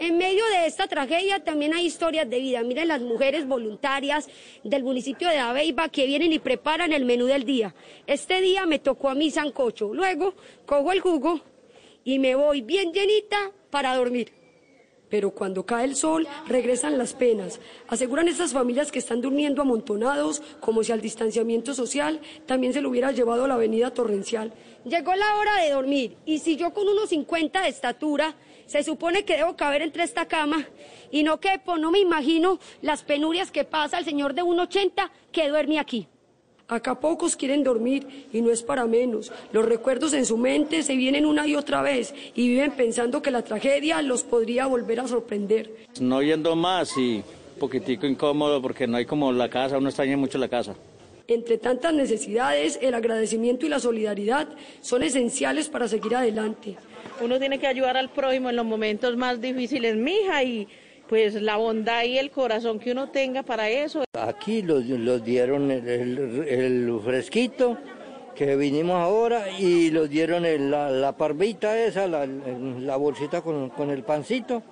[0.00, 2.62] En medio de esta tragedia también hay historias de vida.
[2.62, 4.28] Miren las mujeres voluntarias
[4.62, 7.74] del municipio de Abeiba que vienen y preparan el menú del día.
[8.06, 9.92] Este día me tocó a mí sancocho.
[9.92, 10.34] Luego
[10.66, 11.40] cojo el jugo
[12.04, 14.32] y me voy bien llenita para dormir.
[15.10, 17.58] Pero cuando cae el sol regresan las penas.
[17.88, 22.90] Aseguran estas familias que están durmiendo amontonados como si al distanciamiento social también se lo
[22.90, 24.52] hubiera llevado a la avenida torrencial.
[24.84, 28.36] Llegó la hora de dormir y si yo con unos 50 de estatura
[28.68, 30.68] se supone que debo caber entre esta cama
[31.10, 35.48] y no quepo, no me imagino las penurias que pasa el señor de 1,80 que
[35.48, 36.06] duerme aquí.
[36.68, 39.32] Acá pocos quieren dormir y no es para menos.
[39.52, 43.30] Los recuerdos en su mente se vienen una y otra vez y viven pensando que
[43.30, 45.86] la tragedia los podría volver a sorprender.
[45.98, 47.24] No yendo más y
[47.54, 50.74] un poquitico incómodo porque no hay como la casa, uno extraña mucho la casa.
[51.26, 54.48] Entre tantas necesidades, el agradecimiento y la solidaridad
[54.82, 56.76] son esenciales para seguir adelante.
[57.20, 60.68] Uno tiene que ayudar al prójimo en los momentos más difíciles, mija, y
[61.08, 64.04] pues la bondad y el corazón que uno tenga para eso.
[64.12, 64.84] Aquí los,
[65.24, 67.78] dieron el, fresquito
[68.34, 74.62] que vinimos ahora y los dieron la, parvita esa, la, bolsita con, con, el pancito.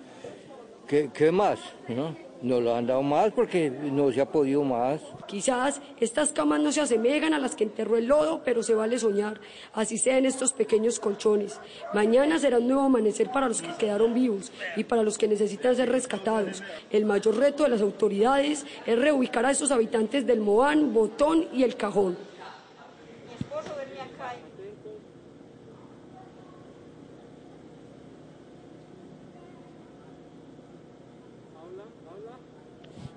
[0.87, 1.59] ¿Qué, qué más?
[1.89, 2.26] ¿no?
[2.43, 5.01] No lo han dado más porque no se ha podido más.
[5.27, 8.99] Quizás estas camas no se asemejan a las que enterró el lodo, pero se vale
[8.99, 9.41] soñar.
[9.73, 11.59] Así sean estos pequeños colchones.
[11.95, 15.77] Mañana será un nuevo amanecer para los que quedaron vivos y para los que necesitan
[15.77, 16.63] ser rescatados.
[16.91, 21.63] El mayor reto de las autoridades es reubicar a estos habitantes del Moán, Botón y
[21.63, 22.17] El Cajón.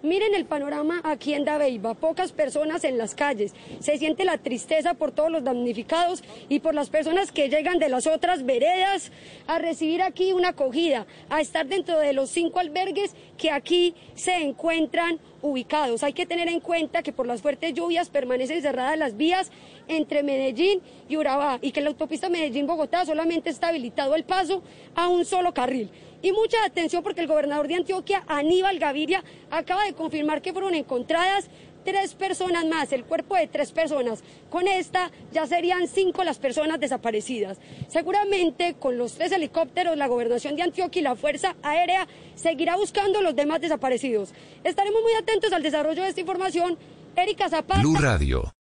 [0.10, 3.54] Miren el panorama aquí en Dabeiba, pocas personas en las calles.
[3.80, 7.90] Se siente la tristeza por todos los damnificados y por las personas que llegan de
[7.90, 9.12] las otras veredas
[9.46, 14.38] a recibir aquí una acogida, a estar dentro de los cinco albergues que aquí se
[14.38, 16.02] encuentran ubicados.
[16.02, 19.52] Hay que tener en cuenta que por las fuertes lluvias permanecen cerradas las vías
[19.88, 24.64] entre Medellín y Urabá y que la autopista Medellín-Bogotá solamente está habilitado el paso
[24.96, 25.92] a un solo carril.
[26.22, 30.76] Y mucha atención porque el gobernador de Antioquia, Aníbal Gaviria, acaba de confirmar que fueron
[30.76, 31.50] encontradas
[31.84, 34.24] tres personas más, el cuerpo de tres personas.
[34.50, 37.60] Con esta ya serían cinco las personas desaparecidas.
[37.88, 43.22] Seguramente con los tres helicópteros, la gobernación de Antioquia y la Fuerza Aérea seguirá buscando
[43.22, 44.34] los demás desaparecidos.
[44.64, 46.78] Estaremos muy atentos al desarrollo de esta información.
[47.16, 47.82] Erika Zapata.
[47.82, 48.59] Blue Radio.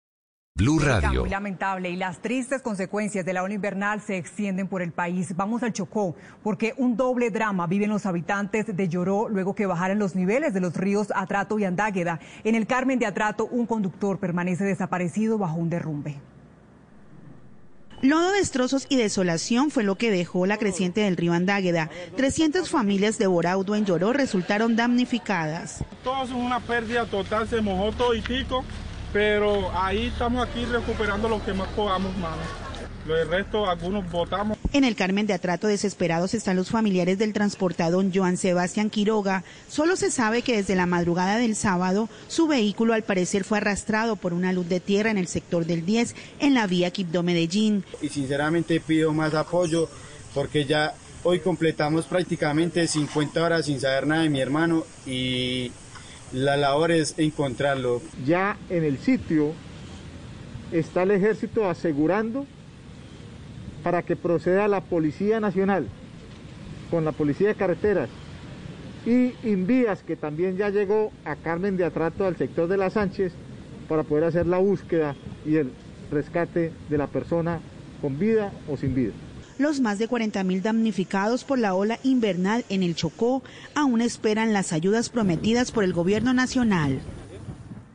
[0.58, 1.20] Blue Radio.
[1.20, 5.36] Muy lamentable y las tristes consecuencias de la ola invernal se extienden por el país.
[5.36, 10.00] Vamos al Chocó, porque un doble drama viven los habitantes de Lloró luego que bajaran
[10.00, 12.22] los niveles de los ríos Atrato y Andágueda.
[12.46, 16.22] En el Carmen de Atrato, un conductor permanece desaparecido bajo un derrumbe.
[18.02, 21.90] Lodo, destrozos y desolación fue lo que dejó la creciente del río Andágueda.
[22.16, 25.84] 300 familias de Boraudo en Lloró resultaron damnificadas.
[26.02, 28.64] Todo es una pérdida total, se mojó todo y pico
[29.14, 32.42] pero ahí estamos aquí recuperando lo que más podamos, mano.
[33.06, 34.58] Lo del resto, algunos votamos.
[34.74, 39.44] En el Carmen de Atrato desesperados están los familiares del transportador Joan Sebastián Quiroga.
[39.70, 44.16] Solo se sabe que desde la madrugada del sábado su vehículo al parecer fue arrastrado
[44.16, 47.84] por una luz de tierra en el sector del 10 en la vía Quibdó Medellín.
[48.02, 49.88] Y sinceramente pido más apoyo
[50.34, 55.72] porque ya hoy completamos prácticamente 50 horas sin saber nada de mi hermano y
[56.34, 58.02] la labor es encontrarlo.
[58.26, 59.54] Ya en el sitio
[60.72, 62.46] está el ejército asegurando
[63.84, 65.88] para que proceda la Policía Nacional
[66.90, 68.10] con la Policía de Carreteras
[69.06, 73.34] y Invías, que también ya llegó a Carmen de Atrato al sector de la Sánchez
[73.88, 75.72] para poder hacer la búsqueda y el
[76.12, 77.60] rescate de la persona
[78.02, 79.14] con vida o sin vida.
[79.58, 83.42] Los más de 40.000 damnificados por la ola invernal en el Chocó
[83.74, 87.00] aún esperan las ayudas prometidas por el gobierno nacional.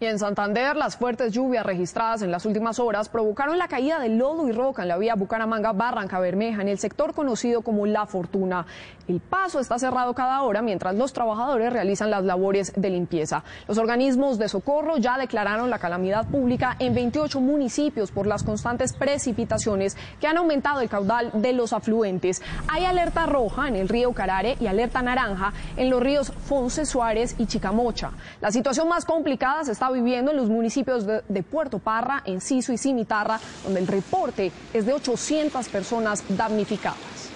[0.03, 4.09] Y en Santander, las fuertes lluvias registradas en las últimas horas provocaron la caída de
[4.09, 8.65] lodo y roca en la vía Bucaramanga-Barranca Bermeja, en el sector conocido como La Fortuna.
[9.09, 13.45] El paso está cerrado cada hora mientras los trabajadores realizan las labores de limpieza.
[13.69, 18.95] Los organismos de socorro ya declararon la calamidad pública en 28 municipios por las constantes
[18.95, 22.41] precipitaciones que han aumentado el caudal de los afluentes.
[22.69, 27.35] Hay alerta roja en el río Carare y alerta naranja en los ríos Fonce Suárez
[27.37, 28.13] y Chicamocha.
[28.41, 32.73] La situación más complicada se está viviendo en los municipios de, de, Puerto Parra, Enciso
[32.73, 37.31] y Cimitarra, donde el reporte es de 800 personas damnificadas.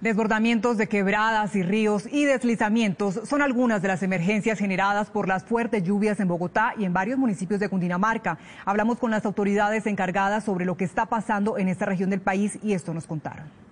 [0.00, 5.42] Desbordamientos de quebradas y ríos y deslizamientos son algunas de las emergencias generadas por las
[5.42, 8.38] fuertes lluvias en Bogotá y en varios municipios de Cundinamarca.
[8.64, 12.60] Hablamos con las autoridades encargadas sobre lo que está pasando en esta región del país
[12.62, 13.67] y esto nos contaron.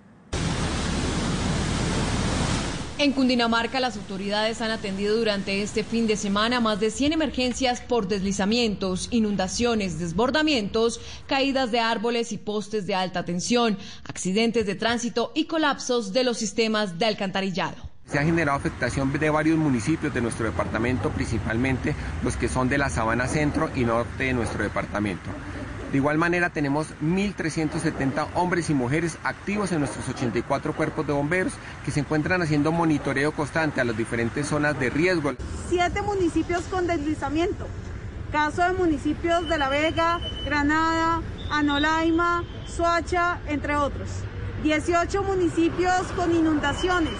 [2.99, 7.79] En Cundinamarca, las autoridades han atendido durante este fin de semana más de 100 emergencias
[7.79, 15.31] por deslizamientos, inundaciones, desbordamientos, caídas de árboles y postes de alta tensión, accidentes de tránsito
[15.35, 17.77] y colapsos de los sistemas de alcantarillado.
[18.07, 21.93] Se ha generado afectación de varios municipios de nuestro departamento, principalmente
[22.23, 25.29] los que son de la Sabana Centro y Norte de nuestro departamento.
[25.91, 31.53] De igual manera tenemos 1.370 hombres y mujeres activos en nuestros 84 cuerpos de bomberos
[31.85, 35.33] que se encuentran haciendo monitoreo constante a las diferentes zonas de riesgo.
[35.69, 37.67] Siete municipios con deslizamiento.
[38.33, 44.09] Caso de municipios de La Vega, Granada, Anolaima, Soacha, entre otros.
[44.63, 47.13] 18 municipios con inundaciones.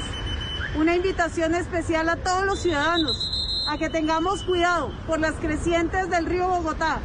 [0.77, 3.31] Una invitación especial a todos los ciudadanos
[3.69, 6.99] a que tengamos cuidado por las crecientes del río Bogotá,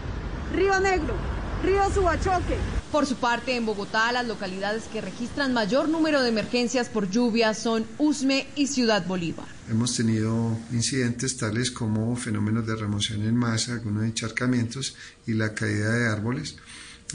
[0.53, 1.15] Río Negro,
[1.63, 2.57] Río Subachoque.
[2.91, 7.55] Por su parte, en Bogotá, las localidades que registran mayor número de emergencias por lluvia
[7.55, 9.47] son Usme y Ciudad Bolívar.
[9.71, 15.93] Hemos tenido incidentes tales como fenómenos de remoción en masa, algunos encharcamientos y la caída
[15.93, 16.57] de árboles.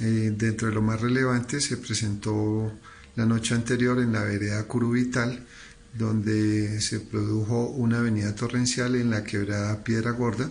[0.02, 2.72] Eh, dentro de lo más relevante se presentó
[3.18, 5.46] la noche anterior en la vereda Curubital,
[5.94, 10.50] donde se produjo una avenida torrencial en la quebrada Piedra Gorda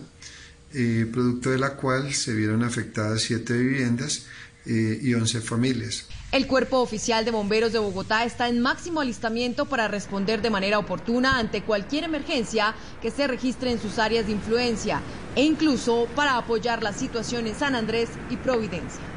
[0.77, 4.27] eh, producto de la cual se vieron afectadas siete viviendas
[4.67, 6.05] eh, y 11 familias.
[6.31, 10.77] El Cuerpo Oficial de Bomberos de Bogotá está en máximo alistamiento para responder de manera
[10.77, 15.01] oportuna ante cualquier emergencia que se registre en sus áreas de influencia
[15.35, 19.16] e incluso para apoyar la situación en San Andrés y Providencia.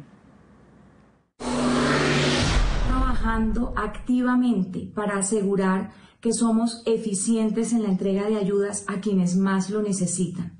[2.87, 5.91] Trabajando activamente para asegurar
[6.22, 10.57] que somos eficientes en la entrega de ayudas a quienes más lo necesitan.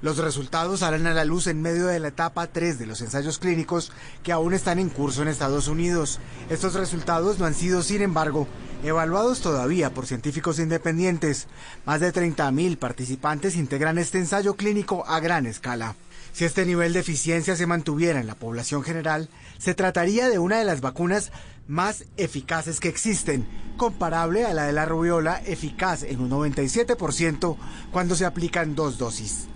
[0.00, 3.40] Los resultados salen a la luz en medio de la etapa 3 de los ensayos
[3.40, 3.90] clínicos
[4.22, 6.20] que aún están en curso en Estados Unidos.
[6.50, 8.46] Estos resultados no han sido, sin embargo,
[8.84, 11.48] evaluados todavía por científicos independientes.
[11.84, 15.96] Más de 30.000 participantes integran este ensayo clínico a gran escala.
[16.32, 19.28] Si este nivel de eficiencia se mantuviera en la población general,
[19.58, 21.32] se trataría de una de las vacunas
[21.66, 27.56] más eficaces que existen, comparable a la de la rubiola, eficaz en un 97%
[27.90, 29.48] cuando se aplican dos dosis.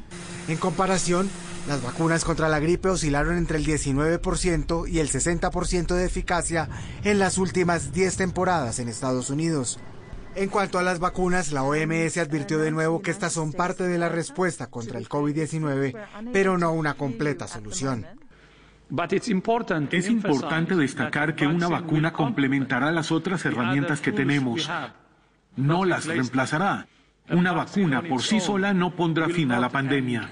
[0.49, 1.31] En comparación,
[1.69, 6.69] las vacunas contra la gripe oscilaron entre el 19% y el 60% de eficacia
[7.05, 9.79] en las últimas 10 temporadas en Estados Unidos.
[10.35, 13.99] En cuanto a las vacunas, la OMS advirtió de nuevo que estas son parte de
[13.99, 15.95] la respuesta contra el COVID-19,
[16.33, 18.07] pero no una completa solución.
[19.91, 24.69] Es importante destacar que una vacuna complementará las otras herramientas que tenemos.
[25.57, 26.87] No las reemplazará.
[27.31, 30.29] Una vacuna por sí sola no pondrá fin a la pandemia.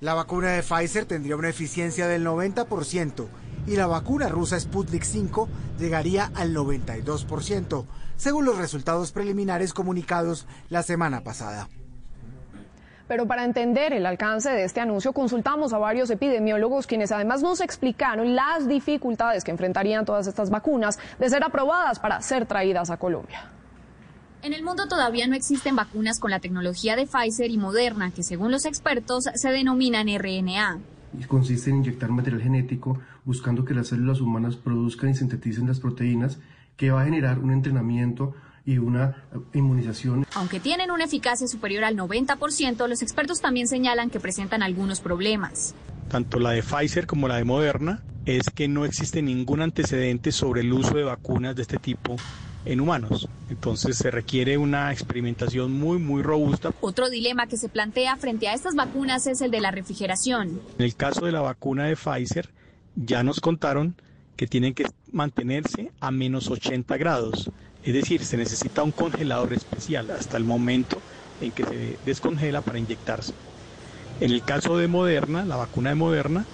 [0.00, 3.26] La vacuna de Pfizer tendría una eficiencia del 90%
[3.66, 5.48] y la vacuna rusa Sputnik 5
[5.78, 7.84] llegaría al 92%,
[8.16, 11.68] según los resultados preliminares comunicados la semana pasada.
[13.08, 17.60] Pero para entender el alcance de este anuncio, consultamos a varios epidemiólogos quienes además nos
[17.60, 22.96] explicaron las dificultades que enfrentarían todas estas vacunas de ser aprobadas para ser traídas a
[22.96, 23.55] Colombia.
[24.46, 28.22] En el mundo todavía no existen vacunas con la tecnología de Pfizer y Moderna, que
[28.22, 30.78] según los expertos se denominan RNA.
[31.26, 36.38] Consiste en inyectar material genético buscando que las células humanas produzcan y sinteticen las proteínas
[36.76, 40.24] que va a generar un entrenamiento y una inmunización.
[40.36, 45.74] Aunque tienen una eficacia superior al 90%, los expertos también señalan que presentan algunos problemas.
[46.08, 50.60] Tanto la de Pfizer como la de Moderna es que no existe ningún antecedente sobre
[50.60, 52.14] el uso de vacunas de este tipo
[52.66, 53.28] en humanos.
[53.48, 56.72] Entonces se requiere una experimentación muy, muy robusta.
[56.80, 60.60] Otro dilema que se plantea frente a estas vacunas es el de la refrigeración.
[60.78, 62.50] En el caso de la vacuna de Pfizer,
[62.96, 63.96] ya nos contaron
[64.36, 67.50] que tienen que mantenerse a menos 80 grados.
[67.84, 71.00] Es decir, se necesita un congelador especial hasta el momento
[71.40, 73.32] en que se descongela para inyectarse.
[74.20, 76.46] En el caso de Moderna, la vacuna de Moderna,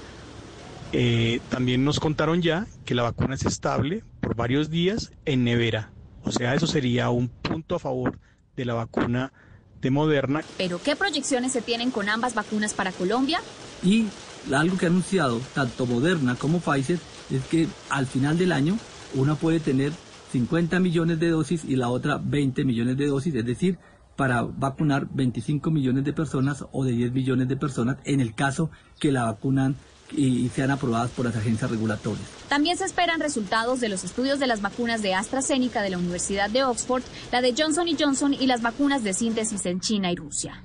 [0.93, 5.91] eh, también nos contaron ya que la vacuna es estable por varios días en nevera.
[6.25, 8.19] O sea, eso sería un punto a favor
[8.57, 9.33] de la vacuna
[9.81, 10.43] de Moderna.
[10.57, 13.41] ¿Pero qué proyecciones se tienen con ambas vacunas para Colombia?
[13.83, 14.07] Y
[14.53, 16.99] algo que ha anunciado tanto Moderna como Pfizer
[17.31, 18.79] es que al final del año
[19.15, 19.93] una puede tener
[20.33, 23.79] 50 millones de dosis y la otra 20 millones de dosis, es decir,
[24.17, 28.71] para vacunar 25 millones de personas o de 10 millones de personas en el caso
[28.99, 29.77] que la vacunan
[30.17, 32.27] y sean aprobadas por las agencias regulatorias.
[32.49, 36.51] También se esperan resultados de los estudios de las vacunas de AstraZeneca de la Universidad
[36.51, 40.63] de Oxford, la de Johnson Johnson y las vacunas de síntesis en China y Rusia.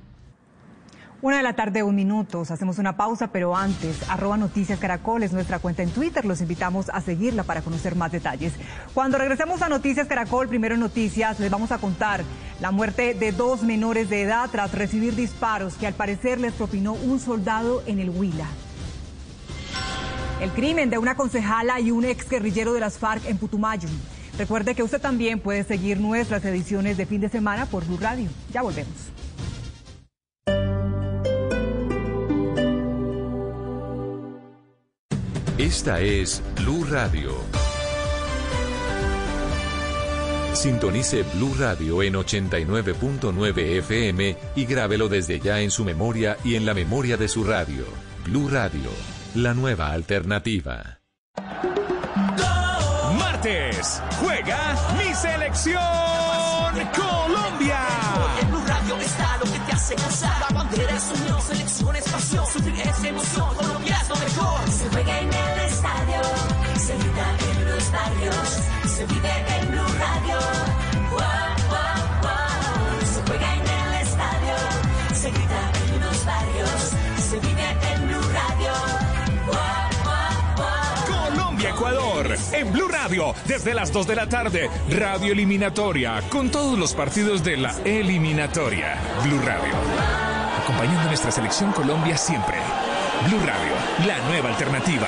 [1.19, 2.41] Una de la tarde, un minuto.
[2.41, 6.25] Hacemos una pausa, pero antes, arroba Noticias Caracol es nuestra cuenta en Twitter.
[6.25, 8.53] Los invitamos a seguirla para conocer más detalles.
[8.93, 12.23] Cuando regresemos a Noticias Caracol, primero Noticias, les vamos a contar
[12.61, 16.93] la muerte de dos menores de edad tras recibir disparos que al parecer les propinó
[16.93, 18.47] un soldado en el Huila.
[20.41, 23.89] El crimen de una concejala y un ex guerrillero de las FARC en Putumayo.
[24.37, 28.29] Recuerde que usted también puede seguir nuestras ediciones de fin de semana por Blue Radio.
[28.51, 28.93] Ya volvemos.
[35.57, 37.31] Esta es Blue Radio.
[40.53, 46.65] Sintonice Blue Radio en 89.9 FM y grábelo desde ya en su memoria y en
[46.65, 47.85] la memoria de su radio.
[48.25, 48.89] Blue Radio,
[49.37, 50.99] la nueva alternativa.
[53.19, 55.79] Martes, juega mi selección
[56.95, 57.79] Colombia.
[58.41, 60.39] En Blue Radio está lo que te hace gozar.
[60.39, 63.76] La bandera es unión, selección es pasión, sufrir es emoción.
[83.45, 88.97] Desde las 2 de la tarde, radio eliminatoria, con todos los partidos de la eliminatoria.
[89.23, 89.73] Blue Radio,
[90.61, 92.57] acompañando a nuestra selección Colombia siempre.
[93.27, 95.07] Blue Radio, la nueva alternativa.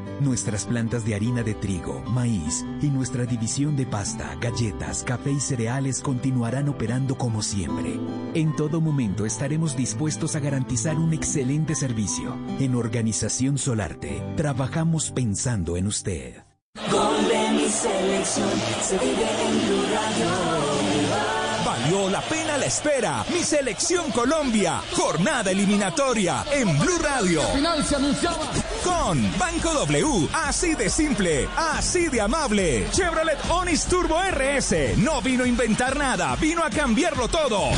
[0.21, 5.39] Nuestras plantas de harina de trigo, maíz y nuestra división de pasta, galletas, café y
[5.39, 7.99] cereales continuarán operando como siempre.
[8.35, 12.37] En todo momento estaremos dispuestos a garantizar un excelente servicio.
[12.59, 16.43] En Organización Solarte, trabajamos pensando en usted.
[16.91, 18.49] Gol de mi selección
[18.83, 21.31] se vive en Blue Radio.
[21.65, 23.25] Valió la pena la espera.
[23.33, 24.83] Mi selección Colombia.
[24.91, 27.41] Jornada eliminatoria en Blue Radio.
[27.55, 28.60] Final se anunciaba.
[28.83, 30.27] Con Banco W.
[30.33, 31.47] Así de simple.
[31.55, 32.87] Así de amable.
[32.91, 34.97] Chevrolet Onis Turbo RS.
[34.97, 36.35] No vino a inventar nada.
[36.35, 37.69] Vino a cambiarlo todo.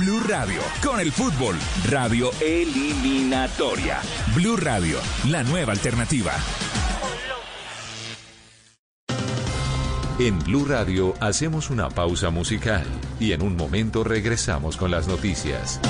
[0.00, 0.60] Blue Radio.
[0.82, 1.56] Con el fútbol.
[1.88, 4.00] Radio eliminatoria.
[4.34, 4.98] Blue Radio.
[5.28, 6.32] La nueva alternativa.
[10.18, 12.84] En Blue Radio hacemos una pausa musical
[13.18, 15.80] y en un momento regresamos con las noticias.